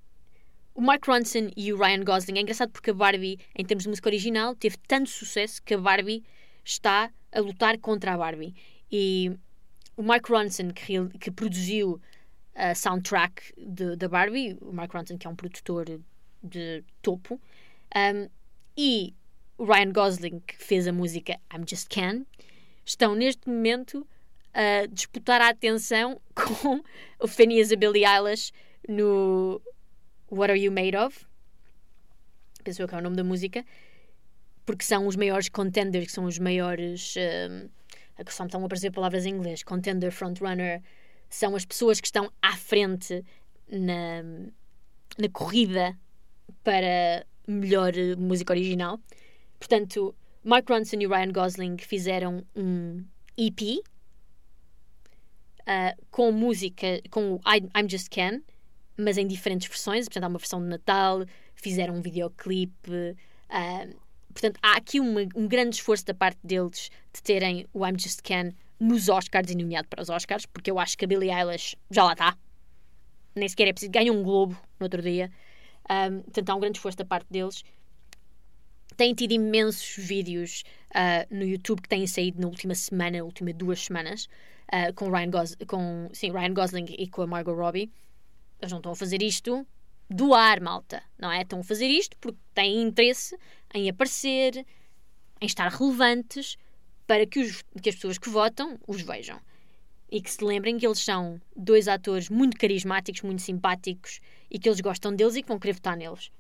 o 0.74 0.82
Mark 0.82 1.04
Ronson 1.08 1.50
e 1.58 1.74
o 1.74 1.78
Ryan 1.78 2.04
Gosling 2.04 2.38
é 2.38 2.42
engraçado 2.42 2.72
porque 2.72 2.92
a 2.92 2.94
Barbie, 2.94 3.40
em 3.56 3.66
termos 3.66 3.84
de 3.84 3.90
música 3.90 4.10
original, 4.10 4.56
teve 4.56 4.78
tanto 4.88 5.10
sucesso 5.10 5.62
que 5.64 5.74
a 5.74 5.78
Barbie 5.78 6.24
está 6.64 7.12
a 7.32 7.40
lutar 7.40 7.80
contra 7.80 8.14
a 8.14 8.18
Barbie. 8.18 8.54
E 8.92 9.32
o 9.98 10.04
Mark 10.04 10.30
Ronson, 10.30 10.70
que, 10.70 10.94
que 11.20 11.32
produziu 11.32 12.00
a 12.56 12.74
soundtrack 12.74 13.54
da 13.98 14.08
Barbie, 14.08 14.58
o 14.62 14.72
Mark 14.72 14.94
Ronson, 14.94 15.18
que 15.18 15.28
é 15.28 15.30
um 15.30 15.36
produtor 15.36 15.86
de 16.42 16.84
topo, 17.02 17.42
um, 17.96 18.30
e 18.78 19.14
o 19.58 19.66
Ryan 19.66 19.92
Gosling, 19.92 20.40
que 20.42 20.56
fez 20.56 20.88
a 20.88 20.94
música 20.94 21.34
I'm 21.52 21.66
Just 21.68 21.88
Can, 21.90 22.26
estão 22.86 23.16
neste 23.16 23.50
momento 23.50 24.08
a 24.54 24.86
disputar 24.86 25.42
a 25.42 25.50
atenção 25.50 26.22
com 26.34 26.84
o 27.20 27.28
Phineas 27.28 27.72
e 27.72 27.76
Billie 27.76 28.06
Eilish 28.06 28.52
no 28.88 29.62
What 30.32 30.52
Are 30.52 30.60
You 30.60 30.72
Made 30.72 30.96
Of? 30.96 31.26
Penso 32.64 32.84
eu 32.84 32.88
que 32.88 32.94
é 32.94 32.98
o 32.98 33.02
nome 33.02 33.16
da 33.16 33.24
música, 33.24 33.66
porque 34.66 34.84
são 34.84 35.08
os 35.08 35.16
maiores 35.16 35.50
contenders, 35.50 36.12
são 36.12 36.26
os 36.26 36.38
maiores. 36.38 37.16
Um, 37.18 37.70
que 38.24 38.34
só 38.34 38.46
estão 38.46 38.62
a 38.62 38.66
aparecer 38.66 38.92
palavras 38.92 39.26
em 39.26 39.30
inglês. 39.30 39.64
Contender, 39.64 40.12
frontrunner, 40.12 40.82
são 41.30 41.56
as 41.56 41.66
pessoas 41.66 42.00
que 42.00 42.08
estão 42.08 42.32
à 42.42 42.56
frente 42.56 43.24
na, 43.70 44.24
na 45.18 45.30
corrida 45.32 45.98
para 46.64 47.26
melhor 47.48 47.98
eh, 47.98 48.16
música 48.16 48.54
original. 48.54 49.00
Portanto, 49.60 50.16
Mark 50.44 50.70
Ronson 50.70 50.98
e 51.00 51.08
Ryan 51.08 51.32
Gosling 51.32 51.78
fizeram 51.78 52.46
um 52.56 53.04
EP 53.38 53.62
uh, 53.62 53.84
eh, 55.66 55.96
com 56.12 56.32
música, 56.32 57.02
com 57.10 57.34
o 57.34 57.42
I'm 57.48 57.90
Just 57.90 58.10
Ken, 58.10 58.42
mas 58.98 59.18
em 59.18 59.28
diferentes 59.28 59.68
versões. 59.68 60.06
Portanto, 60.06 60.24
há 60.24 60.28
uma 60.28 60.40
versão 60.40 60.62
de 60.62 60.68
Natal, 60.68 61.26
fizeram 61.56 61.96
um 61.96 62.02
videoclipe. 62.02 63.16
Uh, 63.50 64.07
portanto, 64.38 64.60
há 64.62 64.78
aqui 64.78 65.00
uma, 65.00 65.22
um 65.36 65.48
grande 65.48 65.78
esforço 65.78 66.06
da 66.06 66.14
parte 66.14 66.38
deles 66.44 66.92
de 67.12 67.24
terem 67.24 67.66
o 67.74 67.86
I'm 67.86 67.98
Just 67.98 68.22
Ken 68.22 68.54
nos 68.80 69.10
Oscars 69.10 69.50
e 69.50 69.56
nomeado 69.56 69.88
para 69.88 70.02
os 70.02 70.10
Oscars, 70.10 70.46
porque 70.46 70.70
eu 70.70 70.78
acho 70.78 70.96
que 70.96 71.06
a 71.06 71.08
Billie 71.08 71.32
Eilish 71.32 71.76
já 71.90 72.04
lá 72.04 72.14
está. 72.14 72.38
Nem 73.36 73.50
sequer 73.50 73.68
é 73.68 73.74
preciso. 73.74 73.92
Ganha 73.92 74.14
um 74.14 74.22
Globo 74.22 74.56
no 74.80 74.86
outro 74.86 75.02
dia. 75.02 75.32
Um, 75.90 76.22
portanto, 76.22 76.50
há 76.50 76.56
um 76.56 76.60
grande 76.60 76.78
esforço 76.78 76.98
da 77.00 77.06
parte 77.06 77.26
deles. 77.32 77.64
Têm 78.96 79.16
tido 79.16 79.32
imensos 79.32 79.96
vídeos 79.98 80.64
uh, 80.92 81.36
no 81.36 81.44
YouTube 81.44 81.82
que 81.82 81.90
têm 81.90 82.06
saído 82.06 82.40
na 82.40 82.48
última 82.48 82.76
semana, 82.76 83.24
última 83.24 83.52
duas 83.54 83.86
semanas, 83.86 84.28
uh, 84.72 84.94
com, 84.94 85.10
Ryan 85.10 85.32
Gos 85.32 85.58
com 85.68 86.10
sim, 86.14 86.32
Ryan 86.32 86.54
Gosling 86.54 86.86
e 86.90 87.08
com 87.08 87.24
a 87.24 87.28
Margot 87.28 87.56
Robbie. 87.56 87.92
Eles 88.60 88.72
não 88.72 88.80
estão 88.80 88.92
a 88.92 88.96
fazer 88.96 89.22
isto 89.24 89.66
do 90.10 90.34
ar, 90.34 90.60
malta, 90.62 91.04
não 91.18 91.32
é? 91.32 91.42
Estão 91.42 91.60
a 91.60 91.64
fazer 91.64 91.88
isto 91.88 92.16
porque 92.18 92.40
têm 92.54 92.82
interesse 92.82 93.38
em 93.74 93.90
aparecer, 93.90 94.66
em 95.42 95.46
estar 95.46 95.70
relevantes 95.70 96.58
para 97.06 97.26
que, 97.26 97.40
os, 97.40 97.64
que 97.82 97.90
as 97.90 97.96
pessoas 97.96 98.18
que 98.18 98.30
votam 98.30 98.80
os 98.88 99.02
vejam. 99.02 99.40
E 100.10 100.22
que 100.22 100.32
se 100.32 100.44
lembrem 100.44 100.78
que 100.78 100.88
eles 100.88 101.00
são 101.00 101.42
dois 101.56 101.88
atores 101.88 102.30
muito 102.30 102.58
carismáticos, 102.58 103.22
muito 103.22 103.42
simpáticos 103.42 104.22
e 104.50 104.58
que 104.58 104.70
eles 104.70 104.80
gostam 104.80 105.14
deles 105.14 105.36
e 105.36 105.42
que 105.42 105.48
vão 105.48 105.60
querer 105.60 105.74
votar 105.74 105.98
neles. 105.98 106.32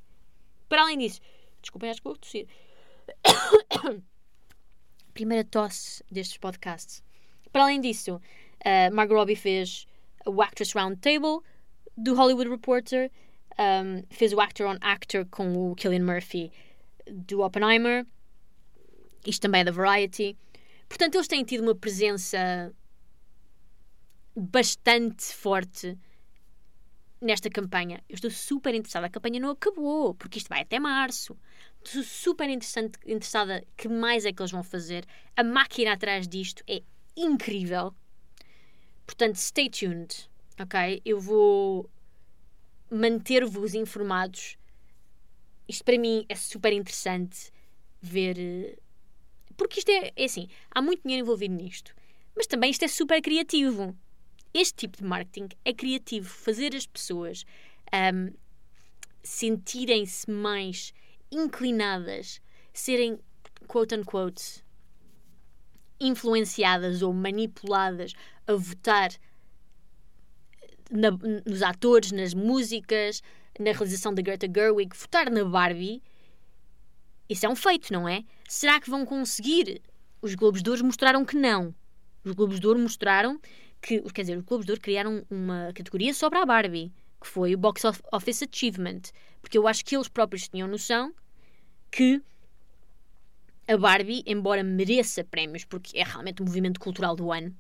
Para 0.70 0.84
além 0.84 0.97
disso, 0.97 1.20
desculpem, 1.61 1.89
acho 1.89 2.01
que 2.01 2.07
vou 2.07 2.18
tossir. 2.18 2.47
Primeira 5.13 5.43
tosse 5.43 6.03
destes 6.09 6.38
podcasts. 6.38 7.03
Para 7.51 7.63
além 7.63 7.82
disso, 7.82 8.15
uh, 8.15 8.93
Margot 8.93 9.15
Robbie 9.15 9.36
fez 9.36 9.86
o 10.26 10.41
Actress 10.41 10.78
Roundtable 10.78 11.39
do 11.97 12.13
Hollywood 12.13 12.49
Reporter, 12.49 13.11
um, 13.60 14.03
fez 14.10 14.34
o 14.34 14.39
Actor 14.39 14.68
on 14.68 14.78
Actor 14.82 15.26
com 15.26 15.72
o 15.72 15.76
Killian 15.76 16.03
Murphy 16.03 16.51
do 17.10 17.41
Oppenheimer, 17.41 18.05
isto 19.26 19.41
também 19.41 19.62
é 19.62 19.64
da 19.64 19.72
Variety. 19.72 20.38
Portanto, 20.88 21.16
eles 21.16 21.28
têm 21.28 21.43
tido 21.43 21.62
uma 21.64 21.76
presença 21.76 22.74
bastante 24.36 25.26
forte 25.34 25.97
nesta 27.20 27.49
campanha. 27.49 28.01
Eu 28.08 28.16
estou 28.16 28.30
super 28.30 28.74
interessada. 28.74 29.08
A 29.08 29.10
campanha 29.10 29.39
não 29.39 29.49
acabou, 29.49 30.14
porque 30.14 30.38
isto 30.38 30.47
vai 30.47 30.62
até 30.62 30.80
março. 30.80 31.38
Estou 31.84 32.03
super 32.03 32.49
interessada 32.49 33.64
que 33.76 33.88
mais 33.88 34.26
é 34.26 34.32
que 34.32 34.41
eles 34.41 34.51
vão 34.51 34.64
fazer. 34.64 35.05
A 35.36 35.43
máquina 35.43 35.93
atrás 35.93 36.28
disto 36.28 36.64
é 36.68 36.84
incrível. 37.16 37.93
Portanto, 39.05 39.36
stay 39.36 39.70
tuned, 39.70 40.30
ok? 40.60 41.01
Eu 41.03 41.20
vou 41.20 41.89
manter-vos 42.90 43.74
informados. 43.74 44.58
Isto 45.68 45.84
para 45.84 45.98
mim 45.98 46.26
é 46.30 46.36
super 46.36 46.74
interessante 46.74 47.52
ver. 48.02 48.38
Eh, 48.40 48.78
porque 49.56 49.80
isto 49.80 49.90
é, 49.90 50.12
é 50.16 50.26
assim, 50.26 50.48
há 50.72 50.82
muito 50.82 51.04
dinheiro 51.04 51.24
envolvido 51.24 51.56
nisto. 51.56 51.94
Mas 52.36 52.48
também 52.48 52.70
isto 52.70 52.84
é 52.84 52.88
super 52.88 53.22
criativo 53.22 53.96
este 54.54 54.76
tipo 54.76 54.98
de 54.98 55.04
marketing 55.04 55.50
é 55.64 55.74
criativo, 55.74 56.28
fazer 56.28 56.76
as 56.76 56.86
pessoas 56.86 57.46
um, 57.94 58.34
sentirem-se 59.24 60.30
mais 60.30 60.94
inclinadas, 61.32 62.42
serem 62.74 63.20
quote 63.68 63.96
unquote 63.96 64.64
influenciadas 66.00 67.02
ou 67.02 67.14
manipuladas 67.14 68.14
a 68.46 68.54
votar 68.54 69.12
na, 70.92 71.12
nos 71.46 71.62
atores, 71.62 72.12
nas 72.12 72.34
músicas, 72.34 73.22
na 73.60 73.72
realização 73.72 74.14
da 74.14 74.22
Greta 74.22 74.48
Gerwig, 74.48 74.96
votar 74.96 75.30
na 75.30 75.44
Barbie, 75.44 76.02
isso 77.30 77.46
é 77.46 77.50
um 77.50 77.56
feito, 77.56 77.92
não 77.92 78.08
é? 78.08 78.24
Será 78.48 78.80
que 78.80 78.90
vão 78.90 79.06
conseguir? 79.06 79.82
Os 80.22 80.34
Globos 80.36 80.64
de 80.64 80.70
Ouro 80.70 80.86
mostraram 80.86 81.26
que 81.26 81.36
não. 81.36 81.74
Os 82.24 82.32
Globos 82.32 82.60
de 82.60 82.68
Ouro 82.68 82.80
mostraram 82.80 83.40
que, 83.82 84.02
quer 84.14 84.22
dizer, 84.22 84.38
os 84.38 84.44
Globos 84.44 84.66
de 84.66 84.72
Ouro 84.72 84.82
criaram 84.82 85.26
uma 85.30 85.72
categoria 85.74 86.14
só 86.14 86.30
para 86.30 86.42
a 86.42 86.46
Barbie, 86.46 86.92
que 87.20 87.28
foi 87.28 87.54
o 87.54 87.58
Box 87.58 87.84
Office 88.12 88.44
Achievement, 88.44 89.02
porque 89.42 89.58
eu 89.58 89.68
acho 89.68 89.84
que 89.84 89.96
eles 89.96 90.08
próprios 90.08 90.48
tinham 90.48 90.68
noção 90.68 91.14
que 91.92 92.22
a 93.68 93.78
Barbie, 93.78 94.24
embora 94.26 94.64
mereça 94.64 95.24
prémios, 95.24 95.66
porque 95.66 95.98
é 95.98 96.04
realmente 96.04 96.42
o 96.42 96.46
movimento 96.46 96.80
cultural 96.80 97.16
do 97.16 97.32
ano, 97.32 97.54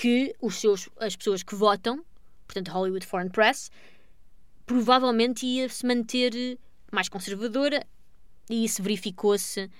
que 0.00 0.34
os 0.40 0.56
seus, 0.56 0.88
as 0.98 1.14
pessoas 1.14 1.42
que 1.42 1.54
votam, 1.54 2.02
portanto 2.46 2.70
Hollywood 2.70 3.06
Foreign 3.06 3.30
Press, 3.30 3.70
provavelmente 4.64 5.44
ia 5.44 5.68
se 5.68 5.86
manter 5.86 6.58
mais 6.90 7.10
conservadora 7.10 7.86
e 8.48 8.64
isso 8.64 8.82
verificou-se 8.82 9.70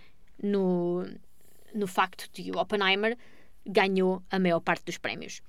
no, 0.42 1.06
no 1.74 1.86
facto 1.86 2.30
de 2.34 2.54
Oppenheimer 2.54 3.16
ganhou 3.64 4.22
a 4.30 4.38
maior 4.38 4.60
parte 4.60 4.84
dos 4.84 4.98
prémios. 4.98 5.40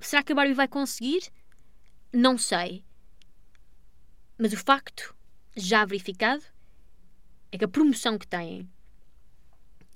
Será 0.00 0.22
que 0.22 0.32
a 0.32 0.34
Barbie 0.34 0.54
vai 0.54 0.66
conseguir? 0.66 1.30
Não 2.14 2.38
sei. 2.38 2.82
Mas 4.38 4.54
o 4.54 4.56
facto, 4.56 5.14
já 5.54 5.84
verificado, 5.84 6.42
é 7.50 7.58
que 7.58 7.64
a 7.66 7.68
promoção 7.68 8.18
que 8.18 8.26
têm 8.26 8.66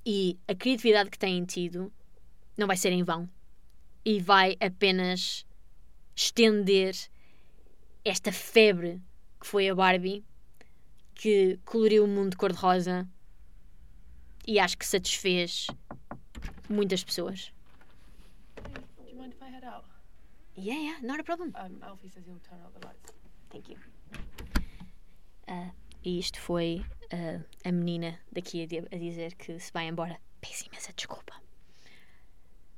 e 0.05 0.37
a 0.47 0.53
criatividade 0.53 1.09
que 1.09 1.17
têm 1.17 1.43
tido 1.45 1.91
não 2.57 2.67
vai 2.67 2.75
ser 2.75 2.91
em 2.91 3.03
vão. 3.03 3.29
E 4.03 4.19
vai 4.19 4.57
apenas 4.59 5.45
estender 6.15 6.95
esta 8.03 8.31
febre 8.31 9.01
que 9.39 9.45
foi 9.45 9.69
a 9.69 9.75
Barbie, 9.75 10.25
que 11.13 11.59
coloriu 11.65 12.05
o 12.05 12.07
mundo 12.07 12.37
cor-de-rosa 12.37 13.07
e 14.47 14.59
acho 14.59 14.77
que 14.77 14.85
satisfez 14.85 15.67
muitas 16.69 17.03
pessoas. 17.03 17.51
Do 18.55 19.09
you 19.09 19.15
mind 19.15 19.33
if 19.33 19.41
I 19.41 19.51
head 19.51 19.65
out? 19.65 19.85
Yeah, 20.55 20.81
yeah, 20.81 21.01
not 21.01 21.19
a 21.19 21.23
problem. 21.23 21.53
Um, 21.55 21.83
Alfie 21.83 22.09
says 22.09 22.25
he'll 22.25 22.39
turn 22.39 22.59
out 22.63 22.73
the 22.79 22.87
lights. 22.87 23.13
Thank 23.49 23.69
you. 23.69 23.77
Ah, 25.47 25.71
e 26.03 26.19
isto 26.19 26.39
foi 26.39 26.83
ah, 27.11 27.43
a 27.63 27.71
menina 27.71 28.19
daqui 28.31 28.61
a, 28.61 28.95
a 28.95 28.97
dizer 28.97 29.35
que 29.35 29.59
se 29.59 29.71
vai 29.71 29.87
embora. 29.87 30.19
Peço 30.41 30.65
imensa 30.67 30.93
desculpa. 30.93 31.33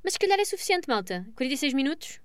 Mas 0.03 0.13
se 0.13 0.19
calhar 0.19 0.39
é 0.39 0.45
suficiente, 0.45 0.87
malta. 0.87 1.25
46 1.35 1.73
minutos. 1.73 2.19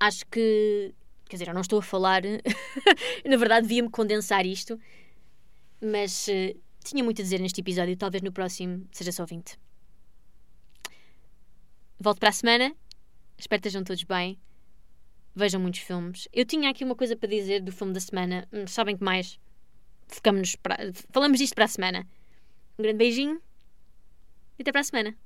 Acho 0.00 0.26
que. 0.26 0.94
Quer 1.28 1.36
dizer, 1.36 1.48
eu 1.48 1.54
não 1.54 1.60
estou 1.60 1.78
a 1.78 1.82
falar. 1.82 2.22
Na 3.24 3.36
verdade, 3.36 3.66
devia-me 3.66 3.90
condensar 3.90 4.46
isto. 4.46 4.80
Mas 5.80 6.28
eh, 6.28 6.56
tinha 6.82 7.04
muito 7.04 7.20
a 7.20 7.24
dizer 7.24 7.40
neste 7.40 7.60
episódio. 7.60 7.96
Talvez 7.96 8.22
no 8.22 8.32
próximo 8.32 8.86
seja 8.92 9.12
só 9.12 9.26
20. 9.26 9.58
Volto 12.00 12.18
para 12.18 12.30
a 12.30 12.32
semana. 12.32 12.74
Espero 13.36 13.60
que 13.60 13.68
estejam 13.68 13.84
todos 13.84 14.02
bem. 14.04 14.38
Vejam 15.34 15.60
muitos 15.60 15.80
filmes. 15.80 16.26
Eu 16.32 16.44
tinha 16.44 16.70
aqui 16.70 16.82
uma 16.82 16.96
coisa 16.96 17.14
para 17.14 17.28
dizer 17.28 17.60
do 17.60 17.70
filme 17.72 17.92
da 17.92 18.00
semana. 18.00 18.48
Hum, 18.52 18.66
Sabem 18.66 18.96
que 18.96 19.04
mais? 19.04 19.38
Ficamos. 20.08 20.56
Falamos 21.10 21.38
disto 21.38 21.54
para 21.54 21.66
a 21.66 21.68
semana. 21.68 22.08
Um 22.78 22.82
grande 22.82 22.98
beijinho 22.98 23.40
e 24.58 24.62
até 24.62 24.72
para 24.72 24.80
a 24.80 24.84
semana. 24.84 25.16